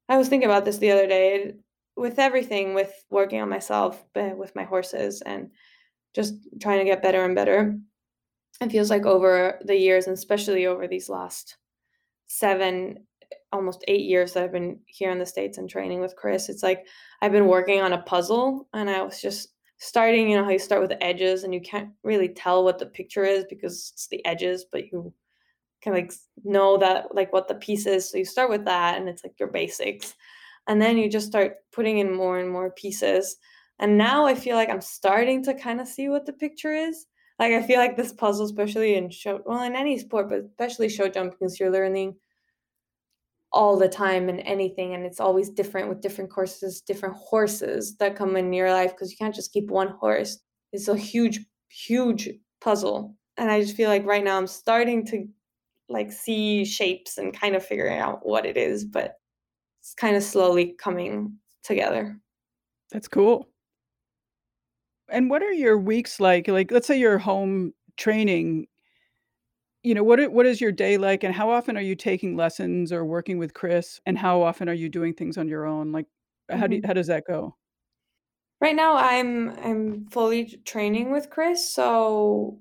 I 0.09 0.17
was 0.17 0.29
thinking 0.29 0.49
about 0.49 0.64
this 0.64 0.79
the 0.79 0.91
other 0.91 1.07
day 1.07 1.55
with 1.97 2.19
everything 2.19 2.75
with 2.75 2.93
working 3.11 3.41
on 3.41 3.49
myself 3.49 4.05
with 4.14 4.55
my 4.55 4.64
horses 4.64 5.23
and 5.23 5.51
just 6.14 6.35
trying 6.61 6.79
to 6.79 6.85
get 6.85 7.03
better 7.03 7.25
and 7.25 7.35
better. 7.35 7.79
It 8.61 8.73
feels 8.73 8.91
like 8.91 9.07
over 9.07 9.59
the 9.64 9.77
years 9.77 10.07
and 10.07 10.14
especially 10.14 10.67
over 10.67 10.89
these 10.89 11.09
last 11.09 11.57
7 12.29 12.99
almost 13.53 13.85
8 13.89 14.01
years 14.01 14.33
that 14.33 14.45
I've 14.45 14.53
been 14.53 14.81
here 14.87 15.11
in 15.11 15.19
the 15.19 15.27
states 15.27 15.59
and 15.59 15.69
training 15.69 16.01
with 16.01 16.17
Chris, 16.17 16.49
it's 16.49 16.63
like 16.63 16.87
I've 17.23 17.33
been 17.33 17.47
working 17.47 17.81
on 17.81 17.93
a 17.93 18.03
puzzle 18.03 18.69
and 18.75 18.91
I 18.91 19.03
was 19.03 19.21
just 19.21 19.49
starting, 19.79 20.31
you 20.31 20.37
know, 20.37 20.45
how 20.45 20.51
you 20.51 20.59
start 20.59 20.81
with 20.81 20.91
the 20.91 21.03
edges 21.03 21.45
and 21.45 21.53
you 21.53 21.61
can't 21.61 21.91
really 22.03 22.29
tell 22.29 22.65
what 22.65 22.79
the 22.79 22.87
picture 22.87 23.25
is 23.25 23.45
because 23.49 23.91
it's 23.93 24.09
the 24.09 24.25
edges, 24.25 24.65
but 24.71 24.91
you 24.91 25.13
can 25.83 25.93
like 25.93 26.13
know 26.45 26.79
that 26.79 27.15
like 27.15 27.33
what 27.33 27.47
the 27.47 27.55
piece 27.55 27.87
is. 27.87 28.11
So 28.11 28.19
you 28.19 28.25
start 28.25 28.51
with 28.51 28.65
that 28.65 28.99
and 28.99 29.09
it's 29.09 29.23
like 29.23 29.39
your 29.39 29.51
basics. 29.51 30.15
And 30.67 30.83
then 30.83 30.99
you 30.99 31.09
just 31.09 31.29
start 31.29 31.59
putting 31.73 31.99
in 31.99 32.13
more 32.13 32.39
and 32.39 32.49
more 32.49 32.71
pieces. 32.71 33.37
And 33.79 33.97
now 33.97 34.27
I 34.27 34.35
feel 34.35 34.57
like 34.57 34.71
I'm 34.71 34.81
starting 34.81 35.45
to 35.45 35.55
kind 35.55 35.81
of 35.81 35.87
see 35.87 36.09
what 36.09 36.27
the 36.27 36.33
picture 36.33 36.73
is. 36.73 37.07
Like 37.39 37.53
I 37.53 37.63
feel 37.63 37.79
like 37.79 37.97
this 37.97 38.13
puzzle, 38.13 38.47
especially 38.47 38.95
in 38.95 39.11
show 39.11 39.43
well 39.45 39.63
in 39.63 39.77
any 39.77 39.99
sport, 39.99 40.31
but 40.31 40.41
especially 40.41 40.89
show 40.89 41.07
jumping, 41.09 41.37
because 41.39 41.61
you're 41.61 41.71
learning 41.71 42.17
all 43.57 43.77
the 43.77 43.89
time 43.89 44.29
and 44.29 44.41
anything 44.41 44.95
and 44.95 45.05
it's 45.05 45.21
always 45.21 45.49
different 45.51 45.89
with 45.89 46.03
different 46.03 46.31
courses 46.31 46.83
different 46.83 47.15
horses 47.17 47.97
that 47.97 48.15
come 48.15 48.37
in 48.37 48.53
your 48.53 48.71
life 48.71 48.93
because 48.93 49.11
you 49.11 49.17
can't 49.17 49.35
just 49.35 49.53
keep 49.53 49.71
one 49.71 49.89
horse. 50.01 50.39
It's 50.73 50.89
a 50.89 50.97
huge 50.97 51.41
huge 51.69 52.29
puzzle. 52.61 53.17
And 53.39 53.51
i 53.51 53.61
just 53.61 53.77
feel 53.77 53.91
like 53.91 54.07
right 54.07 54.25
now 54.25 54.39
i'm 54.39 54.47
starting 54.47 55.05
to 55.07 55.27
like 55.89 56.11
see 56.11 56.65
shapes 56.65 57.19
and 57.19 57.39
kind 57.39 57.55
of 57.55 57.65
figuring 57.65 57.99
out 57.99 58.27
what 58.27 58.47
it 58.47 58.57
is 58.57 58.85
but 58.85 59.15
it's 59.87 59.95
kind 59.95 60.17
of 60.17 60.23
slowly 60.23 60.75
coming 60.79 61.39
together. 61.63 62.19
That's 62.91 63.07
cool. 63.07 63.49
And 65.09 65.31
what 65.31 65.43
are 65.43 65.53
your 65.53 65.79
weeks 65.79 66.19
like? 66.19 66.49
Like 66.49 66.73
let's 66.73 66.89
say 66.89 66.99
you're 66.99 67.19
home 67.19 67.73
training 67.97 68.67
you 69.87 69.95
know, 69.95 70.03
what 70.05 70.32
what 70.32 70.47
is 70.47 70.61
your 70.61 70.72
day 70.72 70.99
like, 70.99 71.24
and 71.24 71.34
how 71.34 71.51
often 71.51 71.76
are 71.76 71.82
you 71.82 71.95
taking 71.97 72.37
lessons 72.37 72.93
or 72.93 73.05
working 73.05 73.39
with 73.39 73.55
Chris, 73.55 74.01
and 74.07 74.18
how 74.18 74.43
often 74.43 74.68
are 74.68 74.74
you 74.74 74.89
doing 74.89 75.14
things 75.14 75.39
on 75.39 75.49
your 75.49 75.66
own? 75.66 75.93
Like, 75.93 76.07
how 76.51 76.66
do 76.66 76.76
you, 76.76 76.82
Mhm. 76.82 76.87
how 76.87 76.93
does 76.95 77.07
that 77.09 77.24
go? 77.26 77.57
Right 78.61 78.74
now, 78.76 78.97
I'm 78.97 79.51
I'm 79.51 80.07
fully 80.09 80.47
training 80.64 81.11
with 81.11 81.30
Chris, 81.30 81.70
so 81.72 82.61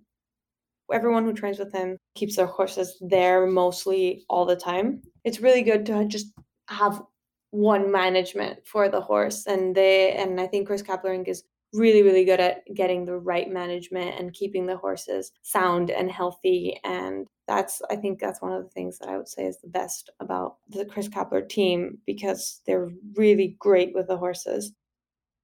everyone 0.94 1.26
who 1.26 1.34
trains 1.34 1.60
with 1.60 1.74
him 1.74 1.98
keeps 2.16 2.36
their 2.38 2.48
horses 2.48 2.98
there 3.02 3.48
mostly 3.48 4.26
all 4.30 4.46
the 4.46 4.56
time. 4.58 5.02
It's 5.26 5.42
really 5.42 5.64
good 5.64 5.86
to 5.88 6.06
just 6.06 6.34
have 6.70 7.04
one 7.52 7.92
management 7.92 8.68
for 8.68 8.90
the 8.90 9.02
horse, 9.02 9.48
and 9.48 9.76
they 9.76 10.14
and 10.14 10.42
I 10.42 10.48
think 10.48 10.68
Chris 10.68 10.84
Kaplering 10.84 11.28
is 11.28 11.44
really, 11.76 12.04
really 12.04 12.26
good 12.26 12.40
at 12.40 12.64
getting 12.74 13.06
the 13.06 13.18
right 13.18 13.50
management 13.50 14.20
and 14.20 14.34
keeping 14.34 14.66
the 14.66 14.78
horses 14.78 15.32
sound 15.42 15.92
and 15.92 16.12
healthy. 16.12 16.80
And 16.84 17.28
that's, 17.48 17.82
I 17.90 17.96
think 17.96 18.20
that's 18.20 18.42
one 18.42 18.54
of 18.54 18.64
the 18.64 18.70
things 18.70 18.98
that 19.00 19.10
I 19.10 19.18
would 19.18 19.28
say 19.28 19.46
is 19.46 19.60
the 19.60 19.68
best 19.68 20.10
about 20.20 20.58
the 20.70 20.86
Chris 20.86 21.08
Kappler 21.08 21.48
team 21.48 22.00
because 22.06 22.62
they're 22.66 22.90
really 23.16 23.56
great 23.60 23.94
with 23.94 24.08
the 24.08 24.18
horses. 24.18 24.74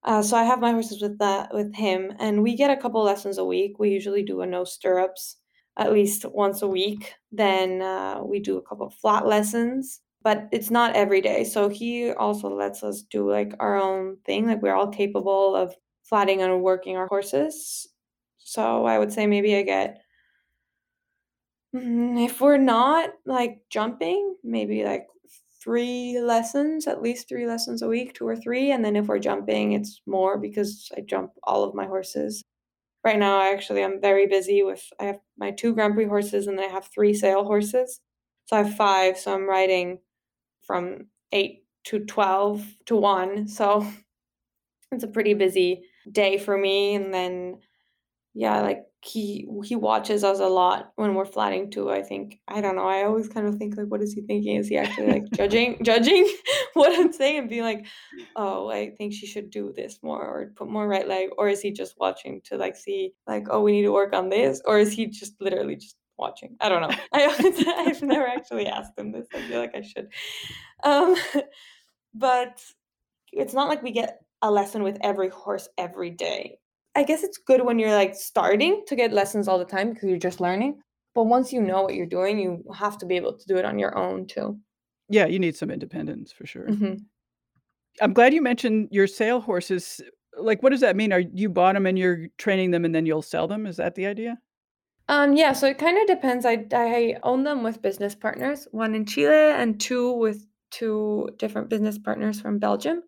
Uh, 0.03 0.21
so 0.21 0.36
I 0.36 0.43
have 0.43 0.59
my 0.59 0.71
horses 0.71 1.01
with 1.01 1.19
that 1.19 1.53
with 1.53 1.75
him, 1.75 2.13
and 2.19 2.41
we 2.41 2.55
get 2.55 2.71
a 2.71 2.82
couple 2.82 3.03
lessons 3.03 3.38
a 3.38 3.45
week. 3.45 3.77
We 3.77 3.89
usually 3.91 4.23
do 4.23 4.41
a 4.41 4.47
no 4.47 4.63
stirrups 4.63 5.38
at 5.77 5.93
least 5.93 6.25
once 6.25 6.61
a 6.61 6.67
week. 6.67 7.13
Then 7.32 7.82
uh, 7.82 8.21
we 8.23 8.39
do 8.39 8.57
a 8.57 8.61
couple 8.63 8.88
of 8.88 8.95
flat 8.95 9.27
lessons, 9.27 10.01
but 10.23 10.47
it's 10.51 10.71
not 10.71 10.95
every 10.95 11.21
day. 11.21 11.43
So 11.43 11.69
he 11.69 12.11
also 12.11 12.49
lets 12.49 12.84
us 12.84 13.03
do 13.03 13.29
like 13.29 13.53
our 13.59 13.75
own 13.75 14.17
thing. 14.25 14.47
Like 14.47 14.61
we're 14.61 14.75
all 14.75 14.88
capable 14.88 15.55
of 15.55 15.75
flatting 16.12 16.43
and 16.43 16.62
working 16.62 16.97
our 16.97 17.07
horses. 17.07 17.88
So 18.39 18.86
I 18.86 18.99
would 18.99 19.14
say 19.14 19.28
maybe 19.28 19.55
I 19.55 19.64
get 19.64 20.03
mm, 21.76 22.24
if 22.26 22.41
we're 22.41 22.57
not 22.57 23.12
like 23.26 23.62
jumping, 23.70 24.36
maybe 24.43 24.84
like 24.84 25.07
three 25.64 26.20
lessons, 26.20 26.88
at 26.88 27.01
least 27.01 27.30
three 27.30 27.47
lessons 27.47 27.82
a 27.82 27.88
week, 27.88 28.14
two 28.14 28.28
or 28.28 28.36
three. 28.36 28.72
And 28.72 28.84
then 28.84 28.95
if 28.95 29.07
we're 29.07 29.20
jumping, 29.20 29.74
it's 29.74 30.01
more 30.05 30.38
because 30.38 30.89
I 30.97 31.01
jump 31.01 31.32
all 31.43 31.64
of 31.64 31.76
my 31.76 31.86
horses. 31.86 32.43
Right 33.03 33.20
now, 33.20 33.39
I 33.39 33.53
actually 33.53 33.84
I'm 33.84 34.01
very 34.01 34.28
busy 34.28 34.64
with 34.64 34.84
I 34.99 35.05
have 35.05 35.20
my 35.38 35.51
two 35.51 35.74
Grand 35.74 35.95
Prix 35.95 36.05
horses 36.07 36.47
and 36.47 36.59
I 36.59 36.66
have 36.66 36.88
three 36.93 37.14
sale 37.14 37.45
horses. 37.45 38.01
So 38.45 38.57
I 38.57 38.64
have 38.64 38.76
five. 38.76 39.18
So 39.18 39.34
I'm 39.34 39.49
riding 39.49 39.99
from 40.64 41.07
eight 41.32 41.66
to 41.86 42.05
twelve 42.05 42.66
to 42.88 42.95
one. 42.97 43.47
So 43.47 43.88
it's 44.91 45.03
a 45.03 45.07
pretty 45.07 45.34
busy 45.34 45.84
day 46.10 46.38
for 46.38 46.58
me. 46.58 46.95
And 46.95 47.14
then 47.14 47.58
yeah, 48.34 48.62
like 48.62 48.86
he 49.04 49.47
he 49.64 49.76
watches 49.76 50.24
us 50.24 50.39
a 50.39 50.47
lot 50.47 50.91
when 50.95 51.16
we're 51.16 51.26
flatting 51.26 51.70
too. 51.70 51.89
I 51.89 52.02
think 52.02 52.39
I 52.47 52.62
don't 52.62 52.76
know. 52.76 52.88
I 52.88 53.04
always 53.04 53.28
kind 53.28 53.45
of 53.45 53.56
think 53.56 53.76
like, 53.76 53.88
what 53.88 54.02
is 54.02 54.14
he 54.14 54.22
thinking? 54.22 54.56
Is 54.56 54.70
he 54.70 54.78
actually 54.78 55.08
like 55.08 55.24
judging 55.34 55.84
judging 55.84 56.32
what 56.74 56.97
I'm 56.97 57.12
saying 57.12 57.39
and 57.39 57.49
being 57.49 57.64
like, 57.64 57.86
oh, 58.36 58.70
I 58.70 58.91
think 58.91 59.14
she 59.14 59.28
should 59.28 59.49
do 59.49 59.74
this 59.76 59.99
more 60.02 60.22
or 60.22 60.54
put 60.56 60.70
more 60.70 60.88
right 60.88 61.08
leg, 61.08 61.30
or 61.38 61.49
is 61.49 61.62
he 61.62 61.72
just 61.72 61.95
watching 61.97 62.41
to 62.45 62.58
like 62.58 62.78
see 62.78 63.14
like, 63.28 63.47
oh, 63.49 63.62
we 63.62 63.74
need 63.74 63.84
to 63.84 63.91
work 63.91 64.14
on 64.14 64.30
this, 64.30 64.62
or 64.66 64.80
is 64.80 64.93
he 64.93 65.08
just 65.08 65.34
literally 65.41 65.76
just 65.76 65.97
watching? 66.18 66.56
I 66.62 66.70
don't 66.70 66.82
know. 66.82 66.95
I 67.14 67.86
I've 67.88 68.02
never 68.02 68.28
actually 68.28 68.68
asked 68.68 68.97
him 68.97 69.12
this. 69.12 69.28
I 69.34 69.41
feel 69.41 69.60
like 69.60 69.76
I 69.76 69.82
should. 69.82 70.08
Um, 70.84 71.16
but 72.14 72.62
it's 73.34 73.54
not 73.54 73.68
like 73.68 73.84
we 73.84 73.91
get 73.91 74.22
a 74.42 74.52
lesson 74.52 74.84
with 74.84 74.98
every 75.02 75.30
horse 75.30 75.68
every 75.78 76.10
day 76.10 76.58
I 76.96 77.04
guess 77.04 77.24
it's 77.24 77.38
good 77.38 77.66
when 77.66 77.80
you're 77.80 77.94
like 77.94 78.16
starting 78.16 78.84
to 78.88 78.96
get 78.96 79.14
lessons 79.14 79.48
all 79.48 79.58
the 79.58 79.66
time 79.66 79.94
because 79.94 80.10
you're 80.10 80.18
just 80.18 80.42
learning. 80.42 80.82
But 81.14 81.24
once 81.24 81.52
you 81.52 81.62
know 81.62 81.82
what 81.82 81.96
you're 81.96 82.06
doing, 82.06 82.39
you 82.39 82.64
have 82.74 82.98
to 83.00 83.06
be 83.06 83.16
able 83.16 83.38
to 83.38 83.46
do 83.46 83.58
it 83.58 83.66
on 83.66 83.80
your 83.80 83.98
own 83.98 84.28
too. 84.28 84.58
Yeah, 85.10 85.26
you 85.26 85.39
need 85.39 85.56
some 85.56 85.72
independence 85.72 86.32
for 86.32 86.46
sure. 86.46 86.68
Mm-hmm. 86.68 86.96
I'm 88.02 88.14
glad 88.14 88.34
you 88.34 88.42
mentioned 88.42 88.89
your 88.92 89.08
sale 89.08 89.42
horses. 89.42 90.02
Like, 90.38 90.64
what 90.64 90.70
does 90.70 90.80
that 90.82 90.96
mean? 90.96 91.12
Are 91.12 91.20
you 91.20 91.50
bought 91.50 91.74
them 91.74 91.86
and 91.86 92.00
you're 92.00 92.28
training 92.38 92.72
them, 92.72 92.86
and 92.86 92.96
then 92.96 93.06
you'll 93.06 93.22
sell 93.22 93.48
them? 93.48 93.66
Is 93.66 93.78
that 93.78 93.96
the 93.96 94.06
idea? 94.06 94.39
Um, 95.10 95.36
yeah. 95.36 95.52
So 95.52 95.68
it 95.68 95.78
kind 95.78 95.98
of 95.98 96.08
depends. 96.08 96.46
I 96.46 96.66
I 96.72 97.18
own 97.24 97.44
them 97.44 97.64
with 97.64 97.82
business 97.82 98.16
partners, 98.16 98.68
one 98.72 98.96
in 98.96 99.06
Chile 99.06 99.34
and 99.34 99.80
two 99.80 100.14
with 100.14 100.46
two 100.72 101.30
different 101.38 101.70
business 101.70 102.00
partners 102.00 102.39
from 102.39 102.60
Belgium. 102.60 103.04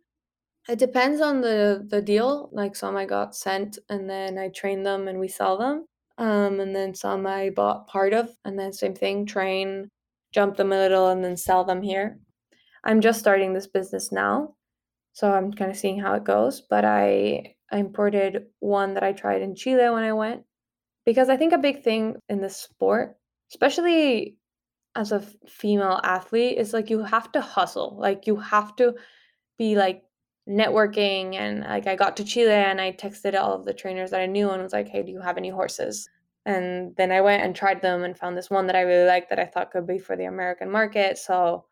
It 0.70 0.80
depends 0.80 1.22
on 1.22 1.42
the 1.42 1.86
the 1.90 2.02
deal. 2.02 2.50
Like 2.54 2.76
some 2.76 2.96
I 2.96 3.06
got 3.06 3.36
sent 3.36 3.80
and 3.90 4.10
then 4.10 4.38
I 4.38 4.50
train 4.50 4.84
them 4.84 5.08
and 5.08 5.20
we 5.20 5.28
sell 5.28 5.58
them. 5.58 5.86
Um, 6.18 6.60
and 6.60 6.76
then 6.76 6.94
some 6.96 7.26
I 7.28 7.50
bought 7.50 7.88
part 7.88 8.14
of 8.14 8.30
and 8.46 8.58
then 8.58 8.72
same 8.72 8.94
thing, 8.96 9.26
train, 9.26 9.90
jump 10.34 10.58
them 10.58 10.72
a 10.72 10.78
little 10.78 11.10
and 11.10 11.24
then 11.24 11.38
sell 11.38 11.64
them 11.66 11.82
here. 11.82 12.20
I'm 12.84 13.02
just 13.02 13.20
starting 13.20 13.54
this 13.54 13.68
business 13.68 14.12
now. 14.12 14.56
So 15.14 15.32
I'm 15.32 15.54
kind 15.54 15.72
of 15.72 15.78
seeing 15.78 16.00
how 16.00 16.14
it 16.16 16.24
goes, 16.24 16.62
but 16.62 16.86
I 16.86 17.56
I 17.72 17.78
imported 17.78 18.46
one 18.60 18.94
that 18.96 19.04
I 19.04 19.14
tried 19.14 19.42
in 19.42 19.56
Chile 19.56 19.90
when 19.90 20.04
I 20.04 20.14
went 20.14 20.44
because 21.06 21.30
I 21.30 21.38
think 21.38 21.54
a 21.54 21.58
big 21.58 21.84
thing 21.84 22.16
in 22.30 22.42
this 22.42 22.58
sport, 22.58 23.16
especially 23.52 24.38
as 24.96 25.12
a 25.12 25.22
female 25.48 26.00
athlete, 26.04 26.58
is 26.58 26.74
like 26.74 26.90
you 26.90 27.04
have 27.04 27.32
to 27.34 27.42
hustle. 27.42 27.98
Like 28.00 28.28
you 28.28 28.38
have 28.38 28.76
to 28.78 28.96
be 29.58 29.76
like 29.76 30.04
networking 30.48 31.36
and 31.36 31.62
like 31.62 31.88
I 31.88 31.96
got 31.96 32.18
to 32.18 32.24
Chile 32.24 32.52
and 32.52 32.82
I 32.82 32.92
texted 32.92 33.40
all 33.40 33.54
of 33.54 33.66
the 33.66 33.74
trainers 33.74 34.12
that 34.12 34.22
I 34.22 34.26
knew 34.26 34.50
and 34.50 34.62
was 34.62 34.74
like, 34.74 34.90
"Hey, 34.90 35.04
do 35.04 35.12
you 35.12 35.22
have 35.22 35.38
any 35.38 35.50
horses?" 35.50 36.10
And 36.46 36.96
then 36.98 37.12
I 37.12 37.22
went 37.22 37.44
and 37.44 37.56
tried 37.56 37.82
them 37.82 38.04
and 38.04 38.18
found 38.18 38.38
this 38.38 38.50
one 38.50 38.68
that 38.68 38.76
I 38.76 38.82
really 38.82 39.08
liked 39.08 39.30
that 39.30 39.40
I 39.40 39.46
thought 39.46 39.72
could 39.72 39.88
be 39.88 40.00
for 40.00 40.16
the 40.18 40.26
American 40.26 40.70
market. 40.70 41.18
So 41.18 41.66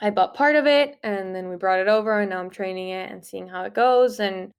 I 0.00 0.10
bought 0.10 0.34
part 0.34 0.56
of 0.56 0.66
it 0.66 0.98
and 1.02 1.34
then 1.34 1.48
we 1.48 1.56
brought 1.56 1.80
it 1.80 1.88
over 1.88 2.20
and 2.20 2.30
now 2.30 2.40
I'm 2.40 2.50
training 2.50 2.90
it 2.90 3.10
and 3.10 3.24
seeing 3.24 3.48
how 3.48 3.64
it 3.64 3.74
goes 3.74 4.20
and 4.20 4.50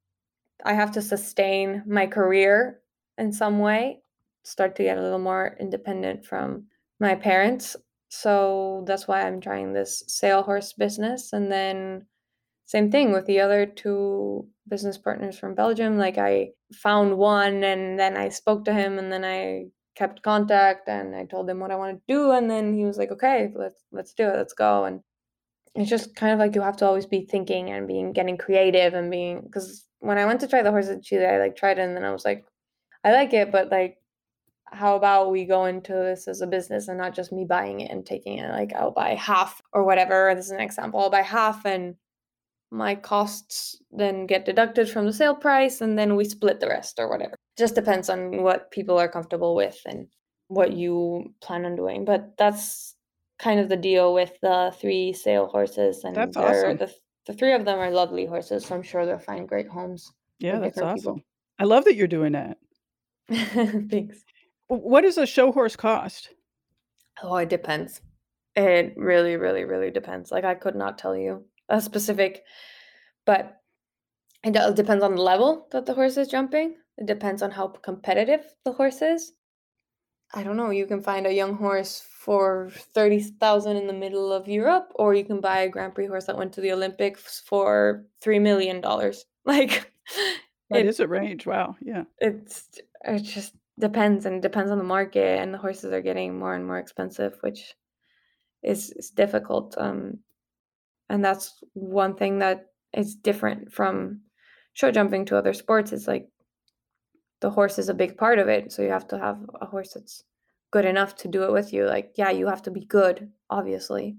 I 0.65 0.73
have 0.73 0.91
to 0.93 1.01
sustain 1.01 1.83
my 1.85 2.07
career 2.07 2.81
in 3.17 3.31
some 3.31 3.59
way, 3.59 4.01
start 4.43 4.75
to 4.77 4.83
get 4.83 4.97
a 4.97 5.01
little 5.01 5.19
more 5.19 5.57
independent 5.59 6.25
from 6.25 6.65
my 6.99 7.15
parents. 7.15 7.75
So 8.09 8.83
that's 8.87 9.07
why 9.07 9.21
I'm 9.25 9.41
trying 9.41 9.73
this 9.73 10.03
sale 10.07 10.43
horse 10.43 10.73
business 10.73 11.33
and 11.33 11.51
then 11.51 12.05
same 12.65 12.91
thing 12.91 13.11
with 13.11 13.25
the 13.25 13.39
other 13.39 13.65
two 13.65 14.47
business 14.67 14.97
partners 14.97 15.37
from 15.37 15.55
Belgium. 15.55 15.97
Like 15.97 16.17
I 16.17 16.49
found 16.73 17.17
one 17.17 17.63
and 17.63 17.99
then 17.99 18.17
I 18.17 18.29
spoke 18.29 18.65
to 18.65 18.73
him 18.73 18.97
and 18.97 19.11
then 19.11 19.23
I 19.23 19.65
kept 19.95 20.23
contact 20.23 20.89
and 20.89 21.15
I 21.15 21.25
told 21.25 21.49
him 21.49 21.59
what 21.59 21.71
I 21.71 21.75
wanted 21.75 21.95
to 21.97 22.13
do 22.13 22.31
and 22.31 22.49
then 22.49 22.73
he 22.73 22.85
was 22.85 22.97
like, 22.97 23.11
"Okay, 23.11 23.51
let's 23.55 23.83
let's 23.91 24.13
do 24.13 24.27
it. 24.27 24.35
Let's 24.35 24.53
go." 24.53 24.85
And 24.85 25.01
it's 25.75 25.89
just 25.89 26.15
kind 26.15 26.33
of 26.33 26.39
like 26.39 26.55
you 26.55 26.61
have 26.61 26.77
to 26.77 26.85
always 26.85 27.05
be 27.05 27.27
thinking 27.29 27.71
and 27.71 27.87
being 27.87 28.13
getting 28.13 28.37
creative 28.37 28.93
and 28.93 29.11
being 29.11 29.41
because 29.41 29.85
when 29.99 30.17
I 30.17 30.25
went 30.25 30.39
to 30.41 30.47
try 30.47 30.63
the 30.63 30.71
horse 30.71 30.89
at 30.89 31.03
Chile, 31.03 31.25
I 31.25 31.39
like 31.39 31.55
tried 31.55 31.79
it 31.79 31.83
and 31.83 31.95
then 31.95 32.05
I 32.05 32.11
was 32.11 32.25
like, 32.25 32.45
I 33.03 33.11
like 33.13 33.33
it, 33.33 33.51
but 33.51 33.71
like 33.71 33.97
how 34.67 34.95
about 34.95 35.31
we 35.31 35.45
go 35.45 35.65
into 35.65 35.93
this 35.93 36.27
as 36.27 36.41
a 36.41 36.47
business 36.47 36.87
and 36.87 36.97
not 36.97 37.15
just 37.15 37.31
me 37.31 37.45
buying 37.45 37.81
it 37.81 37.91
and 37.91 38.05
taking 38.05 38.39
it 38.39 38.49
like 38.51 38.73
I'll 38.73 38.91
buy 38.91 39.15
half 39.15 39.61
or 39.73 39.83
whatever. 39.85 40.33
This 40.35 40.45
is 40.45 40.51
an 40.51 40.59
example. 40.59 40.99
I'll 40.99 41.09
buy 41.09 41.21
half 41.21 41.65
and 41.65 41.95
my 42.71 42.95
costs 42.95 43.81
then 43.91 44.25
get 44.25 44.45
deducted 44.45 44.89
from 44.89 45.05
the 45.05 45.13
sale 45.13 45.35
price 45.35 45.81
and 45.81 45.97
then 45.97 46.15
we 46.15 46.25
split 46.25 46.59
the 46.59 46.67
rest 46.67 46.99
or 46.99 47.09
whatever. 47.09 47.35
Just 47.57 47.75
depends 47.75 48.09
on 48.09 48.43
what 48.43 48.71
people 48.71 48.97
are 48.97 49.07
comfortable 49.07 49.55
with 49.55 49.79
and 49.85 50.07
what 50.47 50.73
you 50.73 51.33
plan 51.41 51.65
on 51.65 51.75
doing. 51.75 52.05
But 52.05 52.37
that's 52.37 52.95
kind 53.39 53.59
of 53.59 53.69
the 53.69 53.77
deal 53.77 54.13
with 54.13 54.33
the 54.41 54.73
three 54.79 55.13
sale 55.13 55.47
horses 55.47 56.03
and 56.03 56.15
that's 56.15 56.37
awesome. 56.37 56.77
the 56.77 56.93
the 57.25 57.33
three 57.33 57.53
of 57.53 57.65
them 57.65 57.79
are 57.79 57.89
lovely 57.89 58.25
horses, 58.25 58.65
so 58.65 58.75
I'm 58.75 58.83
sure 58.83 59.05
they'll 59.05 59.17
find 59.17 59.49
great 59.49 59.67
homes. 59.67 60.11
Yeah, 60.39 60.59
that's 60.59 60.77
awesome. 60.77 61.15
People. 61.15 61.21
I 61.59 61.63
love 61.63 61.85
that 61.85 61.95
you're 61.95 62.07
doing 62.07 62.33
that. 62.33 62.57
Thanks. 63.31 64.23
What 64.67 65.01
does 65.01 65.17
a 65.17 65.25
show 65.25 65.51
horse 65.51 65.75
cost? 65.75 66.29
Oh, 67.23 67.35
it 67.37 67.49
depends. 67.49 68.01
It 68.55 68.93
really, 68.95 69.37
really, 69.37 69.63
really 69.63 69.89
depends. 69.89 70.31
Like 70.31 70.43
I 70.43 70.53
could 70.53 70.75
not 70.75 70.97
tell 70.97 71.15
you 71.15 71.45
a 71.69 71.81
specific, 71.81 72.43
but 73.25 73.61
it 74.43 74.75
depends 74.75 75.03
on 75.03 75.15
the 75.15 75.21
level 75.21 75.67
that 75.71 75.85
the 75.85 75.93
horse 75.93 76.17
is 76.17 76.27
jumping. 76.27 76.75
It 76.97 77.07
depends 77.07 77.41
on 77.41 77.51
how 77.51 77.67
competitive 77.67 78.45
the 78.63 78.71
horse 78.71 79.01
is. 79.01 79.33
I 80.33 80.43
don't 80.43 80.57
know. 80.57 80.69
You 80.69 80.85
can 80.85 81.01
find 81.01 81.25
a 81.27 81.33
young 81.33 81.55
horse 81.55 82.03
for 82.19 82.71
thirty 82.93 83.19
thousand 83.19 83.77
in 83.77 83.87
the 83.87 83.93
middle 83.93 84.31
of 84.31 84.47
Europe, 84.47 84.91
or 84.95 85.13
you 85.13 85.23
can 85.23 85.39
buy 85.41 85.59
a 85.59 85.69
Grand 85.69 85.93
Prix 85.93 86.07
horse 86.07 86.25
that 86.25 86.37
went 86.37 86.53
to 86.53 86.61
the 86.61 86.71
Olympics 86.71 87.41
for 87.45 88.05
three 88.21 88.39
million 88.39 88.81
dollars. 88.81 89.25
Like 89.47 89.93
that 90.71 90.79
it, 90.79 90.87
is 90.87 90.99
a 90.99 91.07
range. 91.07 91.45
Wow. 91.45 91.75
Yeah. 91.79 92.05
It's 92.17 92.67
it 93.03 93.19
just 93.19 93.53
depends, 93.77 94.25
and 94.25 94.37
it 94.37 94.41
depends 94.41 94.71
on 94.71 94.79
the 94.79 94.83
market, 94.83 95.39
and 95.39 95.53
the 95.53 95.59
horses 95.59 95.93
are 95.93 96.01
getting 96.01 96.39
more 96.39 96.55
and 96.55 96.65
more 96.65 96.79
expensive, 96.79 97.37
which 97.41 97.75
is, 98.63 98.89
is 98.91 99.11
difficult. 99.11 99.75
Um, 99.77 100.19
and 101.09 101.23
that's 101.23 101.63
one 101.73 102.15
thing 102.15 102.39
that 102.39 102.67
is 102.93 103.15
different 103.15 103.71
from 103.71 104.21
show 104.73 104.91
jumping 104.91 105.25
to 105.25 105.37
other 105.37 105.53
sports 105.53 105.91
is 105.91 106.07
like 106.07 106.27
the 107.41 107.49
horse 107.49 107.77
is 107.77 107.89
a 107.89 107.93
big 107.93 108.17
part 108.17 108.39
of 108.39 108.47
it 108.47 108.71
so 108.71 108.81
you 108.81 108.89
have 108.89 109.07
to 109.07 109.17
have 109.17 109.37
a 109.61 109.65
horse 109.65 109.93
that's 109.93 110.23
good 110.71 110.85
enough 110.85 111.15
to 111.15 111.27
do 111.27 111.43
it 111.43 111.51
with 111.51 111.71
you. 111.71 111.85
Like 111.85 112.11
yeah 112.15 112.31
you 112.31 112.47
have 112.47 112.61
to 112.63 112.71
be 112.71 112.85
good 112.85 113.31
obviously 113.49 114.17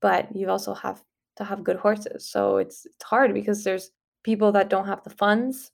but 0.00 0.34
you 0.34 0.48
also 0.48 0.72
have 0.74 1.02
to 1.36 1.44
have 1.44 1.64
good 1.64 1.76
horses. 1.76 2.30
So 2.30 2.56
it's 2.58 2.86
it's 2.86 3.04
hard 3.04 3.34
because 3.34 3.64
there's 3.64 3.90
people 4.22 4.52
that 4.52 4.70
don't 4.70 4.86
have 4.86 5.02
the 5.04 5.10
funds 5.10 5.72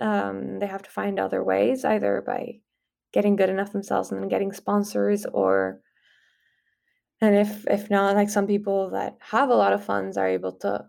um, 0.00 0.58
they 0.58 0.66
have 0.66 0.82
to 0.82 0.90
find 0.90 1.18
other 1.18 1.42
ways 1.42 1.84
either 1.84 2.22
by 2.26 2.58
getting 3.12 3.36
good 3.36 3.48
enough 3.48 3.72
themselves 3.72 4.10
and 4.10 4.20
then 4.20 4.28
getting 4.28 4.52
sponsors 4.52 5.24
or 5.32 5.80
and 7.20 7.34
if 7.34 7.66
if 7.68 7.90
not 7.90 8.14
like 8.14 8.28
some 8.28 8.46
people 8.46 8.90
that 8.90 9.16
have 9.20 9.48
a 9.48 9.54
lot 9.54 9.72
of 9.72 9.84
funds 9.84 10.16
are 10.16 10.28
able 10.28 10.52
to 10.52 10.84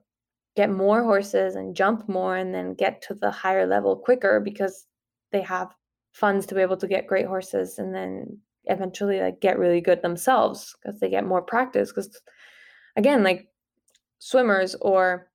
get 0.56 0.70
more 0.70 1.04
horses 1.04 1.56
and 1.56 1.76
jump 1.76 2.10
more 2.10 2.36
and 2.36 2.54
then 2.54 2.74
get 2.74 3.02
to 3.04 3.14
the 3.14 3.32
higher 3.32 3.68
level 3.68 3.96
quicker 3.96 4.40
because 4.40 4.88
they 5.32 5.42
have 5.42 5.74
funds 6.12 6.46
to 6.48 6.56
be 6.56 6.62
able 6.62 6.78
to 6.78 6.88
get 6.88 7.08
great 7.08 7.28
horses 7.28 7.78
and 7.78 7.94
then 7.94 8.40
eventually 8.66 9.20
like 9.20 9.40
get 9.40 9.60
really 9.60 9.80
good 9.80 10.02
themselves 10.02 10.76
because 10.82 11.00
they 11.00 11.10
get 11.10 11.26
more 11.26 11.42
practice 11.42 11.92
because 11.92 12.20
again 12.96 13.24
like 13.24 13.48
swimmers 14.20 14.76
or 14.82 15.30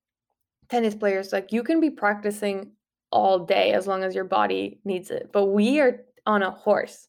tennis 0.69 0.93
players 0.93 1.31
like 1.31 1.51
you 1.51 1.63
can 1.63 1.79
be 1.79 1.89
practicing 1.89 2.71
all 3.11 3.39
day 3.39 3.71
as 3.71 3.87
long 3.87 4.03
as 4.03 4.13
your 4.13 4.25
body 4.25 4.79
needs 4.83 5.09
it 5.09 5.29
but 5.31 5.45
we 5.45 5.79
are 5.79 6.01
on 6.25 6.43
a 6.43 6.51
horse 6.51 7.07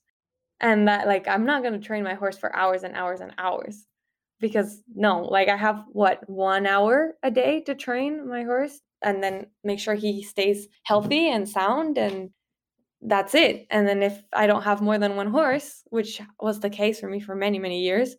and 0.61 0.89
that 0.89 1.07
like 1.07 1.27
i'm 1.29 1.45
not 1.45 1.63
going 1.63 1.79
to 1.79 1.87
train 1.87 2.05
my 2.05 2.15
horse 2.15 2.39
for 2.39 2.55
hours 2.55 2.83
and 2.83 2.95
hours 2.95 3.21
and 3.21 3.33
hours 3.39 3.87
because 4.41 4.83
no 4.95 5.23
like 5.23 5.49
i 5.49 5.57
have 5.57 5.85
what 5.89 6.29
one 6.29 6.67
hour 6.67 7.15
a 7.23 7.31
day 7.31 7.61
to 7.61 7.75
train 7.75 8.29
my 8.29 8.43
horse 8.43 8.81
and 9.03 9.23
then 9.23 9.47
make 9.63 9.79
sure 9.79 9.95
he 9.95 10.23
stays 10.23 10.67
healthy 10.85 11.31
and 11.31 11.49
sound 11.49 11.99
and 11.99 12.31
that's 13.07 13.35
it. 13.35 13.67
And 13.69 13.87
then 13.87 14.03
if 14.03 14.23
i 14.33 14.47
don't 14.47 14.63
have 14.63 14.81
more 14.81 14.99
than 14.99 15.17
one 15.17 15.31
horse 15.31 15.83
which 15.91 16.23
was 16.41 16.61
the 16.61 16.71
case 16.71 17.01
for 17.01 17.09
me 17.09 17.21
for 17.21 17.35
many 17.35 17.59
many 17.59 17.83
years 17.83 18.17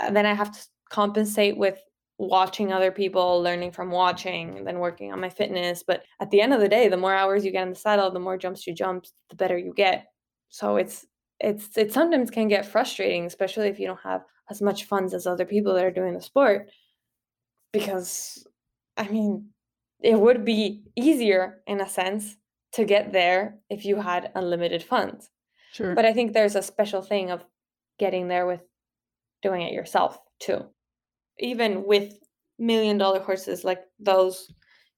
uh, 0.00 0.10
then 0.10 0.24
i 0.24 0.32
have 0.32 0.50
to 0.52 0.66
compensate 0.88 1.56
with 1.56 1.78
watching 2.18 2.72
other 2.72 2.92
people 2.92 3.42
learning 3.42 3.72
from 3.72 3.90
watching 3.90 4.56
and 4.56 4.66
then 4.66 4.78
working 4.78 5.12
on 5.12 5.20
my 5.20 5.28
fitness. 5.28 5.82
But 5.82 6.04
at 6.20 6.30
the 6.30 6.40
end 6.40 6.54
of 6.54 6.60
the 6.60 6.68
day 6.68 6.88
the 6.88 6.96
more 6.96 7.14
hours 7.14 7.44
you 7.44 7.50
get 7.50 7.64
in 7.64 7.70
the 7.70 7.74
saddle 7.74 8.10
the 8.10 8.20
more 8.20 8.38
jumps 8.38 8.66
you 8.66 8.74
jump 8.74 9.06
the 9.28 9.36
better 9.36 9.58
you 9.58 9.72
get. 9.74 10.06
So 10.48 10.76
it's 10.76 11.04
it's 11.42 11.76
it 11.76 11.92
sometimes 11.92 12.30
can 12.30 12.48
get 12.48 12.66
frustrating 12.66 13.26
especially 13.26 13.68
if 13.68 13.78
you 13.78 13.86
don't 13.86 14.00
have 14.02 14.22
as 14.50 14.62
much 14.62 14.84
funds 14.84 15.14
as 15.14 15.26
other 15.26 15.44
people 15.44 15.74
that 15.74 15.84
are 15.84 15.90
doing 15.90 16.14
the 16.14 16.20
sport 16.20 16.70
because 17.72 18.46
i 18.96 19.06
mean 19.08 19.48
it 20.02 20.18
would 20.18 20.44
be 20.44 20.82
easier 20.96 21.62
in 21.66 21.80
a 21.80 21.88
sense 21.88 22.36
to 22.72 22.84
get 22.84 23.12
there 23.12 23.58
if 23.70 23.84
you 23.84 24.00
had 24.00 24.32
unlimited 24.34 24.82
funds. 24.82 25.30
Sure. 25.72 25.94
but 25.94 26.04
i 26.04 26.12
think 26.12 26.32
there's 26.32 26.56
a 26.56 26.62
special 26.62 27.02
thing 27.02 27.30
of 27.30 27.44
getting 27.98 28.28
there 28.28 28.46
with 28.46 28.60
doing 29.42 29.62
it 29.62 29.72
yourself 29.72 30.18
too. 30.40 30.64
Even 31.38 31.84
with 31.84 32.14
million 32.58 32.98
dollar 32.98 33.20
horses 33.20 33.64
like 33.64 33.80
those 33.98 34.52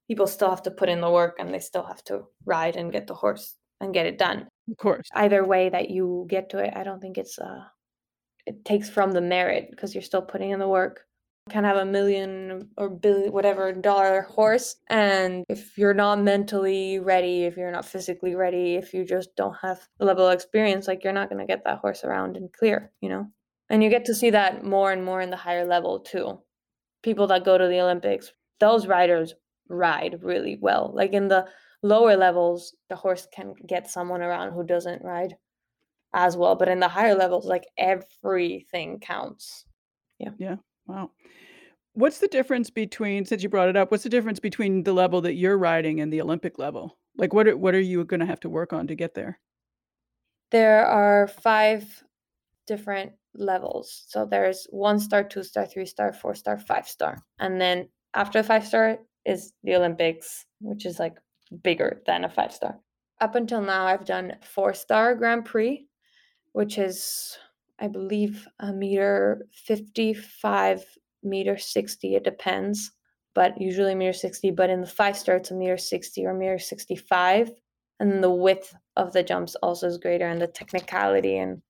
people 0.06 0.26
still 0.26 0.50
have 0.50 0.62
to 0.62 0.70
put 0.70 0.88
in 0.88 1.00
the 1.00 1.10
work 1.10 1.36
and 1.38 1.52
they 1.52 1.58
still 1.58 1.84
have 1.84 2.04
to 2.04 2.22
ride 2.44 2.76
and 2.76 2.92
get 2.92 3.06
the 3.06 3.14
horse 3.14 3.56
and 3.80 3.94
get 3.94 4.06
it 4.06 4.18
done. 4.18 4.48
Of 4.70 4.76
course. 4.78 5.06
either 5.14 5.44
way 5.44 5.68
that 5.68 5.90
you 5.90 6.24
get 6.26 6.48
to 6.50 6.58
it 6.58 6.72
i 6.74 6.82
don't 6.82 6.98
think 6.98 7.18
it's 7.18 7.38
uh 7.38 7.64
it 8.46 8.64
takes 8.64 8.88
from 8.90 9.12
the 9.12 9.20
merit 9.20 9.68
because 9.70 9.94
you're 9.94 10.02
still 10.02 10.22
putting 10.22 10.50
in 10.50 10.58
the 10.58 10.68
work. 10.68 11.06
You 11.46 11.52
can 11.52 11.64
have 11.64 11.76
a 11.76 11.84
million 11.84 12.70
or 12.78 12.88
billion 12.88 13.32
whatever 13.32 13.70
dollar 13.72 14.22
horse 14.22 14.76
and 14.88 15.44
if 15.50 15.76
you're 15.76 15.92
not 15.92 16.18
mentally 16.22 16.98
ready 16.98 17.44
if 17.44 17.58
you're 17.58 17.70
not 17.70 17.84
physically 17.84 18.34
ready 18.34 18.76
if 18.76 18.94
you 18.94 19.04
just 19.04 19.36
don't 19.36 19.54
have 19.60 19.86
the 19.98 20.06
level 20.06 20.26
of 20.26 20.32
experience 20.32 20.88
like 20.88 21.04
you're 21.04 21.12
not 21.12 21.28
going 21.28 21.38
to 21.38 21.46
get 21.46 21.62
that 21.64 21.80
horse 21.80 22.02
around 22.02 22.38
and 22.38 22.50
clear 22.54 22.90
you 23.02 23.10
know? 23.10 23.26
And 23.68 23.82
you 23.82 23.90
get 23.90 24.06
to 24.06 24.14
see 24.14 24.30
that 24.30 24.64
more 24.64 24.90
and 24.92 25.04
more 25.04 25.20
in 25.20 25.30
the 25.30 25.36
higher 25.36 25.66
level 25.66 26.00
too. 26.00 26.40
People 27.02 27.26
that 27.26 27.44
go 27.44 27.58
to 27.58 27.68
the 27.68 27.80
olympics 27.80 28.32
those 28.58 28.86
riders 28.86 29.34
ride 29.68 30.20
really 30.22 30.56
well. 30.58 30.92
Like 30.94 31.12
in 31.12 31.28
the 31.28 31.46
lower 31.84 32.16
levels 32.16 32.74
the 32.88 32.96
horse 32.96 33.28
can 33.32 33.54
get 33.66 33.90
someone 33.90 34.22
around 34.22 34.52
who 34.52 34.64
doesn't 34.64 35.04
ride 35.04 35.36
as 36.14 36.36
well 36.36 36.56
but 36.56 36.68
in 36.68 36.80
the 36.80 36.88
higher 36.88 37.14
levels 37.14 37.46
like 37.46 37.66
everything 37.78 38.98
counts 39.00 39.66
Yeah. 40.18 40.30
Yeah. 40.38 40.56
Wow. 40.86 41.10
What's 41.92 42.18
the 42.18 42.28
difference 42.28 42.70
between 42.70 43.24
since 43.24 43.42
you 43.42 43.48
brought 43.48 43.68
it 43.68 43.76
up, 43.76 43.90
what's 43.90 44.02
the 44.04 44.08
difference 44.16 44.40
between 44.40 44.82
the 44.82 44.92
level 44.92 45.20
that 45.22 45.34
you're 45.34 45.58
riding 45.58 46.00
and 46.00 46.12
the 46.12 46.20
Olympic 46.22 46.58
level? 46.58 46.98
Like 47.16 47.32
what 47.32 47.46
are, 47.46 47.56
what 47.56 47.74
are 47.74 47.80
you 47.80 48.04
going 48.04 48.20
to 48.20 48.26
have 48.26 48.40
to 48.40 48.48
work 48.48 48.72
on 48.72 48.88
to 48.88 48.94
get 48.96 49.14
there? 49.14 49.38
there 50.54 50.86
are 50.86 51.26
five 51.26 52.04
different 52.66 53.12
levels 53.34 54.04
so 54.06 54.24
there's 54.24 54.68
one 54.70 55.00
star 55.00 55.24
two 55.24 55.42
star 55.42 55.66
three 55.66 55.84
star 55.84 56.12
four 56.12 56.34
star 56.34 56.56
five 56.56 56.86
star 56.86 57.18
and 57.40 57.60
then 57.60 57.88
after 58.14 58.40
five 58.42 58.64
star 58.64 58.98
is 59.26 59.52
the 59.64 59.74
olympics 59.74 60.46
which 60.60 60.86
is 60.86 61.00
like 61.00 61.16
bigger 61.62 62.02
than 62.06 62.24
a 62.24 62.28
five 62.28 62.52
star. 62.52 62.78
Up 63.20 63.34
until 63.34 63.60
now 63.60 63.86
i've 63.86 64.04
done 64.04 64.36
four 64.42 64.74
star 64.74 65.14
grand 65.14 65.44
prix 65.44 65.86
which 66.52 66.78
is 66.78 67.38
i 67.78 67.86
believe 67.86 68.46
a 68.60 68.72
meter 68.72 69.46
55 69.52 70.84
meter 71.22 71.56
60 71.56 72.14
it 72.16 72.24
depends 72.24 72.90
but 73.34 73.60
usually 73.60 73.94
meter 73.94 74.12
60 74.12 74.50
but 74.50 74.70
in 74.70 74.80
the 74.80 74.86
five 74.86 75.16
star 75.16 75.36
it's 75.36 75.50
a 75.50 75.54
meter 75.54 75.78
60 75.78 76.26
or 76.26 76.34
meter 76.34 76.58
65 76.58 77.50
and 78.00 78.22
the 78.22 78.30
width 78.30 78.74
of 78.96 79.12
the 79.12 79.22
jumps 79.22 79.54
also 79.56 79.86
is 79.86 79.98
greater 79.98 80.26
and 80.26 80.40
the 80.40 80.46
technicality 80.46 81.38
and 81.38 81.62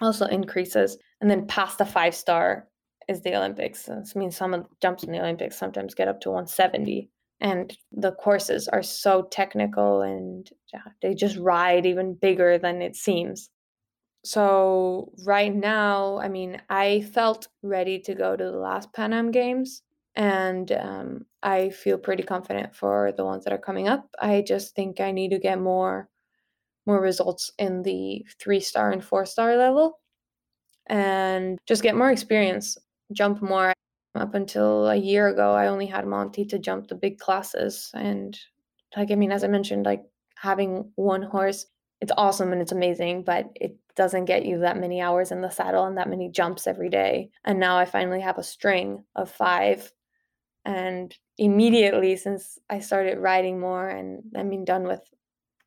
also 0.00 0.26
increases 0.26 0.98
and 1.20 1.30
then 1.30 1.46
past 1.46 1.78
the 1.78 1.86
five 1.86 2.14
star 2.14 2.68
is 3.08 3.22
the 3.22 3.36
olympics 3.36 3.84
this 3.84 4.16
means 4.16 4.36
some 4.36 4.54
of 4.54 4.62
the 4.64 4.68
jumps 4.80 5.04
in 5.04 5.12
the 5.12 5.20
olympics 5.20 5.58
sometimes 5.58 5.94
get 5.94 6.08
up 6.08 6.20
to 6.20 6.30
170 6.30 7.10
and 7.40 7.76
the 7.92 8.12
courses 8.12 8.68
are 8.68 8.82
so 8.82 9.22
technical 9.30 10.02
and 10.02 10.50
yeah, 10.72 10.82
they 11.02 11.14
just 11.14 11.36
ride 11.36 11.86
even 11.86 12.14
bigger 12.14 12.58
than 12.58 12.82
it 12.82 12.96
seems. 12.96 13.50
So 14.24 15.12
right 15.24 15.54
now 15.54 16.18
i 16.18 16.28
mean 16.28 16.60
i 16.68 17.02
felt 17.14 17.48
ready 17.62 18.00
to 18.00 18.14
go 18.14 18.36
to 18.36 18.44
the 18.44 18.58
last 18.58 18.92
pan 18.92 19.12
am 19.12 19.30
games 19.30 19.82
and 20.16 20.72
um, 20.72 21.26
i 21.44 21.70
feel 21.70 21.96
pretty 21.96 22.24
confident 22.24 22.74
for 22.74 23.12
the 23.16 23.24
ones 23.24 23.44
that 23.44 23.52
are 23.52 23.58
coming 23.58 23.86
up. 23.88 24.08
I 24.20 24.42
just 24.42 24.74
think 24.74 25.00
i 25.00 25.12
need 25.12 25.30
to 25.30 25.38
get 25.38 25.60
more 25.60 26.08
more 26.86 27.00
results 27.00 27.52
in 27.58 27.82
the 27.82 28.24
three 28.40 28.60
star 28.60 28.90
and 28.90 29.04
four 29.04 29.26
star 29.26 29.56
level 29.56 30.00
and 30.86 31.58
just 31.66 31.82
get 31.82 31.96
more 31.96 32.10
experience 32.10 32.78
jump 33.12 33.42
more 33.42 33.72
up 34.16 34.34
until 34.34 34.88
a 34.88 34.96
year 34.96 35.28
ago 35.28 35.52
i 35.52 35.66
only 35.66 35.86
had 35.86 36.06
monty 36.06 36.44
to 36.44 36.58
jump 36.58 36.88
the 36.88 36.94
big 36.94 37.18
classes. 37.18 37.90
And 37.94 38.38
like 38.96 39.10
i 39.10 39.14
mean 39.14 39.32
as 39.32 39.44
i 39.44 39.48
mentioned 39.48 39.86
like 39.86 40.04
having 40.36 40.90
one 40.96 41.22
horse 41.22 41.66
it's 42.00 42.12
awesome 42.16 42.52
and 42.52 42.60
it's 42.60 42.72
amazing 42.72 43.22
but 43.22 43.50
it 43.54 43.76
doesn't 43.96 44.26
get 44.26 44.44
you 44.44 44.58
that 44.58 44.78
many 44.78 45.00
hours 45.00 45.32
in 45.32 45.40
the 45.40 45.50
saddle 45.50 45.86
and 45.86 45.96
that 45.96 46.10
many 46.10 46.28
jumps 46.30 46.66
every 46.66 46.90
day. 46.90 47.30
And 47.44 47.58
now 47.58 47.78
i 47.78 47.84
finally 47.84 48.20
have 48.20 48.38
a 48.38 48.42
string 48.42 49.04
of 49.16 49.30
five. 49.30 49.90
And 50.66 51.16
immediately 51.38 52.16
since 52.16 52.58
i 52.70 52.80
started 52.80 53.18
riding 53.18 53.60
more 53.60 53.88
and 53.88 54.22
i 54.36 54.42
mean 54.42 54.64
done 54.64 54.84
with 54.84 55.00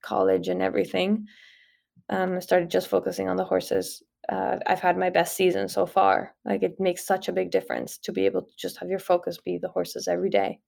college 0.01 0.47
and 0.47 0.61
everything 0.61 1.27
um, 2.09 2.35
i 2.35 2.39
started 2.39 2.71
just 2.71 2.87
focusing 2.87 3.29
on 3.29 3.35
the 3.37 3.43
horses 3.43 4.01
uh, 4.31 4.57
i've 4.67 4.79
had 4.79 4.97
my 4.97 5.09
best 5.09 5.35
season 5.35 5.67
so 5.67 5.85
far 5.85 6.35
like 6.45 6.63
it 6.63 6.79
makes 6.79 7.05
such 7.05 7.27
a 7.27 7.33
big 7.33 7.51
difference 7.51 7.97
to 7.97 8.11
be 8.11 8.25
able 8.25 8.41
to 8.41 8.51
just 8.57 8.77
have 8.77 8.89
your 8.89 8.99
focus 8.99 9.37
be 9.37 9.57
the 9.57 9.69
horses 9.69 10.07
every 10.07 10.29
day 10.29 10.59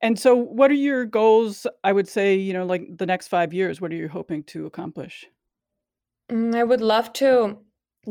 And 0.00 0.18
so 0.18 0.34
what 0.34 0.70
are 0.70 0.74
your 0.74 1.06
goals, 1.06 1.66
I 1.84 1.92
would 1.92 2.08
say, 2.08 2.34
you 2.34 2.52
know, 2.52 2.66
like 2.66 2.82
the 2.98 3.06
next 3.06 3.28
5 3.28 3.54
years, 3.54 3.80
what 3.80 3.92
are 3.92 3.96
you 3.96 4.08
hoping 4.08 4.42
to 4.44 4.66
accomplish? 4.66 5.26
Mm, 6.30 6.54
I 6.54 6.64
would 6.64 6.80
love 6.80 7.12
to 7.14 7.58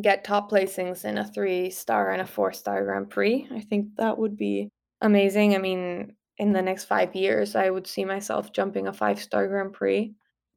get 0.02 0.24
top 0.24 0.52
placings 0.52 1.04
in 1.06 1.18
a 1.18 1.26
three 1.28 1.70
star 1.70 2.12
and 2.12 2.22
a 2.22 2.26
four 2.26 2.54
star 2.54 2.84
Grand 2.86 3.10
Prix. 3.10 3.48
I 3.52 3.62
think 3.62 3.96
that 3.98 4.18
would 4.18 4.38
be 4.38 4.70
amazing. 5.02 5.56
I 5.56 5.58
mean, 5.58 6.16
in 6.38 6.54
the 6.54 6.62
next 6.62 6.86
five 6.86 7.16
years, 7.16 7.56
I 7.56 7.70
would 7.70 7.88
see 7.88 8.06
myself 8.06 8.54
jumping 8.54 8.88
a 8.88 8.94
five 8.94 9.20
star 9.22 9.48
Grand 9.48 9.74
Prix, 9.74 10.14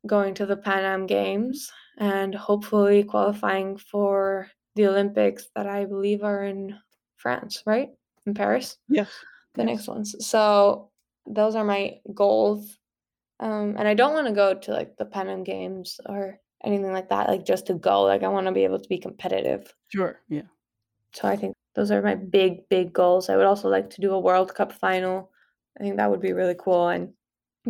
going 0.07 0.35
to 0.35 0.47
the 0.47 0.57
Pan 0.57 0.85
Am 0.85 1.07
Games, 1.07 1.71
and 1.99 2.35
hopefully 2.35 3.05
qualifying 3.05 3.77
for 3.77 4.49
the 4.75 4.87
Olympics 4.87 5.49
that 5.55 5.67
I 5.67 5.85
believe 5.85 6.23
are 6.23 6.45
in 6.45 6.77
France, 7.17 7.63
right? 7.67 7.91
In 8.27 8.35
Paris, 8.35 8.79
Yes. 8.89 9.11
the 9.55 9.63
yes. 9.63 9.67
next 9.67 9.89
ones. 9.89 10.17
So 10.27 10.91
those 11.27 11.55
are 11.55 11.65
my 11.65 12.01
goals. 12.15 12.79
Um, 13.41 13.77
and 13.79 13.87
I 13.89 13.95
don't 13.95 14.15
want 14.15 14.27
to 14.27 14.33
go 14.33 14.55
to 14.55 14.73
like 14.73 14.97
the 14.97 15.05
Pan 15.05 15.29
Am 15.29 15.45
Games 15.45 16.01
or 16.07 16.39
anything 16.65 16.93
like 16.93 17.09
that, 17.11 17.29
like 17.29 17.45
just 17.45 17.67
to 17.67 17.75
go. 17.75 18.03
Like 18.03 18.23
I 18.23 18.29
want 18.29 18.47
to 18.47 18.53
be 18.53 18.65
able 18.65 18.79
to 18.79 18.89
be 18.89 18.99
competitive. 18.99 19.73
Sure. 19.89 20.21
Yeah. 20.29 20.43
So 21.13 21.29
I 21.29 21.37
think 21.37 21.55
those 21.75 21.91
are 21.91 22.03
my 22.03 22.15
big, 22.15 22.69
big 22.69 22.93
goals. 22.93 23.29
I 23.29 23.37
would 23.37 23.47
also 23.47 23.69
like 23.69 23.91
to 23.91 24.01
do 24.01 24.13
a 24.13 24.19
World 24.21 24.55
Cup 24.55 24.73
final. 24.73 25.31
I 25.79 25.83
think 25.83 25.97
that 25.97 26.11
would 26.11 26.21
be 26.21 26.33
really 26.33 26.57
cool 26.59 26.89
and 26.89 27.13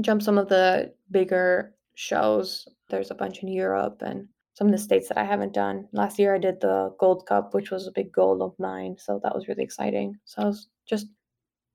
jump 0.01 0.23
some 0.23 0.39
of 0.39 0.49
the 0.49 0.93
bigger 1.11 1.74
shows. 1.95 2.69
There's 2.89 3.11
a 3.11 3.15
bunch 3.15 3.43
in 3.43 3.49
Europe 3.49 4.03
and 4.03 4.29
some 4.55 4.69
of 4.69 4.73
the 4.73 4.79
States 4.79 5.09
that 5.09 5.19
I 5.19 5.25
haven't 5.25 5.53
done. 5.53 5.89
Last 5.93 6.19
year 6.19 6.35
I 6.35 6.39
did 6.39 6.61
the 6.61 6.95
Gold 6.99 7.27
Cup, 7.27 7.55
which 7.55 7.71
was 7.71 7.87
a 7.87 7.93
big 7.93 8.13
goal 8.13 8.43
of 8.43 8.59
mine. 8.59 8.97
So 8.99 9.21
that 9.23 9.35
was 9.35 9.49
really 9.49 9.65
exciting. 9.65 10.17
So 10.25 10.43
I 10.43 10.45
was 10.47 10.69
just 10.89 11.07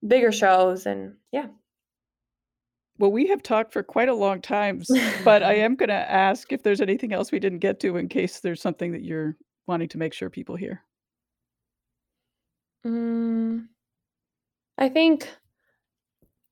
bigger 0.07 0.31
shows 0.31 0.85
and 0.85 1.15
yeah. 1.31 1.47
Well, 2.97 3.11
we 3.11 3.27
have 3.27 3.41
talked 3.41 3.71
for 3.71 3.81
quite 3.81 4.09
a 4.09 4.13
long 4.13 4.41
time, 4.41 4.81
but 5.23 5.41
I 5.41 5.53
am 5.55 5.75
going 5.75 5.89
to 5.89 6.11
ask 6.11 6.51
if 6.51 6.63
there's 6.63 6.81
anything 6.81 7.13
else 7.13 7.31
we 7.31 7.39
didn't 7.39 7.59
get 7.59 7.79
to 7.81 7.95
in 7.95 8.09
case 8.09 8.41
there's 8.41 8.61
something 8.61 8.91
that 8.91 9.03
you're 9.03 9.37
wanting 9.67 9.87
to 9.89 9.97
make 9.97 10.13
sure 10.13 10.29
people 10.29 10.57
hear. 10.57 10.83
Mm, 12.85 13.67
I 14.77 14.89
think 14.89 15.29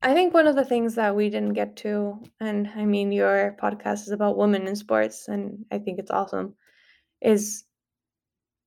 I 0.02 0.14
think 0.14 0.34
one 0.34 0.48
of 0.48 0.56
the 0.56 0.66
things 0.66 0.96
that 0.96 1.16
we 1.16 1.30
didn't 1.30 1.54
get 1.54 1.76
to, 1.78 2.20
and 2.40 2.70
I 2.76 2.86
mean, 2.86 3.12
your 3.12 3.58
podcast 3.62 4.02
is 4.02 4.12
about 4.12 4.38
women 4.38 4.68
in 4.68 4.76
sports, 4.76 5.28
and 5.28 5.66
I 5.72 5.80
think 5.80 5.98
it's 5.98 6.12
awesome, 6.12 6.54
is 7.22 7.64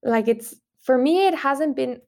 like 0.02 0.26
it's 0.26 0.54
for 0.82 0.98
me, 0.98 1.26
it 1.26 1.34
hasn't 1.34 1.76
been 1.76 2.00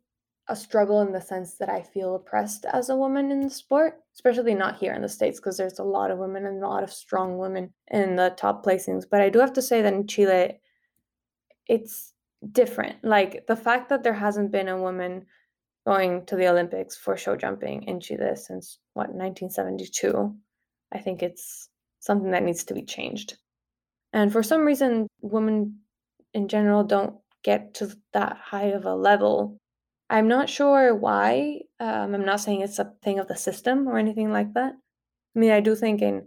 a 0.49 0.57
struggle 0.57 1.03
in 1.03 1.13
the 1.13 1.21
sense 1.21 1.55
that 1.59 1.69
I 1.69 1.83
feel 1.83 2.17
oppressed 2.17 2.65
as 2.65 2.89
a 2.89 2.97
woman 2.97 3.31
in 3.31 3.43
the 3.43 3.51
sport, 3.51 4.01
especially 4.15 4.55
not 4.55 4.79
here 4.79 4.93
in 4.93 5.03
the 5.03 5.09
States, 5.09 5.39
because 5.39 5.57
there's 5.57 5.79
a 5.79 5.85
lot 5.85 6.11
of 6.11 6.19
women 6.19 6.47
and 6.47 6.63
a 6.63 6.67
lot 6.67 6.83
of 6.83 6.93
strong 6.93 7.39
women 7.39 7.73
in 7.93 8.17
the 8.17 8.35
top 8.37 8.65
placings. 8.65 9.05
But 9.09 9.21
I 9.21 9.29
do 9.29 9.39
have 9.39 9.53
to 9.53 9.63
say 9.63 9.83
that 9.83 9.93
in 9.93 10.07
Chile, 10.09 10.61
it's 11.69 12.13
different. 12.51 13.05
Like 13.05 13.47
the 13.47 13.57
fact 13.57 13.89
that 13.91 14.03
there 14.03 14.15
hasn't 14.15 14.51
been 14.51 14.69
a 14.69 14.81
woman 14.81 15.27
going 15.87 16.25
to 16.27 16.37
the 16.37 16.49
Olympics 16.49 16.97
for 16.97 17.17
show 17.17 17.37
jumping 17.37 17.85
in 17.85 18.01
Chile 18.01 18.37
since 18.37 18.79
what 18.95 19.09
1972. 19.09 20.35
I 20.93 20.99
think 20.99 21.23
it's 21.23 21.69
something 22.01 22.31
that 22.33 22.43
needs 22.43 22.65
to 22.65 22.75
be 22.75 22.85
changed. 22.85 23.37
And 24.13 24.33
for 24.33 24.43
some 24.43 24.63
reason, 24.63 25.09
women 25.21 25.81
in 26.35 26.49
general 26.49 26.85
don't 26.85 27.17
get 27.43 27.75
to 27.75 27.97
that 28.13 28.37
high 28.37 28.67
of 28.67 28.85
a 28.87 28.95
level. 28.95 29.59
I'm 30.11 30.29
not 30.29 30.49
sure 30.49 30.95
why. 30.95 31.61
Um, 31.81 32.15
I'm 32.15 32.25
not 32.25 32.41
saying 32.41 32.61
it's 32.61 32.79
a 32.79 32.93
thing 33.03 33.19
of 33.19 33.29
the 33.29 33.37
system 33.37 33.89
or 33.89 33.99
anything 33.99 34.31
like 34.31 34.53
that. 34.55 34.75
I 35.35 35.39
mean, 35.39 35.51
I 35.51 35.61
do 35.61 35.75
think 35.75 36.03
in 36.03 36.27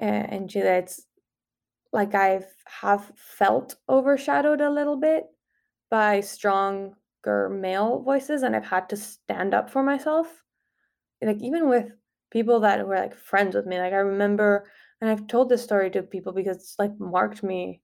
uh, 0.00 0.26
in 0.30 0.48
Chile, 0.48 0.68
it's 0.68 1.04
like 1.92 2.14
I've 2.14 2.46
have 2.80 3.12
felt 3.16 3.76
overshadowed 3.88 4.62
a 4.62 4.70
little 4.70 4.96
bit 4.96 5.24
by 5.90 6.20
strong 6.20 6.94
male 7.24 8.02
voices 8.02 8.42
and 8.42 8.54
I've 8.54 8.66
had 8.66 8.88
to 8.90 8.96
stand 8.96 9.54
up 9.54 9.70
for 9.70 9.82
myself. 9.82 10.42
Like 11.22 11.40
even 11.40 11.68
with 11.68 11.92
people 12.32 12.60
that 12.60 12.84
were 12.86 12.96
like 12.96 13.16
friends 13.16 13.54
with 13.54 13.66
me. 13.66 13.78
Like 13.78 13.92
I 13.92 13.96
remember 13.96 14.66
and 15.00 15.10
I've 15.10 15.26
told 15.26 15.48
this 15.48 15.62
story 15.62 15.90
to 15.90 16.02
people 16.02 16.32
because 16.32 16.56
it's 16.56 16.76
like 16.78 16.98
marked 16.98 17.42
me. 17.42 17.80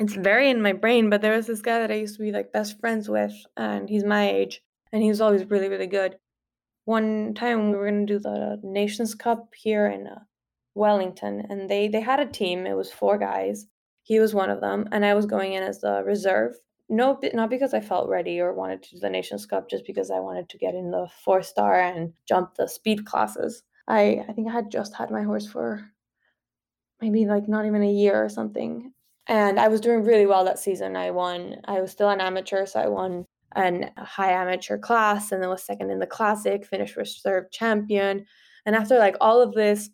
It's 0.00 0.14
very 0.14 0.50
in 0.50 0.62
my 0.62 0.72
brain, 0.72 1.10
but 1.10 1.22
there 1.22 1.36
was 1.36 1.46
this 1.46 1.60
guy 1.60 1.78
that 1.78 1.90
I 1.90 1.96
used 1.96 2.16
to 2.16 2.22
be 2.22 2.32
like 2.32 2.52
best 2.52 2.80
friends 2.80 3.08
with 3.08 3.32
and 3.56 3.88
he's 3.88 4.04
my 4.04 4.28
age 4.28 4.62
and 4.92 5.02
he 5.02 5.08
was 5.08 5.20
always 5.20 5.44
really 5.44 5.68
really 5.68 5.86
good. 5.86 6.16
One 6.86 7.34
time 7.34 7.70
we 7.70 7.76
were 7.76 7.90
going 7.90 8.06
to 8.06 8.12
do 8.14 8.18
the 8.18 8.60
Nations 8.62 9.14
Cup 9.14 9.48
here 9.54 9.86
in 9.86 10.06
uh, 10.06 10.20
Wellington 10.74 11.46
and 11.48 11.68
they 11.68 11.88
they 11.88 12.00
had 12.00 12.20
a 12.20 12.26
team. 12.26 12.66
It 12.66 12.74
was 12.76 12.90
four 12.90 13.18
guys. 13.18 13.66
He 14.02 14.18
was 14.18 14.34
one 14.34 14.50
of 14.50 14.60
them 14.60 14.88
and 14.90 15.04
I 15.04 15.14
was 15.14 15.26
going 15.26 15.52
in 15.52 15.62
as 15.62 15.80
the 15.80 16.02
reserve 16.04 16.54
no, 16.88 17.18
not 17.32 17.50
because 17.50 17.72
I 17.74 17.80
felt 17.80 18.08
ready 18.08 18.40
or 18.40 18.52
wanted 18.52 18.82
to 18.82 18.90
do 18.92 18.98
the 19.00 19.10
Nations 19.10 19.46
Cup, 19.46 19.70
just 19.70 19.86
because 19.86 20.10
I 20.10 20.20
wanted 20.20 20.48
to 20.50 20.58
get 20.58 20.74
in 20.74 20.90
the 20.90 21.08
four 21.24 21.42
star 21.42 21.80
and 21.80 22.12
jump 22.28 22.54
the 22.54 22.68
speed 22.68 23.06
classes. 23.06 23.62
I 23.88 24.24
I 24.28 24.32
think 24.32 24.48
I 24.48 24.52
had 24.52 24.70
just 24.70 24.94
had 24.94 25.10
my 25.10 25.22
horse 25.22 25.46
for 25.46 25.90
maybe 27.00 27.26
like 27.26 27.48
not 27.48 27.66
even 27.66 27.82
a 27.82 27.90
year 27.90 28.22
or 28.22 28.28
something, 28.28 28.92
and 29.26 29.58
I 29.58 29.68
was 29.68 29.80
doing 29.80 30.04
really 30.04 30.26
well 30.26 30.44
that 30.44 30.58
season. 30.58 30.96
I 30.96 31.10
won. 31.10 31.56
I 31.64 31.80
was 31.80 31.90
still 31.90 32.10
an 32.10 32.20
amateur, 32.20 32.66
so 32.66 32.80
I 32.80 32.88
won 32.88 33.24
an 33.56 33.90
high 33.96 34.32
amateur 34.32 34.78
class, 34.78 35.32
and 35.32 35.42
then 35.42 35.50
was 35.50 35.62
second 35.64 35.90
in 35.90 36.00
the 36.00 36.06
classic. 36.06 36.66
Finished 36.66 36.96
reserve 36.96 37.50
champion, 37.50 38.26
and 38.66 38.76
after 38.76 38.98
like 38.98 39.16
all 39.20 39.40
of 39.40 39.54
this, 39.54 39.90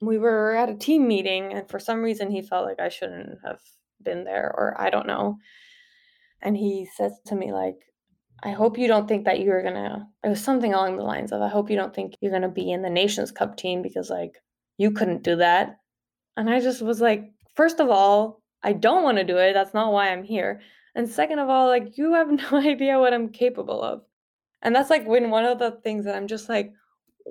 we 0.00 0.18
were 0.18 0.56
at 0.56 0.70
a 0.70 0.74
team 0.74 1.06
meeting, 1.06 1.52
and 1.52 1.68
for 1.70 1.78
some 1.78 2.02
reason 2.02 2.30
he 2.30 2.42
felt 2.42 2.66
like 2.66 2.80
I 2.80 2.88
shouldn't 2.88 3.38
have 3.44 3.60
been 4.02 4.24
there, 4.24 4.52
or 4.56 4.74
I 4.80 4.90
don't 4.90 5.06
know 5.06 5.38
and 6.42 6.56
he 6.56 6.86
says 6.96 7.12
to 7.26 7.34
me 7.34 7.52
like 7.52 7.76
I 8.44 8.50
hope 8.50 8.76
you 8.76 8.88
don't 8.88 9.06
think 9.06 9.24
that 9.24 9.40
you're 9.40 9.62
gonna 9.62 10.08
it 10.24 10.28
was 10.28 10.42
something 10.42 10.74
along 10.74 10.96
the 10.96 11.04
lines 11.04 11.32
of 11.32 11.40
I 11.42 11.48
hope 11.48 11.70
you 11.70 11.76
don't 11.76 11.94
think 11.94 12.14
you're 12.20 12.32
gonna 12.32 12.48
be 12.48 12.70
in 12.70 12.82
the 12.82 12.90
Nations 12.90 13.30
Cup 13.30 13.56
team 13.56 13.82
because 13.82 14.10
like 14.10 14.34
you 14.78 14.90
couldn't 14.90 15.22
do 15.22 15.36
that. 15.36 15.76
And 16.36 16.50
I 16.50 16.60
just 16.60 16.82
was 16.82 17.00
like, 17.00 17.30
first 17.54 17.78
of 17.78 17.88
all, 17.88 18.42
I 18.62 18.72
don't 18.72 19.04
want 19.04 19.18
to 19.18 19.24
do 19.24 19.36
it. 19.36 19.52
That's 19.52 19.74
not 19.74 19.92
why 19.92 20.10
I'm 20.10 20.24
here. 20.24 20.60
And 20.94 21.08
second 21.08 21.38
of 21.38 21.48
all, 21.48 21.68
like 21.68 21.96
you 21.98 22.14
have 22.14 22.30
no 22.52 22.58
idea 22.58 22.98
what 22.98 23.14
I'm 23.14 23.28
capable 23.28 23.82
of. 23.82 24.02
And 24.62 24.74
that's 24.74 24.90
like 24.90 25.06
when 25.06 25.30
one 25.30 25.44
of 25.44 25.58
the 25.58 25.72
things 25.82 26.04
that 26.04 26.14
I'm 26.14 26.26
just 26.28 26.48
like, 26.48 26.72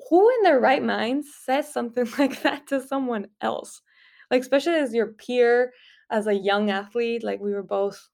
who 0.10 0.30
in 0.30 0.44
their 0.44 0.60
right 0.60 0.84
mind 0.84 1.26
says 1.26 1.72
something 1.72 2.08
like 2.20 2.42
that 2.44 2.68
to 2.68 2.86
someone 2.86 3.28
else? 3.42 3.82
Like 4.30 4.42
especially 4.42 4.76
as 4.76 4.94
your 4.94 5.08
peer, 5.08 5.74
as 6.10 6.28
a 6.28 6.34
young 6.34 6.70
athlete, 6.70 7.24
like 7.24 7.40
we 7.40 7.54
were 7.54 7.64
both 7.64 8.10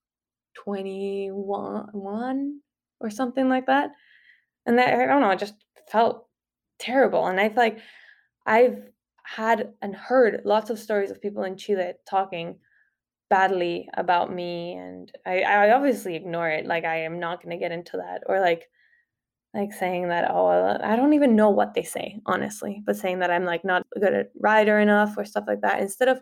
21 0.63 2.59
or 2.99 3.09
something 3.09 3.49
like 3.49 3.67
that. 3.67 3.91
And 4.65 4.77
that, 4.77 4.93
I 4.93 5.05
don't 5.05 5.21
know, 5.21 5.31
it 5.31 5.39
just 5.39 5.55
felt 5.89 6.27
terrible. 6.79 7.27
And 7.27 7.39
I 7.39 7.49
feel 7.49 7.57
like 7.57 7.79
I've 8.45 8.89
had 9.23 9.73
and 9.81 9.95
heard 9.95 10.41
lots 10.45 10.69
of 10.69 10.79
stories 10.79 11.11
of 11.11 11.21
people 11.21 11.43
in 11.43 11.57
Chile 11.57 11.93
talking 12.09 12.57
badly 13.29 13.89
about 13.95 14.33
me 14.33 14.73
and 14.73 15.11
I, 15.25 15.41
I 15.41 15.71
obviously 15.71 16.15
ignore 16.15 16.49
it 16.49 16.65
like 16.65 16.85
i 16.85 17.03
am 17.03 17.19
not 17.19 17.43
going 17.43 17.57
to 17.57 17.59
get 17.59 17.71
into 17.73 17.97
that 17.97 18.21
or 18.25 18.39
like 18.39 18.69
like 19.53 19.73
saying 19.73 20.09
that 20.09 20.29
oh 20.31 20.77
i 20.81 20.95
don't 20.95 21.13
even 21.13 21.35
know 21.35 21.49
what 21.49 21.73
they 21.73 21.83
say 21.83 22.19
honestly 22.25 22.81
but 22.85 22.95
saying 22.95 23.19
that 23.19 23.31
i'm 23.31 23.43
like 23.43 23.65
not 23.65 23.85
good 23.99 24.13
at 24.13 24.31
rider 24.39 24.79
enough 24.79 25.15
or 25.17 25.25
stuff 25.25 25.45
like 25.47 25.61
that 25.61 25.81
instead 25.81 26.07
of 26.07 26.21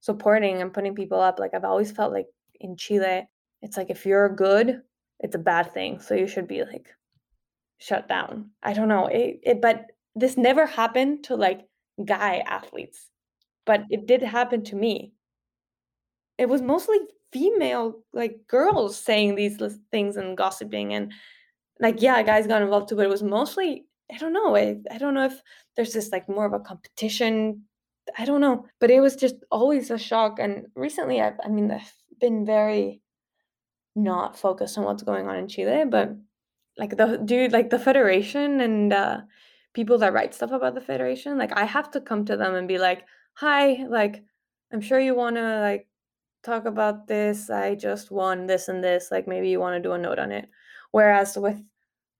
supporting 0.00 0.62
and 0.62 0.72
putting 0.72 0.94
people 0.94 1.20
up 1.20 1.38
like 1.38 1.52
i've 1.54 1.64
always 1.64 1.90
felt 1.90 2.12
like 2.12 2.26
in 2.60 2.76
chile 2.76 3.28
it's 3.62 3.76
like 3.76 3.90
if 3.90 4.06
you're 4.06 4.28
good, 4.28 4.82
it's 5.20 5.34
a 5.34 5.38
bad 5.38 5.72
thing. 5.72 6.00
So 6.00 6.14
you 6.14 6.26
should 6.26 6.48
be 6.48 6.62
like 6.64 6.88
shut 7.78 8.08
down. 8.08 8.50
I 8.62 8.72
don't 8.72 8.88
know. 8.88 9.06
It, 9.06 9.40
it 9.42 9.60
but 9.60 9.86
this 10.14 10.36
never 10.36 10.66
happened 10.66 11.24
to 11.24 11.36
like 11.36 11.62
guy 12.04 12.42
athletes. 12.46 13.08
But 13.66 13.84
it 13.90 14.06
did 14.06 14.22
happen 14.22 14.64
to 14.64 14.76
me. 14.76 15.12
It 16.38 16.48
was 16.48 16.62
mostly 16.62 16.98
female 17.32 18.02
like 18.12 18.40
girls 18.48 18.98
saying 18.98 19.34
these 19.34 19.60
things 19.90 20.16
and 20.16 20.36
gossiping 20.36 20.94
and 20.94 21.12
like 21.78 22.02
yeah, 22.02 22.22
guys 22.22 22.46
got 22.46 22.62
involved 22.62 22.88
too, 22.88 22.96
but 22.96 23.04
it 23.04 23.10
was 23.10 23.22
mostly 23.22 23.86
I 24.12 24.18
don't 24.18 24.32
know. 24.32 24.56
I, 24.56 24.76
I 24.90 24.98
don't 24.98 25.14
know 25.14 25.26
if 25.26 25.40
there's 25.76 25.92
this 25.92 26.10
like 26.10 26.28
more 26.28 26.46
of 26.46 26.52
a 26.52 26.60
competition. 26.60 27.62
I 28.18 28.24
don't 28.24 28.40
know, 28.40 28.66
but 28.80 28.90
it 28.90 29.00
was 29.00 29.14
just 29.14 29.36
always 29.52 29.90
a 29.90 29.98
shock. 29.98 30.38
And 30.40 30.66
recently, 30.74 31.20
I've 31.20 31.38
I 31.44 31.48
mean, 31.48 31.70
I've 31.70 31.92
been 32.20 32.44
very 32.44 33.02
not 33.96 34.38
focused 34.38 34.78
on 34.78 34.84
what's 34.84 35.02
going 35.02 35.28
on 35.28 35.36
in 35.36 35.48
Chile, 35.48 35.84
but 35.88 36.16
like 36.78 36.96
the 36.96 37.20
dude, 37.24 37.52
like 37.52 37.70
the 37.70 37.78
federation 37.78 38.60
and 38.60 38.92
uh, 38.92 39.20
people 39.74 39.98
that 39.98 40.12
write 40.12 40.34
stuff 40.34 40.52
about 40.52 40.74
the 40.74 40.80
federation, 40.80 41.38
like 41.38 41.56
I 41.56 41.64
have 41.64 41.90
to 41.92 42.00
come 42.00 42.24
to 42.26 42.36
them 42.36 42.54
and 42.54 42.68
be 42.68 42.78
like, 42.78 43.04
"Hi, 43.34 43.84
like 43.88 44.24
I'm 44.72 44.80
sure 44.80 45.00
you 45.00 45.14
want 45.14 45.36
to 45.36 45.60
like 45.60 45.88
talk 46.42 46.64
about 46.66 47.06
this. 47.06 47.50
I 47.50 47.74
just 47.74 48.10
won 48.10 48.46
this 48.46 48.68
and 48.68 48.82
this. 48.82 49.10
Like 49.10 49.28
maybe 49.28 49.50
you 49.50 49.60
want 49.60 49.76
to 49.76 49.88
do 49.88 49.92
a 49.92 49.98
note 49.98 50.18
on 50.18 50.32
it." 50.32 50.48
Whereas 50.92 51.36
with 51.38 51.62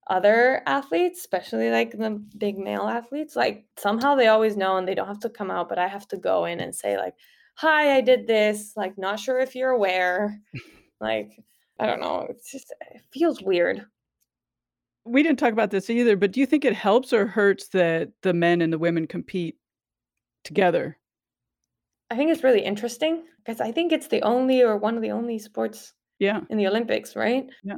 other 0.07 0.61
athletes, 0.67 1.19
especially 1.19 1.69
like 1.71 1.91
the 1.91 2.21
big 2.37 2.57
male 2.57 2.83
athletes, 2.87 3.35
like 3.35 3.65
somehow 3.77 4.15
they 4.15 4.27
always 4.27 4.57
know 4.57 4.77
and 4.77 4.87
they 4.87 4.95
don't 4.95 5.07
have 5.07 5.19
to 5.21 5.29
come 5.29 5.51
out, 5.51 5.69
but 5.69 5.79
I 5.79 5.87
have 5.87 6.07
to 6.09 6.17
go 6.17 6.45
in 6.45 6.59
and 6.59 6.75
say 6.75 6.97
like, 6.97 7.15
"Hi, 7.55 7.95
I 7.97 8.01
did 8.01 8.27
this. 8.27 8.73
Like 8.77 8.97
not 8.97 9.19
sure 9.19 9.39
if 9.39 9.55
you're 9.55 9.71
aware." 9.71 10.39
like 11.01 11.31
I 11.79 11.85
don't 11.85 11.99
know. 11.99 12.27
It's 12.29 12.51
just 12.51 12.73
it 12.91 13.01
feels 13.11 13.41
weird. 13.41 13.85
We 15.03 15.23
didn't 15.23 15.39
talk 15.39 15.53
about 15.53 15.71
this 15.71 15.89
either, 15.89 16.15
but 16.15 16.31
do 16.31 16.39
you 16.39 16.45
think 16.45 16.63
it 16.63 16.75
helps 16.75 17.11
or 17.11 17.25
hurts 17.25 17.69
that 17.69 18.11
the 18.21 18.33
men 18.33 18.61
and 18.61 18.71
the 18.71 18.77
women 18.77 19.07
compete 19.07 19.55
together? 20.43 20.97
I 22.11 22.15
think 22.15 22.29
it's 22.29 22.43
really 22.43 22.63
interesting 22.63 23.23
because 23.37 23.61
I 23.61 23.71
think 23.71 23.91
it's 23.91 24.07
the 24.07 24.21
only 24.21 24.61
or 24.61 24.77
one 24.77 24.95
of 24.95 25.01
the 25.01 25.11
only 25.11 25.39
sports 25.39 25.93
yeah. 26.19 26.41
in 26.49 26.57
the 26.57 26.67
Olympics, 26.67 27.15
right? 27.15 27.49
Yeah. 27.63 27.77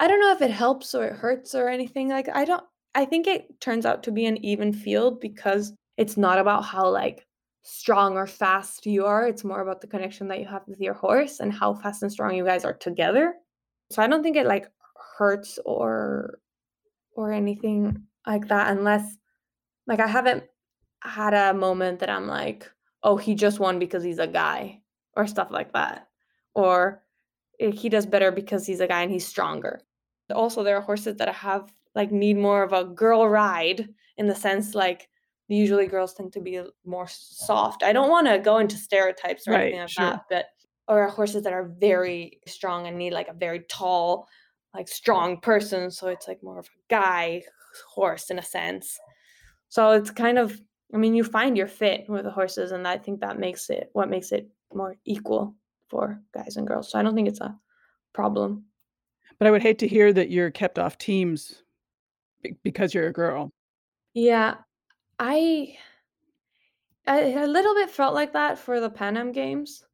I 0.00 0.08
don't 0.08 0.20
know 0.20 0.32
if 0.32 0.42
it 0.42 0.50
helps 0.50 0.94
or 0.94 1.04
it 1.06 1.14
hurts 1.14 1.54
or 1.54 1.68
anything 1.68 2.08
like 2.08 2.28
I 2.34 2.44
don't 2.44 2.64
I 2.94 3.04
think 3.04 3.26
it 3.26 3.60
turns 3.60 3.86
out 3.86 4.02
to 4.02 4.10
be 4.10 4.26
an 4.26 4.44
even 4.44 4.72
field 4.72 5.20
because 5.20 5.72
it's 5.96 6.16
not 6.16 6.38
about 6.38 6.64
how 6.64 6.88
like 6.88 7.26
strong 7.62 8.16
or 8.16 8.26
fast 8.26 8.86
you 8.86 9.06
are. 9.06 9.26
It's 9.26 9.44
more 9.44 9.60
about 9.60 9.80
the 9.80 9.86
connection 9.86 10.28
that 10.28 10.40
you 10.40 10.46
have 10.46 10.62
with 10.66 10.80
your 10.80 10.94
horse 10.94 11.40
and 11.40 11.52
how 11.52 11.74
fast 11.74 12.02
and 12.02 12.12
strong 12.12 12.34
you 12.34 12.44
guys 12.44 12.64
are 12.64 12.74
together. 12.74 13.34
So 13.90 14.02
I 14.02 14.06
don't 14.06 14.22
think 14.22 14.36
it 14.36 14.46
like 14.46 14.68
hurts 15.18 15.58
or 15.64 16.38
or 17.14 17.32
anything 17.32 18.02
like 18.26 18.48
that 18.48 18.70
unless 18.70 19.16
like 19.86 20.00
I 20.00 20.06
haven't 20.06 20.44
had 21.02 21.34
a 21.34 21.54
moment 21.54 21.98
that 22.00 22.10
I'm 22.10 22.26
like, 22.26 22.70
"Oh, 23.02 23.16
he 23.16 23.34
just 23.34 23.60
won 23.60 23.78
because 23.78 24.02
he's 24.04 24.18
a 24.18 24.26
guy." 24.26 24.82
or 25.16 25.26
stuff 25.26 25.50
like 25.50 25.72
that. 25.72 26.08
Or 26.54 27.02
eh, 27.60 27.70
he 27.70 27.88
does 27.88 28.06
better 28.06 28.30
because 28.30 28.66
he's 28.66 28.80
a 28.80 28.86
guy 28.86 29.02
and 29.02 29.12
he's 29.12 29.26
stronger. 29.26 29.80
Also, 30.34 30.62
there 30.62 30.76
are 30.76 30.82
horses 30.82 31.16
that 31.16 31.28
I 31.28 31.32
have 31.32 31.72
like 31.94 32.10
need 32.10 32.38
more 32.38 32.62
of 32.62 32.72
a 32.72 32.84
girl 32.84 33.28
ride 33.28 33.88
in 34.16 34.26
the 34.26 34.34
sense 34.34 34.74
like 34.74 35.08
usually 35.56 35.86
girls 35.86 36.14
tend 36.14 36.32
to 36.32 36.40
be 36.40 36.60
more 36.84 37.06
soft. 37.08 37.82
I 37.82 37.92
don't 37.92 38.10
want 38.10 38.26
to 38.26 38.38
go 38.38 38.58
into 38.58 38.76
stereotypes 38.76 39.46
or 39.46 39.52
right, 39.52 39.62
anything 39.62 39.80
like 39.80 39.88
sure. 39.90 40.04
that, 40.06 40.24
but 40.28 40.46
or 40.88 41.08
horses 41.08 41.44
that 41.44 41.52
are 41.52 41.72
very 41.78 42.40
strong 42.46 42.86
and 42.86 42.98
need 42.98 43.12
like 43.12 43.28
a 43.28 43.34
very 43.34 43.60
tall, 43.68 44.28
like 44.74 44.88
strong 44.88 45.40
person. 45.40 45.90
So 45.90 46.08
it's 46.08 46.28
like 46.28 46.42
more 46.42 46.58
of 46.58 46.66
a 46.66 46.78
guy 46.88 47.42
horse 47.88 48.30
in 48.30 48.38
a 48.38 48.42
sense. 48.42 48.98
So 49.68 49.92
it's 49.92 50.10
kind 50.10 50.38
of, 50.38 50.60
I 50.92 50.98
mean, 50.98 51.14
you 51.14 51.24
find 51.24 51.56
your 51.56 51.68
fit 51.68 52.04
with 52.08 52.24
the 52.24 52.30
horses, 52.30 52.72
and 52.72 52.86
I 52.86 52.98
think 52.98 53.20
that 53.20 53.38
makes 53.38 53.70
it 53.70 53.88
what 53.92 54.10
makes 54.10 54.32
it 54.32 54.50
more 54.74 54.96
equal 55.04 55.54
for 55.88 56.20
guys 56.34 56.56
and 56.56 56.66
girls. 56.66 56.90
So 56.90 56.98
I 56.98 57.02
don't 57.02 57.14
think 57.14 57.28
it's 57.28 57.40
a 57.40 57.58
problem. 58.12 58.64
But 59.38 59.48
I 59.48 59.50
would 59.50 59.62
hate 59.62 59.78
to 59.80 59.88
hear 59.88 60.12
that 60.12 60.30
you're 60.30 60.50
kept 60.50 60.78
off 60.78 60.98
teams 60.98 61.62
because 62.62 62.92
you're 62.92 63.08
a 63.08 63.12
girl. 63.12 63.50
Yeah, 64.14 64.56
I, 65.24 65.76
I 67.06 67.20
a 67.20 67.46
little 67.46 67.76
bit 67.76 67.88
felt 67.90 68.12
like 68.12 68.32
that 68.32 68.58
for 68.58 68.80
the 68.80 68.90
Pan 68.90 69.16
Am 69.16 69.30
Games. 69.30 69.84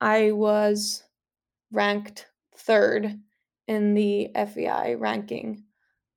I 0.00 0.30
was 0.30 1.02
ranked 1.72 2.28
third 2.56 3.18
in 3.66 3.94
the 3.94 4.30
FEI 4.36 4.94
ranking 4.94 5.64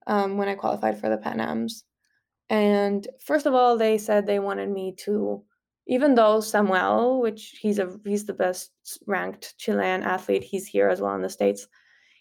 um, 0.05 0.37
when 0.37 0.47
I 0.47 0.53
qualified 0.53 0.99
for 0.99 1.09
the 1.09 1.17
Pan 1.17 1.39
Ams. 1.39 1.85
And 2.51 3.07
first 3.19 3.47
of 3.47 3.55
all, 3.55 3.79
they 3.79 3.97
said 3.97 4.27
they 4.27 4.37
wanted 4.37 4.69
me 4.69 4.93
to, 5.05 5.43
even 5.87 6.13
though 6.13 6.39
Samuel, 6.39 7.21
which 7.21 7.57
he's 7.59 7.79
a 7.79 7.97
he's 8.05 8.25
the 8.25 8.33
best 8.33 8.73
ranked 9.07 9.55
Chilean 9.57 10.03
athlete, 10.03 10.43
he's 10.43 10.67
here 10.67 10.89
as 10.89 11.01
well 11.01 11.15
in 11.15 11.23
the 11.23 11.29
states. 11.29 11.67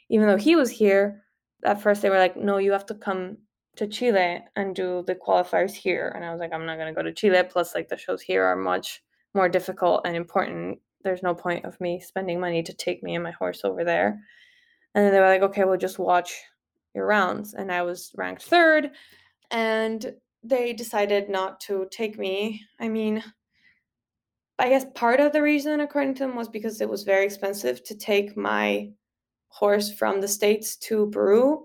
Even 0.09 0.27
though 0.27 0.39
he 0.39 0.57
was 0.57 0.71
here, 0.71 1.23
at 1.65 1.83
first 1.83 2.01
they 2.01 2.09
were 2.09 2.19
like, 2.19 2.35
"No, 2.35 2.57
you 2.57 2.73
have 2.73 2.87
to 2.87 2.95
come 2.95 3.37
to 3.77 3.87
Chile 3.87 4.41
and 4.57 4.75
do 4.75 5.03
the 5.07 5.15
qualifiers 5.15 5.73
here." 5.73 6.13
And 6.15 6.25
I 6.25 6.31
was 6.31 6.41
like, 6.41 6.53
"I'm 6.53 6.67
not 6.67 6.79
gonna 6.79 6.93
go 6.93 7.03
to 7.03 7.13
Chile." 7.13 7.43
Plus, 7.45 7.75
like 7.75 7.89
the 7.89 7.97
shows 7.97 8.23
here 8.23 8.45
are 8.45 8.57
much 8.57 9.03
more 9.35 9.49
difficult 9.49 10.03
and 10.05 10.17
important. 10.17 10.81
There's 11.03 11.23
no 11.23 11.35
point 11.35 11.65
of 11.65 11.81
me 11.81 12.01
spending 12.01 12.41
money 12.41 12.63
to 12.63 12.73
take 12.73 13.03
me 13.03 13.15
and 13.15 13.25
my 13.25 13.33
horse 13.33 13.65
over 13.65 13.85
there. 13.85 14.21
And 14.95 15.05
then 15.05 15.13
they 15.13 15.21
were 15.21 15.27
like, 15.29 15.43
"Okay, 15.43 15.65
we'll 15.65 15.77
just 15.77 15.99
watch 15.99 16.43
your 16.95 17.07
rounds." 17.07 17.55
And 17.55 17.73
I 17.73 17.83
was 17.83 18.13
ranked 18.17 18.45
third 18.45 18.93
and 19.51 20.15
they 20.43 20.73
decided 20.73 21.29
not 21.29 21.61
to 21.61 21.89
take 21.91 22.19
me. 22.19 22.63
I 22.79 22.89
mean, 22.89 23.23
I 24.59 24.69
guess 24.69 24.85
part 24.95 25.21
of 25.21 25.33
the 25.33 25.43
reason, 25.43 25.81
according 25.81 26.15
to 26.15 26.25
them, 26.25 26.37
was 26.37 26.49
because 26.49 26.81
it 26.81 26.89
was 26.89 27.03
very 27.03 27.25
expensive 27.25 27.83
to 27.85 27.97
take 27.97 28.37
my 28.37 28.93
horse 29.49 29.93
from 29.93 30.21
the 30.21 30.29
States 30.29 30.77
to 30.77 31.11
Peru, 31.11 31.65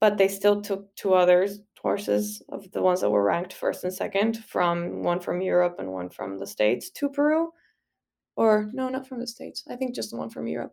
but 0.00 0.18
they 0.18 0.28
still 0.28 0.60
took 0.60 0.94
two 0.96 1.14
others 1.14 1.60
horses 1.80 2.42
of 2.48 2.70
the 2.72 2.82
ones 2.82 3.00
that 3.00 3.10
were 3.10 3.22
ranked 3.22 3.52
first 3.52 3.84
and 3.84 3.94
second 3.94 4.44
from 4.44 5.02
one 5.02 5.20
from 5.20 5.40
Europe 5.40 5.76
and 5.78 5.92
one 5.92 6.10
from 6.10 6.38
the 6.38 6.46
States 6.46 6.90
to 6.90 7.08
Peru. 7.08 7.50
Or 8.36 8.70
no, 8.72 8.88
not 8.88 9.06
from 9.06 9.20
the 9.20 9.26
States. 9.26 9.64
I 9.70 9.76
think 9.76 9.94
just 9.94 10.10
the 10.10 10.16
one 10.16 10.30
from 10.30 10.46
Europe. 10.46 10.72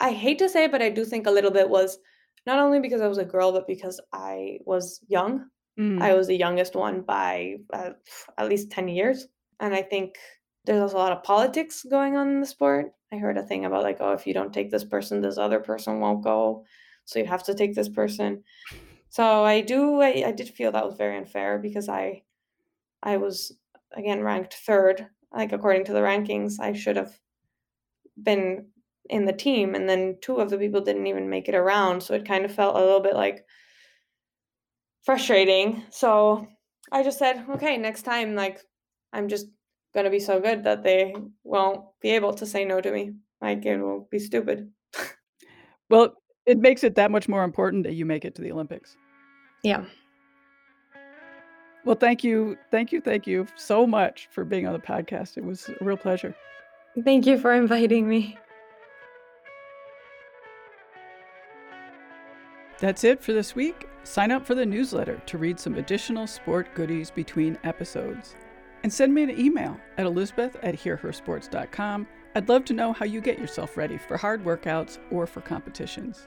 I 0.00 0.12
hate 0.12 0.38
to 0.38 0.48
say 0.48 0.64
it, 0.64 0.72
but 0.72 0.82
I 0.82 0.90
do 0.90 1.04
think 1.04 1.26
a 1.26 1.30
little 1.30 1.50
bit 1.50 1.68
was 1.68 1.98
not 2.46 2.58
only 2.58 2.80
because 2.80 3.00
I 3.00 3.08
was 3.08 3.18
a 3.18 3.24
girl, 3.24 3.52
but 3.52 3.66
because 3.66 4.00
I 4.12 4.58
was 4.64 5.00
young. 5.08 5.46
Mm. 5.78 6.00
I 6.00 6.14
was 6.14 6.26
the 6.26 6.36
youngest 6.36 6.74
one 6.74 7.02
by 7.02 7.56
uh, 7.72 7.90
at 8.38 8.48
least 8.48 8.70
10 8.70 8.88
years. 8.88 9.26
And 9.60 9.74
I 9.74 9.82
think 9.82 10.16
there's 10.64 10.80
also 10.80 10.96
a 10.96 10.98
lot 10.98 11.12
of 11.12 11.22
politics 11.22 11.84
going 11.88 12.16
on 12.16 12.28
in 12.28 12.40
the 12.40 12.46
sport. 12.46 12.92
I 13.12 13.16
heard 13.16 13.38
a 13.38 13.42
thing 13.42 13.64
about 13.64 13.82
like, 13.82 13.98
oh, 14.00 14.12
if 14.12 14.26
you 14.26 14.34
don't 14.34 14.52
take 14.52 14.70
this 14.70 14.84
person, 14.84 15.20
this 15.20 15.38
other 15.38 15.60
person 15.60 16.00
won't 16.00 16.24
go. 16.24 16.64
So 17.04 17.18
you 17.18 17.26
have 17.26 17.44
to 17.44 17.54
take 17.54 17.74
this 17.74 17.88
person. 17.88 18.42
So 19.08 19.44
I 19.44 19.60
do, 19.60 20.00
I, 20.00 20.24
I 20.26 20.32
did 20.32 20.48
feel 20.48 20.72
that 20.72 20.86
was 20.86 20.96
very 20.96 21.16
unfair 21.16 21.58
because 21.58 21.88
I, 21.88 22.22
I 23.02 23.16
was 23.16 23.52
again 23.92 24.22
ranked 24.22 24.54
third. 24.54 25.06
Like 25.32 25.52
according 25.52 25.84
to 25.86 25.92
the 25.92 26.00
rankings, 26.00 26.60
I 26.60 26.72
should 26.72 26.96
have 26.96 27.18
been 28.22 28.66
in 29.10 29.24
the 29.24 29.32
team, 29.32 29.74
and 29.74 29.88
then 29.88 30.16
two 30.22 30.36
of 30.36 30.48
the 30.48 30.56
people 30.56 30.80
didn't 30.80 31.06
even 31.06 31.28
make 31.28 31.48
it 31.48 31.54
around. 31.54 32.02
So 32.02 32.14
it 32.14 32.26
kind 32.26 32.44
of 32.44 32.54
felt 32.54 32.76
a 32.76 32.80
little 32.80 33.00
bit 33.00 33.14
like, 33.14 33.44
frustrating. 35.04 35.82
So 35.90 36.46
I 36.90 37.02
just 37.02 37.18
said, 37.18 37.44
okay, 37.50 37.76
next 37.76 38.02
time, 38.02 38.34
like, 38.34 38.60
I'm 39.12 39.28
just 39.28 39.46
gonna 39.94 40.10
be 40.10 40.20
so 40.20 40.40
good 40.40 40.64
that 40.64 40.82
they 40.82 41.14
won't 41.44 41.84
be 42.00 42.10
able 42.10 42.34
to 42.34 42.46
say 42.46 42.64
no 42.64 42.80
to 42.80 42.90
me. 42.90 43.12
Like, 43.40 43.64
it 43.64 43.78
will 43.78 44.08
be 44.10 44.18
stupid. 44.18 44.70
well, 45.90 46.14
it 46.46 46.58
makes 46.58 46.84
it 46.84 46.94
that 46.96 47.10
much 47.10 47.28
more 47.28 47.44
important 47.44 47.84
that 47.84 47.94
you 47.94 48.04
make 48.04 48.24
it 48.24 48.34
to 48.36 48.42
the 48.42 48.52
Olympics. 48.52 48.96
Yeah. 49.62 49.84
Well, 51.84 51.96
thank 51.96 52.24
you. 52.24 52.56
Thank 52.70 52.92
you. 52.92 53.00
Thank 53.00 53.26
you 53.26 53.46
so 53.56 53.86
much 53.86 54.28
for 54.30 54.44
being 54.44 54.66
on 54.66 54.72
the 54.72 54.78
podcast. 54.78 55.36
It 55.36 55.44
was 55.44 55.68
a 55.68 55.84
real 55.84 55.96
pleasure. 55.96 56.34
Thank 57.04 57.26
you 57.26 57.38
for 57.38 57.52
inviting 57.52 58.08
me. 58.08 58.38
That's 62.78 63.04
it 63.04 63.22
for 63.22 63.32
this 63.32 63.54
week. 63.54 63.88
Sign 64.02 64.30
up 64.30 64.46
for 64.46 64.54
the 64.54 64.66
newsletter 64.66 65.22
to 65.26 65.38
read 65.38 65.58
some 65.58 65.76
additional 65.76 66.26
sport 66.26 66.74
goodies 66.74 67.10
between 67.10 67.58
episodes. 67.64 68.36
And 68.82 68.92
send 68.92 69.14
me 69.14 69.22
an 69.22 69.38
email 69.38 69.78
at 69.96 70.04
elizabeth 70.04 70.56
at 70.62 70.74
hearhersports.com. 70.74 72.06
I'd 72.34 72.48
love 72.48 72.64
to 72.66 72.74
know 72.74 72.92
how 72.92 73.06
you 73.06 73.20
get 73.20 73.38
yourself 73.38 73.76
ready 73.76 73.96
for 73.96 74.16
hard 74.16 74.44
workouts 74.44 74.98
or 75.10 75.26
for 75.26 75.40
competitions. 75.40 76.26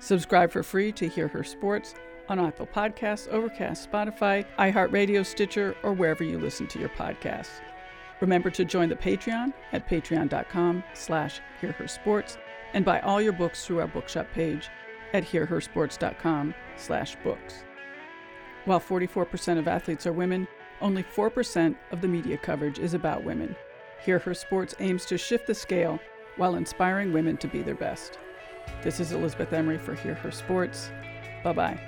Subscribe 0.00 0.50
for 0.50 0.62
free 0.62 0.92
to 0.92 1.08
Hear 1.08 1.28
Her 1.28 1.42
Sports 1.42 1.94
on 2.28 2.38
Apple 2.38 2.66
Podcasts, 2.66 3.28
Overcast, 3.28 3.90
Spotify, 3.90 4.44
iHeartRadio, 4.58 5.24
Stitcher, 5.24 5.74
or 5.82 5.92
wherever 5.92 6.22
you 6.22 6.38
listen 6.38 6.66
to 6.68 6.78
your 6.78 6.90
podcasts. 6.90 7.60
Remember 8.20 8.50
to 8.50 8.64
join 8.64 8.88
the 8.88 8.96
Patreon 8.96 9.52
at 9.72 9.88
patreon.com 9.88 10.84
slash 10.94 11.40
hearhersports 11.60 12.36
and 12.74 12.84
buy 12.84 13.00
all 13.00 13.20
your 13.20 13.32
books 13.32 13.64
through 13.64 13.80
our 13.80 13.86
bookshop 13.86 14.26
page 14.34 14.68
at 15.14 15.24
hearhersports.com 15.24 16.54
slash 16.76 17.16
books. 17.24 17.64
While 18.66 18.80
44% 18.80 19.58
of 19.58 19.68
athletes 19.68 20.06
are 20.06 20.12
women, 20.12 20.46
only 20.80 21.02
4% 21.02 21.74
of 21.90 22.00
the 22.00 22.08
media 22.08 22.36
coverage 22.36 22.78
is 22.78 22.94
about 22.94 23.24
women. 23.24 23.56
Hear 24.04 24.18
Her 24.18 24.34
Sports 24.34 24.74
aims 24.78 25.06
to 25.06 25.18
shift 25.18 25.46
the 25.46 25.54
scale 25.54 25.98
while 26.36 26.54
inspiring 26.54 27.12
women 27.12 27.36
to 27.38 27.48
be 27.48 27.62
their 27.62 27.74
best. 27.74 28.18
This 28.82 29.00
is 29.00 29.12
Elizabeth 29.12 29.52
Emery 29.52 29.78
for 29.78 29.94
Hear 29.94 30.14
Her 30.14 30.30
Sports. 30.30 30.90
Bye 31.44 31.52
bye. 31.52 31.80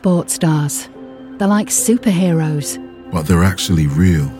sports 0.00 0.34
stars. 0.34 0.88
They're 1.36 1.46
like 1.46 1.68
superheroes. 1.68 2.78
But 3.12 3.26
they're 3.26 3.44
actually 3.44 3.86
real. 3.86 4.39